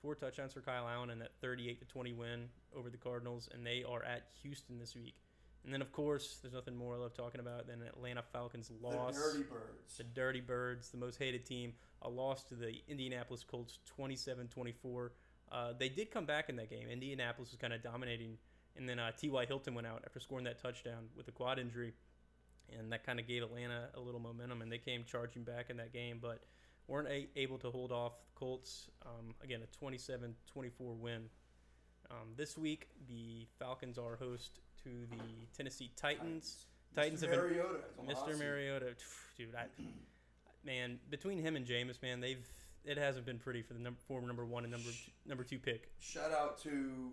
Four 0.00 0.14
touchdowns 0.14 0.52
for 0.52 0.60
Kyle 0.60 0.88
Allen 0.88 1.10
and 1.10 1.20
that 1.20 1.32
38 1.40 1.80
to 1.80 1.86
20 1.86 2.12
win 2.12 2.48
over 2.74 2.88
the 2.88 2.96
Cardinals, 2.96 3.48
and 3.52 3.66
they 3.66 3.84
are 3.86 4.02
at 4.04 4.28
Houston 4.42 4.78
this 4.78 4.94
week. 4.94 5.16
And 5.64 5.72
then, 5.72 5.82
of 5.82 5.92
course, 5.92 6.38
there's 6.40 6.54
nothing 6.54 6.76
more 6.76 6.94
I 6.94 6.98
love 6.98 7.14
talking 7.14 7.40
about 7.40 7.66
than 7.66 7.82
Atlanta 7.82 8.22
Falcons 8.32 8.70
loss. 8.80 9.14
The 9.14 9.20
Dirty 9.20 9.42
Birds. 9.42 9.96
The 9.98 10.04
Dirty 10.04 10.40
Birds, 10.40 10.90
the 10.90 10.96
most 10.96 11.18
hated 11.18 11.44
team, 11.44 11.74
a 12.02 12.08
loss 12.08 12.44
to 12.44 12.54
the 12.54 12.74
Indianapolis 12.88 13.44
Colts 13.44 13.78
27 13.86 14.48
24. 14.48 15.12
Uh, 15.50 15.72
they 15.78 15.88
did 15.88 16.10
come 16.10 16.26
back 16.26 16.48
in 16.48 16.56
that 16.56 16.70
game. 16.70 16.88
Indianapolis 16.88 17.50
was 17.50 17.58
kind 17.60 17.72
of 17.72 17.82
dominating. 17.82 18.38
And 18.76 18.88
then 18.88 18.98
uh, 18.98 19.10
T.Y. 19.18 19.46
Hilton 19.46 19.74
went 19.74 19.86
out 19.86 20.02
after 20.06 20.20
scoring 20.20 20.44
that 20.44 20.62
touchdown 20.62 21.08
with 21.16 21.26
a 21.28 21.32
quad 21.32 21.58
injury. 21.58 21.92
And 22.78 22.92
that 22.92 23.04
kind 23.04 23.18
of 23.18 23.26
gave 23.26 23.42
Atlanta 23.42 23.88
a 23.94 24.00
little 24.00 24.20
momentum. 24.20 24.62
And 24.62 24.70
they 24.70 24.78
came 24.78 25.04
charging 25.04 25.42
back 25.42 25.70
in 25.70 25.78
that 25.78 25.92
game, 25.92 26.18
but 26.20 26.42
weren't 26.86 27.08
a- 27.08 27.28
able 27.36 27.58
to 27.58 27.70
hold 27.70 27.92
off 27.92 28.12
the 28.24 28.38
Colts. 28.38 28.88
Um, 29.04 29.34
again, 29.42 29.60
a 29.62 29.76
27 29.76 30.34
24 30.52 30.94
win. 30.94 31.24
Um, 32.10 32.28
this 32.36 32.56
week, 32.56 32.88
the 33.08 33.46
Falcons 33.58 33.98
are 33.98 34.16
host 34.16 34.60
to 34.84 35.06
the 35.10 35.22
Tennessee 35.56 35.90
Titans. 35.96 36.66
Titans 36.94 37.20
Mr. 37.22 37.28
have 37.28 37.30
been- 37.30 37.40
Mariota 37.50 37.74
is 37.78 37.98
on 37.98 38.06
the 38.06 38.14
hot 38.14 38.28
Mr. 38.28 38.38
Mariota, 38.38 38.94
dude, 39.36 39.54
I, 39.54 39.66
man, 40.64 40.98
between 41.10 41.38
him 41.40 41.56
and 41.56 41.66
Jameis, 41.66 42.00
man, 42.02 42.20
they've 42.20 42.46
it 42.84 42.96
hasn't 42.96 43.26
been 43.26 43.38
pretty 43.38 43.60
for 43.60 43.74
the 43.74 43.80
number 43.80 44.00
four, 44.06 44.22
number 44.22 44.46
one, 44.46 44.64
and 44.64 44.72
number 44.72 44.88
two, 44.88 45.10
number 45.26 45.44
two 45.44 45.58
pick. 45.58 45.90
Shout 46.00 46.32
out 46.32 46.58
to 46.62 47.12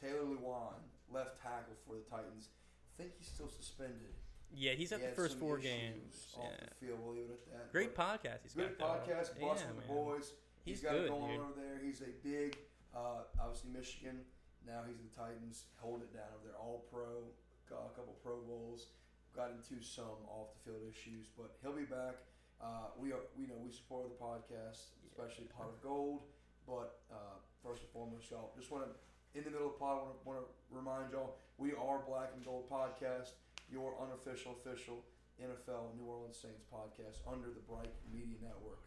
Taylor 0.00 0.20
Lewan, 0.22 0.74
left 1.12 1.40
tackle 1.42 1.74
for 1.86 1.94
the 1.96 2.02
Titans. 2.08 2.50
I 2.98 3.02
think 3.02 3.14
he's 3.18 3.26
still 3.28 3.48
suspended. 3.48 4.14
Yeah, 4.54 4.72
he's 4.72 4.92
at 4.92 5.00
He 5.00 5.06
the 5.06 5.12
first 5.12 5.38
four 5.38 5.58
games. 5.58 6.32
Off 6.36 6.44
Yeah. 6.50 6.66
the 6.68 6.86
field, 6.86 7.00
we'll 7.04 7.14
leave 7.14 7.30
it 7.30 7.40
at 7.52 7.52
that. 7.52 7.72
Great 7.72 7.94
But 7.94 8.22
podcast. 8.22 8.42
He's 8.44 8.54
Good 8.54 8.78
got 8.78 9.04
podcast, 9.06 9.30
Yeah, 9.38 9.46
busting 9.46 9.68
the 9.74 9.74
man. 9.80 9.86
boys. 9.88 10.32
He's 10.64 10.80
got 10.80 10.92
good, 10.92 11.04
it 11.06 11.08
going 11.08 11.32
dude. 11.32 11.40
over 11.40 11.60
there. 11.60 11.78
He's 11.82 12.00
a 12.00 12.06
big, 12.22 12.56
uh, 12.94 13.22
obviously 13.40 13.70
Michigan. 13.70 14.24
Now 14.68 14.84
he's 14.84 15.00
the 15.00 15.08
Titans, 15.16 15.72
holding 15.80 16.04
it 16.04 16.12
down 16.12 16.28
over 16.36 16.44
there. 16.44 16.60
All 16.60 16.84
pro, 16.92 17.32
got 17.72 17.88
a 17.88 17.92
couple 17.96 18.12
Pro 18.20 18.36
Bowls. 18.44 18.92
Got 19.32 19.56
into 19.56 19.80
some 19.80 20.20
off 20.28 20.52
the 20.52 20.60
field 20.68 20.84
issues, 20.84 21.32
but 21.32 21.56
he'll 21.64 21.72
be 21.76 21.88
back. 21.88 22.20
Uh, 22.60 22.92
we 23.00 23.12
are, 23.12 23.24
we 23.38 23.46
know 23.46 23.56
we 23.60 23.70
support 23.72 24.04
the 24.08 24.18
podcast, 24.20 24.92
especially 25.08 25.48
Pot 25.56 25.72
of 25.72 25.80
Gold. 25.80 26.28
But 26.66 27.00
uh, 27.08 27.40
first 27.64 27.80
and 27.80 27.90
foremost, 27.96 28.28
y'all, 28.30 28.52
just 28.56 28.68
want 28.68 28.84
to 28.84 28.92
in 29.38 29.44
the 29.44 29.50
middle 29.50 29.68
of 29.68 29.74
the 29.74 29.78
pod, 29.78 30.04
want 30.24 30.40
to 30.40 30.46
remind 30.70 31.12
y'all 31.12 31.36
we 31.56 31.72
are 31.72 32.00
Black 32.06 32.30
and 32.34 32.44
Gold 32.44 32.68
podcast, 32.68 33.36
your 33.70 33.94
unofficial 34.02 34.56
official 34.60 35.04
NFL 35.40 35.96
New 35.96 36.04
Orleans 36.04 36.36
Saints 36.36 36.64
podcast 36.72 37.24
under 37.30 37.48
the 37.48 37.60
Bright 37.68 37.92
Media 38.12 38.36
Network. 38.42 38.82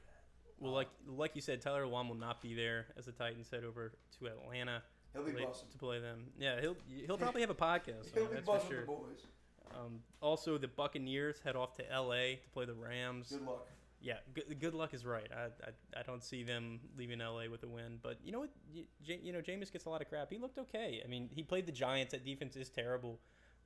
Well, 0.59 0.73
like 0.73 0.89
like 1.07 1.31
you 1.35 1.41
said, 1.41 1.61
Tyler 1.61 1.87
Wan 1.87 2.07
will 2.07 2.15
not 2.15 2.41
be 2.41 2.53
there 2.53 2.87
as 2.97 3.05
the 3.05 3.11
Titans 3.11 3.49
head 3.49 3.63
over 3.63 3.93
to 4.19 4.27
Atlanta 4.27 4.83
He'll 5.13 5.24
be 5.24 5.32
busting. 5.34 5.69
to 5.71 5.78
play 5.78 6.00
them. 6.00 6.28
Yeah, 6.39 6.62
he'll 6.62 6.78
he'll 7.06 7.17
probably 7.17 7.41
have 7.41 7.50
a 7.50 7.56
podcast. 7.56 8.13
He'll 8.13 8.24
on 8.24 8.30
be 8.30 8.36
that's 8.36 8.45
for 8.45 8.54
busting 8.54 8.69
sure. 8.71 8.80
the 8.82 8.86
boys. 8.88 9.26
Um, 9.74 10.00
also, 10.21 10.58
the 10.58 10.67
Buccaneers 10.67 11.39
head 11.43 11.56
off 11.56 11.74
to 11.76 11.91
L.A. 11.91 12.39
to 12.43 12.50
play 12.50 12.65
the 12.65 12.74
Rams. 12.74 13.30
Good 13.30 13.45
luck. 13.45 13.67
Yeah, 14.02 14.15
good, 14.34 14.60
good 14.60 14.74
luck 14.74 14.93
is 14.93 15.06
right. 15.06 15.28
I, 15.32 15.43
I 15.45 16.00
I 16.00 16.04
don't 16.04 16.24
see 16.24 16.43
them 16.43 16.80
leaving 16.97 17.19
LA 17.19 17.43
with 17.50 17.63
a 17.63 17.67
win. 17.67 18.00
But 18.02 18.17
you 18.24 18.32
know 18.32 18.39
what? 18.39 18.50
You, 18.74 18.86
you 19.06 19.32
know, 19.32 19.39
Jameis 19.41 19.71
gets 19.71 19.86
a 19.86 19.89
lot 19.89 20.02
of 20.02 20.10
crap. 20.10 20.30
He 20.32 20.38
looked 20.39 20.58
okay. 20.58 21.02
I 21.06 21.08
mean, 21.08 21.30
he 21.32 21.43
played 21.43 21.65
the 21.67 21.71
Giants. 21.71 22.12
That 22.12 22.26
defense 22.26 22.56
is 22.56 22.69
terrible. 22.69 23.19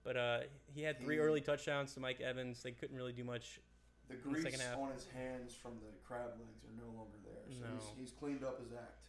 But 0.04 0.18
uh, 0.18 0.40
he 0.74 0.82
had 0.84 1.00
three 1.02 1.16
He- 1.16 1.22
early 1.22 1.42
touchdowns 1.42 1.94
to 1.94 2.00
Mike 2.00 2.22
Evans. 2.22 2.62
They 2.62 2.72
couldn't 2.72 2.96
really 2.96 3.14
do 3.14 3.24
much. 3.24 3.60
The 4.10 4.16
the 4.16 4.22
grease 4.30 4.44
second 4.44 4.60
half. 4.60 4.78
on 4.78 4.92
his 4.94 5.08
hands 5.16 5.56
from 5.56 5.72
the 5.82 5.90
crab 6.06 6.32
legs 6.38 6.62
are 6.66 6.78
no 6.78 6.92
longer 6.96 7.18
there. 7.24 7.42
So 7.58 7.66
No. 7.66 7.80
he's, 7.80 8.10
he's 8.10 8.12
cleaned 8.12 8.44
up 8.44 8.60
his 8.62 8.72
act. 8.74 9.02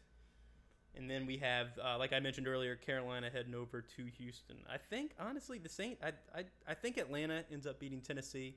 And 0.97 1.11
then 1.11 1.27
we 1.27 1.37
have, 1.39 1.69
uh, 1.83 1.99
like 1.99 2.13
I 2.13 2.21
mentioned 2.21 2.49
earlier, 2.49 2.75
Carolina 2.75 3.29
heading 3.33 3.55
over 3.55 3.83
to 3.83 4.05
Houston. 4.19 4.57
I 4.69 4.79
think 4.79 5.13
honestly, 5.21 5.59
the 5.59 5.69
Saint. 5.69 5.99
I, 6.03 6.13
I 6.35 6.45
I 6.69 6.75
think 6.75 6.97
Atlanta 6.97 7.45
ends 7.53 7.67
up 7.67 7.79
beating 7.79 8.01
Tennessee. 8.01 8.57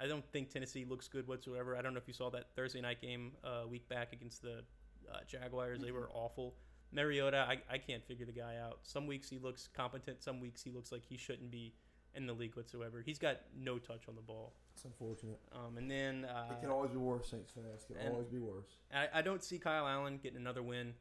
I 0.00 0.06
don't 0.06 0.24
think 0.32 0.50
Tennessee 0.50 0.84
looks 0.84 1.08
good 1.08 1.26
whatsoever. 1.26 1.76
I 1.76 1.82
don't 1.82 1.94
know 1.94 2.00
if 2.00 2.08
you 2.08 2.14
saw 2.14 2.28
that 2.30 2.48
Thursday 2.54 2.80
night 2.80 3.00
game 3.00 3.32
uh, 3.44 3.62
a 3.64 3.66
week 3.66 3.88
back 3.88 4.12
against 4.12 4.42
the 4.42 4.62
uh, 5.10 5.18
Jaguars. 5.26 5.80
They 5.80 5.92
were 5.92 6.10
awful. 6.12 6.54
Mariota, 6.92 7.46
I, 7.48 7.58
I 7.72 7.78
can't 7.78 8.04
figure 8.04 8.26
the 8.26 8.32
guy 8.32 8.56
out. 8.62 8.80
Some 8.82 9.06
weeks 9.06 9.28
he 9.28 9.38
looks 9.38 9.68
competent. 9.74 10.22
Some 10.22 10.40
weeks 10.40 10.62
he 10.62 10.70
looks 10.70 10.92
like 10.92 11.02
he 11.04 11.16
shouldn't 11.16 11.50
be 11.50 11.72
in 12.14 12.26
the 12.26 12.32
league 12.32 12.56
whatsoever. 12.56 13.02
He's 13.04 13.18
got 13.18 13.38
no 13.56 13.78
touch 13.78 14.02
on 14.08 14.14
the 14.14 14.22
ball. 14.22 14.54
It's 14.74 14.84
unfortunate. 14.84 15.40
Um, 15.52 15.78
and 15.78 15.90
then 15.90 16.24
uh, 16.24 16.52
it 16.52 16.60
can 16.60 16.70
always 16.70 16.90
be 16.90 16.98
worse, 16.98 17.30
Saints 17.30 17.52
fans. 17.52 17.86
It 17.88 17.98
can 17.98 18.12
always 18.12 18.28
be 18.28 18.38
worse. 18.38 18.76
I, 18.94 19.08
I 19.18 19.22
don't 19.22 19.42
see 19.42 19.58
Kyle 19.58 19.86
Allen 19.86 20.18
getting 20.22 20.38
another 20.38 20.62
win, 20.62 20.94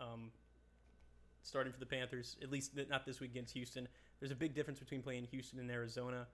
um, 0.00 0.30
starting 1.42 1.72
for 1.72 1.80
the 1.80 1.86
Panthers. 1.86 2.36
At 2.42 2.50
least 2.50 2.72
not 2.88 3.04
this 3.06 3.20
week 3.20 3.30
against 3.30 3.54
Houston. 3.54 3.88
There's 4.20 4.32
a 4.32 4.36
big 4.36 4.54
difference 4.54 4.78
between 4.78 5.02
playing 5.02 5.24
Houston 5.30 5.58
and 5.58 5.70
Arizona. 5.70 6.26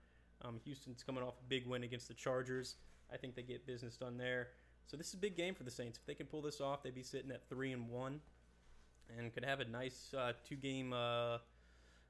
Um, 0.42 0.60
Houston's 0.64 1.02
coming 1.02 1.22
off 1.22 1.34
a 1.40 1.48
big 1.48 1.66
win 1.66 1.84
against 1.84 2.08
the 2.08 2.14
Chargers. 2.14 2.76
I 3.12 3.16
think 3.16 3.34
they 3.34 3.42
get 3.42 3.66
business 3.66 3.96
done 3.96 4.16
there. 4.16 4.48
So 4.86 4.96
this 4.96 5.08
is 5.08 5.14
a 5.14 5.18
big 5.18 5.36
game 5.36 5.54
for 5.54 5.62
the 5.62 5.70
Saints. 5.70 5.98
If 5.98 6.06
they 6.06 6.14
can 6.14 6.26
pull 6.26 6.42
this 6.42 6.60
off, 6.60 6.82
they'd 6.82 6.94
be 6.94 7.02
sitting 7.02 7.30
at 7.30 7.48
three 7.48 7.72
and 7.72 7.88
one, 7.88 8.20
and 9.16 9.32
could 9.32 9.44
have 9.44 9.60
a 9.60 9.64
nice 9.64 10.12
uh, 10.16 10.32
two-game 10.46 10.92
uh, 10.92 11.38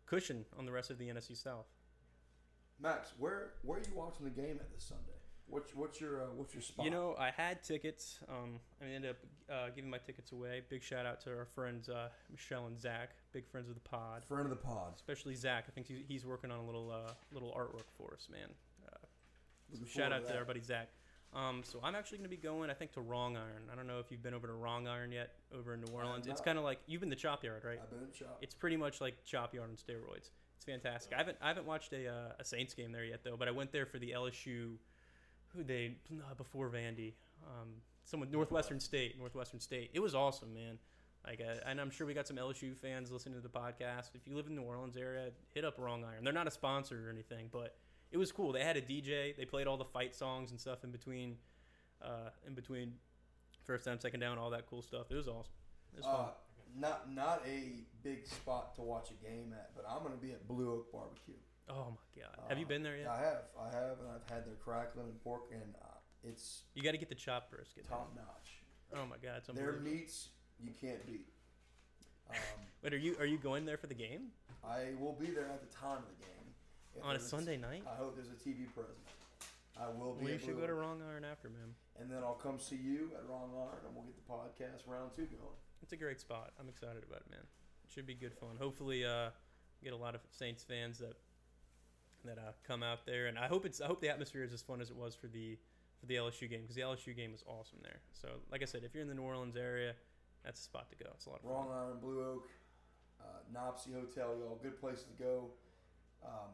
cushion 0.06 0.44
on 0.58 0.66
the 0.66 0.72
rest 0.72 0.90
of 0.90 0.98
the 0.98 1.08
NFC 1.08 1.36
South. 1.36 1.66
Max, 2.80 3.12
where 3.18 3.52
where 3.62 3.78
are 3.78 3.82
you 3.82 3.94
watching 3.94 4.24
the 4.24 4.30
game 4.30 4.58
at 4.60 4.72
this 4.72 4.84
Sunday? 4.84 5.12
What's 5.46 5.74
what's 5.74 6.00
your 6.00 6.22
uh, 6.22 6.26
what's 6.34 6.52
your 6.52 6.62
spot? 6.62 6.84
You 6.84 6.90
know, 6.90 7.14
I 7.18 7.30
had 7.30 7.62
tickets. 7.62 8.18
Um, 8.28 8.58
I 8.82 8.86
ended 8.86 9.10
up 9.12 9.18
uh, 9.50 9.68
giving 9.74 9.90
my 9.90 9.98
tickets 9.98 10.33
away. 10.33 10.62
Big 10.68 10.83
shout 10.83 11.07
out 11.07 11.20
to 11.22 11.30
our 11.30 11.44
friends 11.44 11.88
uh, 11.88 12.09
Michelle 12.30 12.66
and 12.66 12.78
Zach, 12.78 13.11
big 13.33 13.46
friends 13.46 13.68
of 13.68 13.74
the 13.74 13.80
pod. 13.80 14.24
friend 14.24 14.44
of 14.44 14.50
the 14.50 14.57
pod. 14.57 14.92
Especially 14.96 15.35
Zach. 15.35 15.64
I 15.68 15.70
think 15.72 15.87
he's, 15.87 15.98
he's 16.07 16.26
working 16.26 16.50
on 16.50 16.59
a 16.59 16.64
little 16.64 16.90
uh, 16.90 17.12
little 17.33 17.52
artwork 17.57 17.88
for 17.96 18.14
us, 18.14 18.28
man. 18.30 18.48
Uh, 18.87 19.87
shout 19.87 20.12
out 20.12 20.20
to 20.20 20.26
to 20.26 20.33
that. 20.33 20.38
our 20.38 20.44
buddy 20.44 20.62
Zach. 20.62 20.88
Um, 21.35 21.62
so 21.64 21.80
I'm 21.83 21.96
actually 21.96 22.18
going 22.18 22.30
to 22.30 22.37
be 22.37 22.40
going, 22.40 22.70
I 22.70 22.74
think, 22.74 22.92
to 22.92 23.00
Wrong 23.00 23.37
Iron. 23.37 23.64
I 23.72 23.74
don't 23.74 23.88
know 23.88 23.98
if 23.98 24.11
you've 24.11 24.22
been 24.22 24.35
over 24.35 24.46
to 24.46 24.52
Wrong 24.52 24.87
Iron 24.87 25.11
yet, 25.11 25.33
over 25.52 25.74
in 25.74 25.80
New 25.80 25.92
Orleans. 25.92 26.28
It's 26.28 26.40
kind 26.40 26.59
of 26.59 26.64
like 26.64 26.78
you've 26.87 27.00
been 27.00 27.11
to 27.11 27.16
Chop 27.16 27.42
Yard, 27.42 27.64
right? 27.64 27.80
I've 27.83 27.90
been 27.90 28.09
the 28.09 28.16
shop. 28.16 28.38
It's 28.40 28.54
pretty 28.54 28.76
much 28.76 29.00
like 29.00 29.16
Chop 29.24 29.52
Yard 29.52 29.68
on 29.68 29.76
steroids. 29.76 30.30
It's 30.57 30.64
fantastic. 30.64 31.12
I 31.12 31.18
haven't 31.18 31.37
I 31.42 31.48
haven't 31.48 31.66
watched 31.66 31.92
a 31.92 32.07
uh, 32.09 32.33
a 32.38 32.44
Saints 32.44 32.72
game 32.72 32.92
there 32.92 33.04
yet 33.04 33.24
though, 33.24 33.37
but 33.37 33.48
I 33.48 33.50
went 33.50 33.72
there 33.72 33.85
for 33.85 33.98
the 33.98 34.12
LSU, 34.12 34.76
who 35.48 35.64
they 35.64 35.96
uh, 36.12 36.35
before 36.35 36.70
Vandy, 36.70 37.14
um, 37.44 37.68
someone 38.04 38.30
Northwestern 38.30 38.80
State, 38.80 39.18
Northwestern 39.18 39.60
State. 39.60 39.90
It 39.94 40.00
was 40.00 40.14
awesome, 40.14 40.52
man. 40.54 40.78
Like, 41.26 41.40
uh, 41.40 41.54
and 41.66 41.80
I'm 41.80 41.90
sure 41.90 42.06
we 42.06 42.12
got 42.14 42.26
some 42.28 42.36
LSU 42.36 42.76
fans 42.76 43.10
listening 43.10 43.34
to 43.36 43.40
the 43.40 43.48
podcast. 43.48 44.10
If 44.14 44.26
you 44.26 44.36
live 44.36 44.46
in 44.46 44.54
the 44.54 44.60
New 44.60 44.66
Orleans 44.66 44.96
area, 44.96 45.30
hit 45.54 45.64
up 45.64 45.76
Wrong 45.78 46.04
Iron. 46.04 46.22
They're 46.22 46.34
not 46.34 46.46
a 46.46 46.50
sponsor 46.50 47.06
or 47.08 47.10
anything, 47.10 47.48
but 47.50 47.76
it 48.12 48.18
was 48.18 48.30
cool. 48.30 48.52
They 48.52 48.62
had 48.62 48.76
a 48.76 48.82
DJ. 48.82 49.34
They 49.34 49.46
played 49.46 49.66
all 49.66 49.78
the 49.78 49.86
fight 49.86 50.14
songs 50.14 50.50
and 50.50 50.60
stuff 50.60 50.84
in 50.84 50.90
between, 50.90 51.36
uh, 52.02 52.28
in 52.46 52.52
between 52.54 52.92
first 53.64 53.86
down, 53.86 53.98
second 54.00 54.20
down, 54.20 54.36
all 54.36 54.50
that 54.50 54.66
cool 54.68 54.82
stuff. 54.82 55.06
It 55.10 55.14
was 55.14 55.26
awesome. 55.28 55.54
It 55.96 56.00
was. 56.00 56.06
Uh, 56.06 56.26
not 56.76 57.10
not 57.14 57.40
a 57.46 57.84
big 58.02 58.26
spot 58.26 58.74
to 58.74 58.82
watch 58.82 59.08
a 59.10 59.24
game 59.24 59.54
at, 59.54 59.70
but 59.76 59.86
I'm 59.88 60.02
going 60.02 60.12
to 60.14 60.20
be 60.20 60.32
at 60.32 60.46
Blue 60.48 60.72
Oak 60.74 60.92
Barbecue. 60.92 61.34
oh 61.70 61.96
my 61.96 62.20
god, 62.22 62.36
have 62.48 62.58
you 62.58 62.64
Uh, 62.66 62.68
been 62.68 62.82
there 62.82 62.96
yet? 62.96 63.06
I 63.08 63.18
have, 63.20 63.42
I 63.58 63.66
have, 63.76 64.00
and 64.00 64.08
I've 64.10 64.28
had 64.28 64.44
their 64.44 64.56
crackling 64.56 65.06
and 65.06 65.22
pork, 65.22 65.42
and 65.52 65.72
uh, 65.80 65.86
it's 66.28 66.62
You 66.74 66.82
got 66.82 66.92
to 66.92 66.98
get 66.98 67.08
the 67.08 67.14
chop 67.14 67.50
brisket. 67.50 67.88
top 67.88 68.12
notch. 68.14 68.60
Oh 68.94 69.06
my 69.06 69.16
god, 69.22 69.38
it's 69.38 69.48
Their 69.48 69.70
unbelievable. 69.74 69.90
meats 69.90 70.28
you 70.62 70.70
can't 70.80 71.04
beat. 71.06 71.26
Um, 72.30 72.37
Wait, 72.82 72.94
are 72.94 72.98
you 72.98 73.16
are 73.18 73.26
you 73.26 73.38
going 73.38 73.66
there 73.66 73.76
for 73.76 73.87
the 73.87 73.94
game 73.94 74.28
I 74.64 74.92
will 74.98 75.12
be 75.12 75.26
there 75.26 75.46
at 75.46 75.60
the 75.60 75.74
time 75.76 75.98
of 75.98 76.08
the 76.08 76.24
game. 76.24 76.46
If 76.96 77.04
on 77.04 77.10
a 77.16 77.18
there's 77.18 77.28
Sunday 77.28 77.56
night? 77.56 77.82
I 77.90 77.96
hope 77.96 78.14
there's 78.16 78.28
a 78.28 78.38
TV 78.48 78.72
present. 78.72 78.96
I 79.78 79.88
will 79.88 80.14
be. 80.14 80.24
We 80.26 80.32
at 80.34 80.40
should 80.42 80.56
go 80.58 80.66
to. 80.66 80.72
Wrong 80.74 81.02
Iron 81.10 81.24
after, 81.24 81.48
man. 81.48 81.74
and 82.00 82.10
then 82.10 82.22
I'll 82.22 82.34
come 82.40 82.58
see 82.60 82.76
you 82.76 83.10
at 83.18 83.28
Wrong 83.28 83.50
Iron, 83.56 83.84
and 83.84 83.94
we'll 83.94 84.04
get 84.04 84.14
the 84.16 84.32
podcast 84.32 84.87
round 84.87 85.10
two 85.14 85.22
going. 85.26 85.58
It's 85.82 85.92
a 85.92 85.96
great 85.96 86.20
spot. 86.20 86.52
I'm 86.58 86.68
excited 86.68 87.02
about 87.02 87.20
it, 87.26 87.30
man. 87.30 87.40
It 87.84 87.92
should 87.92 88.06
be 88.06 88.14
good 88.14 88.32
fun. 88.32 88.50
Hopefully, 88.58 89.04
uh, 89.04 89.30
get 89.82 89.92
a 89.92 89.96
lot 89.96 90.14
of 90.14 90.20
Saints 90.30 90.62
fans 90.64 90.98
that 90.98 91.16
that 92.24 92.38
uh, 92.38 92.52
come 92.66 92.82
out 92.82 93.04
there, 93.04 93.26
and 93.26 93.38
I 93.38 93.48
hope 93.48 93.66
it's 93.66 93.80
I 93.82 93.87
hope 93.87 94.00
the 94.00 94.08
atmosphere 94.08 94.44
is 94.44 94.52
as 94.54 94.62
fun 94.62 94.80
as 94.80 94.88
it 94.90 94.96
was 94.96 95.14
for 95.14 95.26
the 95.26 95.58
for 96.04 96.08
the 96.08 96.16
LSU 96.16 96.48
game 96.48 96.62
because 96.62 96.76
the 96.76 96.82
LSU 96.82 97.16
game 97.16 97.32
was 97.32 97.42
awesome 97.46 97.78
there. 97.82 98.00
So, 98.12 98.28
like 98.50 98.62
I 98.62 98.66
said, 98.66 98.82
if 98.84 98.94
you're 98.94 99.02
in 99.02 99.08
the 99.08 99.14
New 99.14 99.22
Orleans 99.22 99.56
area, 99.56 99.94
that's 100.44 100.60
a 100.60 100.64
spot 100.64 100.88
to 100.90 100.96
go. 100.96 101.10
It's 101.14 101.26
a 101.26 101.30
lot 101.30 101.40
of 101.42 101.50
Wrong 101.50 101.68
fun. 101.68 101.76
Iron, 101.76 101.98
Blue 102.00 102.22
Oak, 102.22 102.48
uh, 103.20 103.58
NOPSI 103.58 103.94
Hotel, 103.94 104.34
y'all. 104.38 104.58
Good 104.62 104.80
places 104.80 105.04
to 105.04 105.22
go. 105.22 105.50
Um, 106.24 106.52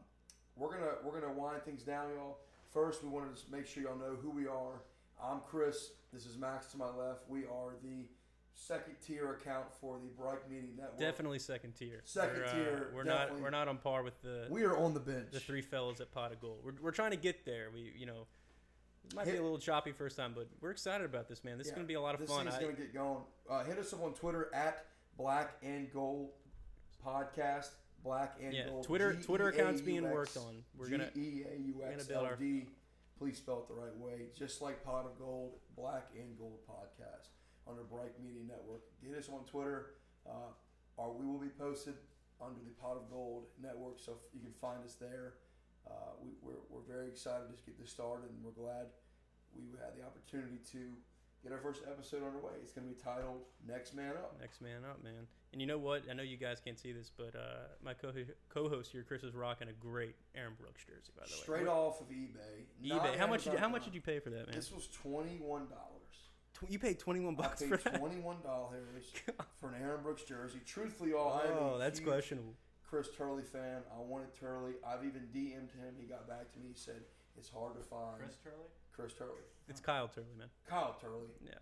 we're 0.57 0.71
gonna 0.71 0.95
we're 1.03 1.19
gonna 1.19 1.33
wind 1.33 1.63
things 1.63 1.83
down, 1.83 2.09
y'all. 2.15 2.37
First, 2.73 3.03
we 3.03 3.09
wanted 3.09 3.35
to 3.35 3.51
make 3.51 3.65
sure 3.67 3.83
y'all 3.83 3.97
know 3.97 4.15
who 4.21 4.29
we 4.29 4.47
are. 4.47 4.81
I'm 5.21 5.41
Chris. 5.47 5.91
This 6.13 6.25
is 6.25 6.37
Max 6.37 6.67
to 6.67 6.77
my 6.77 6.87
left. 6.87 7.29
We 7.29 7.41
are 7.41 7.75
the 7.83 8.05
second 8.53 8.95
tier 9.05 9.31
account 9.31 9.65
for 9.79 9.97
the 9.97 10.09
Bright 10.21 10.49
Media 10.49 10.69
Network. 10.75 10.99
Definitely 10.99 11.39
second 11.39 11.73
tier. 11.73 12.01
Second 12.03 12.39
we're, 12.39 12.45
uh, 12.45 12.53
tier, 12.53 12.91
We're 12.93 13.03
not 13.03 13.39
we're 13.39 13.49
not 13.49 13.67
on 13.67 13.77
par 13.77 14.03
with 14.03 14.21
the 14.21 14.47
We 14.49 14.63
are 14.63 14.77
on 14.77 14.93
the 14.93 14.99
bench. 14.99 15.31
the 15.31 15.39
three 15.39 15.61
fellas 15.61 15.99
at 15.99 16.11
Pot 16.11 16.31
of 16.31 16.39
Gold. 16.39 16.59
We're, 16.63 16.73
we're 16.81 16.91
trying 16.91 17.11
to 17.11 17.17
get 17.17 17.45
there. 17.45 17.69
We 17.73 17.93
you 17.97 18.05
know 18.05 18.27
it 19.05 19.15
might 19.15 19.25
be 19.25 19.37
a 19.37 19.41
little 19.41 19.57
choppy 19.59 19.91
first 19.91 20.17
time, 20.17 20.33
but 20.35 20.47
we're 20.61 20.71
excited 20.71 21.05
about 21.05 21.27
this, 21.27 21.43
man. 21.43 21.57
This 21.57 21.67
is 21.67 21.73
gonna 21.73 21.85
be 21.85 21.95
a 21.95 22.01
lot 22.01 22.13
of 22.13 22.21
this 22.21 22.29
fun. 22.29 22.45
thing's 22.45 22.55
I, 22.55 22.61
gonna 22.61 22.73
get 22.73 22.93
going. 22.93 23.23
Uh, 23.49 23.63
hit 23.63 23.77
us 23.77 23.93
up 23.93 24.03
on 24.03 24.13
Twitter 24.13 24.49
at 24.53 24.85
Black 25.17 25.53
and 25.63 25.91
Gold 25.91 26.29
Podcast. 27.05 27.69
Black 28.03 28.37
and 28.41 28.53
yeah, 28.53 28.67
Gold. 28.67 28.85
Twitter 28.85 29.13
Twitter 29.15 29.49
accounts 29.49 29.81
being 29.81 30.01
G 30.01 30.05
A 30.05 30.09
U 30.09 30.15
worked 30.15 30.37
on. 30.37 30.63
We're 30.77 30.89
gonna 30.89 31.11
G 31.13 31.19
E 31.21 31.45
A 31.51 31.57
U 31.67 31.83
X 31.93 32.09
L 32.09 32.29
D. 32.39 32.67
Please 33.17 33.37
spell 33.37 33.59
it 33.59 33.67
the 33.67 33.79
right 33.79 33.95
way. 33.97 34.27
Just 34.35 34.61
like 34.61 34.83
Pot 34.83 35.05
of 35.05 35.19
Gold, 35.19 35.53
Black 35.75 36.09
and 36.15 36.37
Gold 36.37 36.59
Podcast 36.67 37.27
under 37.69 37.83
Bright 37.83 38.19
Media 38.19 38.41
Network. 38.47 38.81
Get 39.03 39.17
us 39.17 39.29
on 39.29 39.45
Twitter. 39.45 39.91
Uh, 40.25 40.53
or 40.97 41.13
we 41.13 41.25
will 41.25 41.39
be 41.39 41.49
posted 41.49 41.95
under 42.41 42.59
the 42.63 42.71
Pot 42.81 42.97
of 42.97 43.09
Gold 43.09 43.45
Network, 43.61 43.99
so 43.99 44.13
you 44.33 44.39
can 44.39 44.53
find 44.59 44.83
us 44.83 44.95
there. 44.95 45.33
Uh, 45.87 45.93
we, 46.23 46.29
we're, 46.41 46.61
we're 46.69 46.85
very 46.87 47.07
excited 47.07 47.47
to 47.57 47.63
get 47.65 47.79
this 47.79 47.89
started, 47.89 48.29
and 48.29 48.43
we're 48.43 48.51
glad 48.51 48.87
we 49.55 49.63
had 49.79 49.95
the 49.97 50.05
opportunity 50.05 50.59
to 50.71 50.79
get 51.43 51.51
our 51.51 51.57
first 51.57 51.81
episode 51.87 52.23
underway. 52.23 52.53
It's 52.61 52.71
going 52.71 52.87
to 52.87 52.93
be 52.93 52.99
titled 52.99 53.41
"Next 53.67 53.93
Man 53.95 54.11
Up." 54.15 54.37
next 54.39 54.61
man 54.61 54.83
up, 54.89 55.03
man. 55.03 55.27
And 55.51 55.59
you 55.59 55.67
know 55.67 55.77
what? 55.77 56.03
I 56.09 56.13
know 56.13 56.23
you 56.23 56.37
guys 56.37 56.61
can't 56.63 56.79
see 56.79 56.93
this, 56.93 57.11
but 57.15 57.35
uh, 57.35 57.67
my 57.83 57.93
co 57.93 58.11
co-host 58.49 58.91
here, 58.91 59.03
Chris, 59.05 59.23
is 59.23 59.33
rocking 59.35 59.67
a 59.67 59.73
great 59.73 60.15
Aaron 60.35 60.53
Brooks 60.59 60.83
jersey. 60.85 61.11
By 61.17 61.25
the 61.25 61.33
way, 61.33 61.41
Straight 61.41 61.67
off 61.67 61.99
of 61.99 62.07
eBay. 62.07 62.65
eBay. 62.85 63.17
How 63.17 63.27
much? 63.27 63.43
Did 63.43 63.53
you, 63.53 63.59
how 63.59 63.67
much 63.69 63.83
did 63.85 63.93
you 63.95 64.01
pay 64.01 64.19
for 64.19 64.29
that, 64.29 64.47
man? 64.47 64.55
This 64.55 64.71
was 64.71 64.87
twenty 64.87 65.37
one 65.41 65.67
dollars. 65.67 66.29
Tw- 66.53 66.71
you 66.71 66.79
paid 66.79 66.99
twenty 66.99 67.19
one 67.19 67.33
I 67.37 67.41
bucks 67.41 67.61
paid 67.61 67.69
for 67.69 67.77
that. 67.89 67.99
twenty 67.99 68.19
one 68.19 68.37
dollars 68.43 69.11
for 69.59 69.67
an 69.69 69.75
Aaron 69.81 70.01
Brooks 70.03 70.23
jersey. 70.23 70.59
Truthfully, 70.65 71.11
all 71.11 71.33
I 71.43 71.49
am 71.51 71.57
Oh, 71.59 71.77
that's 71.77 71.99
huge 71.99 72.07
questionable. 72.07 72.53
Chris 72.91 73.07
Turley 73.17 73.43
fan. 73.43 73.81
I 73.97 74.01
wanted 74.01 74.35
Turley. 74.37 74.73
I've 74.85 75.05
even 75.05 75.21
DM'd 75.33 75.71
him. 75.71 75.95
He 75.97 76.05
got 76.05 76.27
back 76.27 76.51
to 76.51 76.59
me. 76.59 76.65
He 76.73 76.77
said 76.77 77.01
it's 77.37 77.49
hard 77.49 77.73
to 77.75 77.81
find 77.81 78.19
Chris 78.19 78.35
Turley? 78.43 78.67
Chris 78.93 79.13
Turley. 79.13 79.47
It's 79.69 79.79
Kyle 79.79 80.09
Turley, 80.09 80.35
man. 80.37 80.49
Kyle 80.69 80.97
Turley. 80.99 81.31
Yeah. 81.41 81.53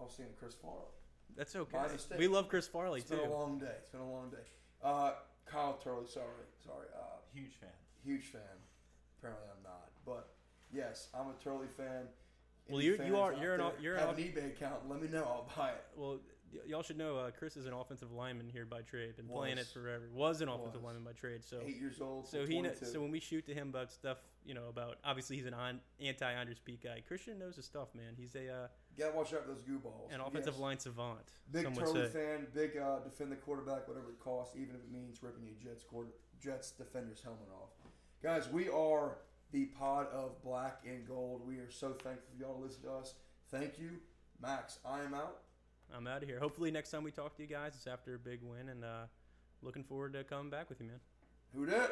I 0.00 0.02
was 0.02 0.14
seeing 0.16 0.30
Chris 0.40 0.54
Farley. 0.54 0.88
That's 1.36 1.54
okay. 1.54 1.76
My 1.76 1.88
mistake. 1.88 2.18
We 2.18 2.28
love 2.28 2.48
Chris 2.48 2.66
Farley 2.66 3.00
It's 3.00 3.10
too. 3.10 3.16
been 3.18 3.28
a 3.28 3.32
long 3.32 3.58
day. 3.58 3.74
It's 3.78 3.90
been 3.90 4.00
a 4.00 4.10
long 4.10 4.30
day. 4.30 4.46
Uh, 4.82 5.12
Kyle 5.44 5.78
Turley. 5.84 6.06
Sorry, 6.06 6.24
sorry. 6.64 6.86
Uh, 6.98 7.20
Huge 7.34 7.52
fan. 7.60 7.68
huge 8.02 8.24
fan. 8.32 8.40
Apparently, 9.18 9.44
I'm 9.54 9.62
not. 9.64 9.90
But 10.06 10.28
yes, 10.72 11.08
I'm 11.12 11.26
a 11.28 11.34
Turley 11.42 11.66
fan. 11.76 12.04
Well, 12.70 12.80
you- 12.80 13.02
you 13.04 13.18
are- 13.18 13.34
you're 13.34 13.54
an 13.56 13.72
you're 13.80 13.94
an 13.96 14.00
have 14.00 14.08
au- 14.10 14.12
an 14.12 14.18
eBay 14.18 14.46
account. 14.52 14.88
Let 14.88 15.02
me 15.02 15.08
know. 15.08 15.24
I'll 15.24 15.50
buy 15.56 15.70
it. 15.72 15.84
Well, 15.96 16.12
y- 16.14 16.20
y'all 16.66 16.82
should 16.82 16.98
know 16.98 17.16
uh, 17.16 17.30
Chris 17.30 17.56
is 17.56 17.66
an 17.66 17.72
offensive 17.72 18.12
lineman 18.12 18.48
here 18.48 18.64
by 18.64 18.80
trade. 18.82 19.16
Been 19.16 19.26
playing 19.28 19.58
it 19.58 19.66
forever. 19.66 20.08
Was 20.12 20.40
an 20.40 20.48
offensive 20.48 20.82
Was. 20.82 20.84
lineman 20.94 21.04
by 21.04 21.12
trade. 21.12 21.44
So 21.44 21.58
Eight 21.64 21.76
years 21.80 22.00
old. 22.00 22.26
so 22.28 22.40
he 22.46 22.54
kn- 22.54 22.64
22. 22.64 22.86
so 22.86 23.00
when 23.00 23.10
we 23.10 23.20
shoot 23.20 23.44
to 23.46 23.54
him 23.54 23.68
about 23.68 23.90
stuff, 23.92 24.18
you 24.44 24.54
know, 24.54 24.68
about 24.68 24.98
obviously 25.04 25.36
he's 25.36 25.46
an 25.46 25.54
on, 25.54 25.80
anti 26.00 26.30
Andrus 26.30 26.58
Peat 26.64 26.82
guy. 26.82 27.02
Christian 27.06 27.38
knows 27.38 27.56
his 27.56 27.64
stuff, 27.64 27.88
man. 27.94 28.14
He's 28.16 28.34
a 28.34 28.48
uh, 28.48 28.66
gotta 28.98 29.16
watch 29.16 29.32
out 29.34 29.42
for 29.42 29.48
those 29.48 29.62
goo 29.62 29.78
balls. 29.78 30.10
an 30.12 30.20
offensive 30.20 30.54
Yes. 30.54 30.60
line 30.62 30.78
savant. 30.78 31.18
Big 31.50 31.74
Turley 31.74 32.08
fan. 32.08 32.46
Big 32.54 32.76
uh, 32.76 32.98
defend 33.00 33.32
the 33.32 33.36
quarterback, 33.36 33.88
whatever 33.88 34.10
it 34.10 34.20
costs, 34.20 34.54
even 34.56 34.74
if 34.74 34.82
it 34.82 34.92
means 34.92 35.22
ripping 35.22 35.44
a 35.48 35.64
Jets 35.64 35.82
quarter, 35.84 36.10
Jets 36.42 36.70
defender's 36.72 37.22
helmet 37.22 37.48
off. 37.60 37.70
Guys, 38.22 38.48
we 38.50 38.68
are 38.68 39.18
the 39.52 39.66
pod 39.66 40.06
of 40.12 40.42
black 40.42 40.80
and 40.86 41.06
gold. 41.06 41.42
We 41.46 41.56
are 41.58 41.70
so 41.70 41.88
thankful 41.92 42.24
for 42.36 42.42
y'all 42.42 42.56
to 42.56 42.62
listen 42.64 42.82
to 42.82 42.92
us. 42.92 43.14
Thank 43.50 43.78
you, 43.78 43.90
Max. 44.40 44.78
I 44.84 45.00
am 45.02 45.14
out. 45.14 45.38
I'm 45.96 46.06
out 46.06 46.22
of 46.22 46.28
here. 46.28 46.40
Hopefully 46.40 46.70
next 46.70 46.90
time 46.90 47.04
we 47.04 47.10
talk 47.12 47.36
to 47.36 47.42
you 47.42 47.48
guys, 47.48 47.74
it's 47.76 47.86
after 47.86 48.14
a 48.14 48.18
big 48.18 48.40
win, 48.42 48.68
and 48.68 48.84
uh, 48.84 49.06
looking 49.62 49.84
forward 49.84 50.14
to 50.14 50.24
coming 50.24 50.50
back 50.50 50.68
with 50.68 50.80
you, 50.80 50.86
man. 50.86 51.00
Who 51.54 51.66
dat? 51.66 51.90